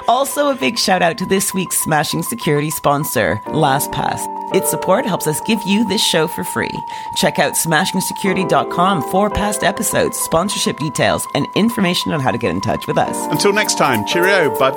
Also, 0.08 0.50
a 0.50 0.54
big 0.54 0.78
shout 0.78 1.02
out 1.02 1.18
to 1.18 1.26
this 1.26 1.52
week's 1.54 1.78
Smashing 1.78 2.22
Security 2.22 2.70
sponsor, 2.70 3.40
LastPass. 3.46 4.20
Its 4.54 4.68
support 4.68 5.06
helps 5.06 5.26
us 5.26 5.40
give 5.42 5.62
you 5.62 5.84
this 5.84 6.04
show 6.04 6.26
for 6.26 6.42
free. 6.42 6.74
Check 7.16 7.38
out 7.38 7.52
smashingsecurity.com 7.54 9.02
for 9.10 9.30
past 9.30 9.62
episodes, 9.62 10.18
sponsorship 10.18 10.78
details, 10.78 11.26
and 11.34 11.46
information 11.54 12.12
on 12.12 12.20
how 12.20 12.32
to 12.32 12.38
get 12.38 12.50
in 12.50 12.60
touch 12.60 12.86
with 12.86 12.98
us. 12.98 13.16
Until 13.30 13.52
next 13.52 13.78
time, 13.78 14.04
cheerio. 14.06 14.56
Bye 14.58 14.72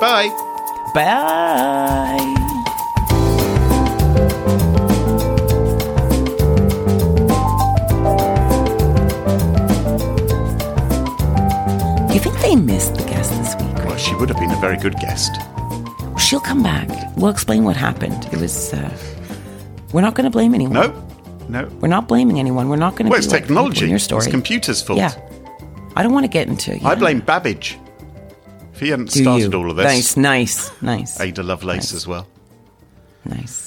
bye. 0.94 2.73
Bye. 12.54 12.66
Do 12.66 12.66
you 12.66 12.66
think 12.66 12.66
they 12.66 12.74
missed 12.74 12.94
the 12.94 13.04
guest 13.04 13.30
this 13.32 13.54
week? 13.56 13.84
Well, 13.84 13.96
she 13.96 14.14
would 14.14 14.28
have 14.28 14.38
been 14.38 14.50
a 14.50 14.60
very 14.60 14.76
good 14.76 14.94
guest. 14.96 15.32
She'll 16.18 16.40
come 16.40 16.62
back. 16.62 16.88
We'll 17.16 17.30
explain 17.30 17.64
what 17.64 17.76
happened. 17.76 18.26
It 18.32 18.40
was. 18.40 18.72
Uh, 18.72 18.96
we're 19.92 20.00
not 20.02 20.14
going 20.14 20.24
to 20.24 20.30
blame 20.30 20.54
anyone. 20.54 20.74
No? 20.74 21.08
No. 21.48 21.66
We're 21.80 21.88
not 21.88 22.08
blaming 22.08 22.38
anyone. 22.38 22.68
We're 22.68 22.76
not 22.76 22.92
going 22.96 23.06
to. 23.06 23.10
Well, 23.10 23.18
it's 23.18 23.26
technology. 23.26 23.88
Your 23.88 23.98
story. 23.98 24.22
It's 24.24 24.30
computers' 24.30 24.80
fault. 24.82 24.98
Yeah. 24.98 25.12
I 25.96 26.02
don't 26.02 26.12
want 26.12 26.24
to 26.24 26.28
get 26.28 26.48
into. 26.48 26.74
It. 26.74 26.84
I 26.84 26.94
blame 26.94 27.20
Babbage. 27.20 27.78
If 28.72 28.80
he 28.80 28.88
hadn't 28.88 29.10
Do 29.10 29.22
started 29.22 29.52
you. 29.52 29.58
all 29.58 29.70
of 29.70 29.76
this, 29.76 29.84
Nice, 29.84 30.16
nice, 30.16 30.82
nice, 30.82 31.20
Ada 31.20 31.44
Lovelace 31.44 31.92
as 31.94 32.08
well. 32.08 32.26
nice. 33.24 33.63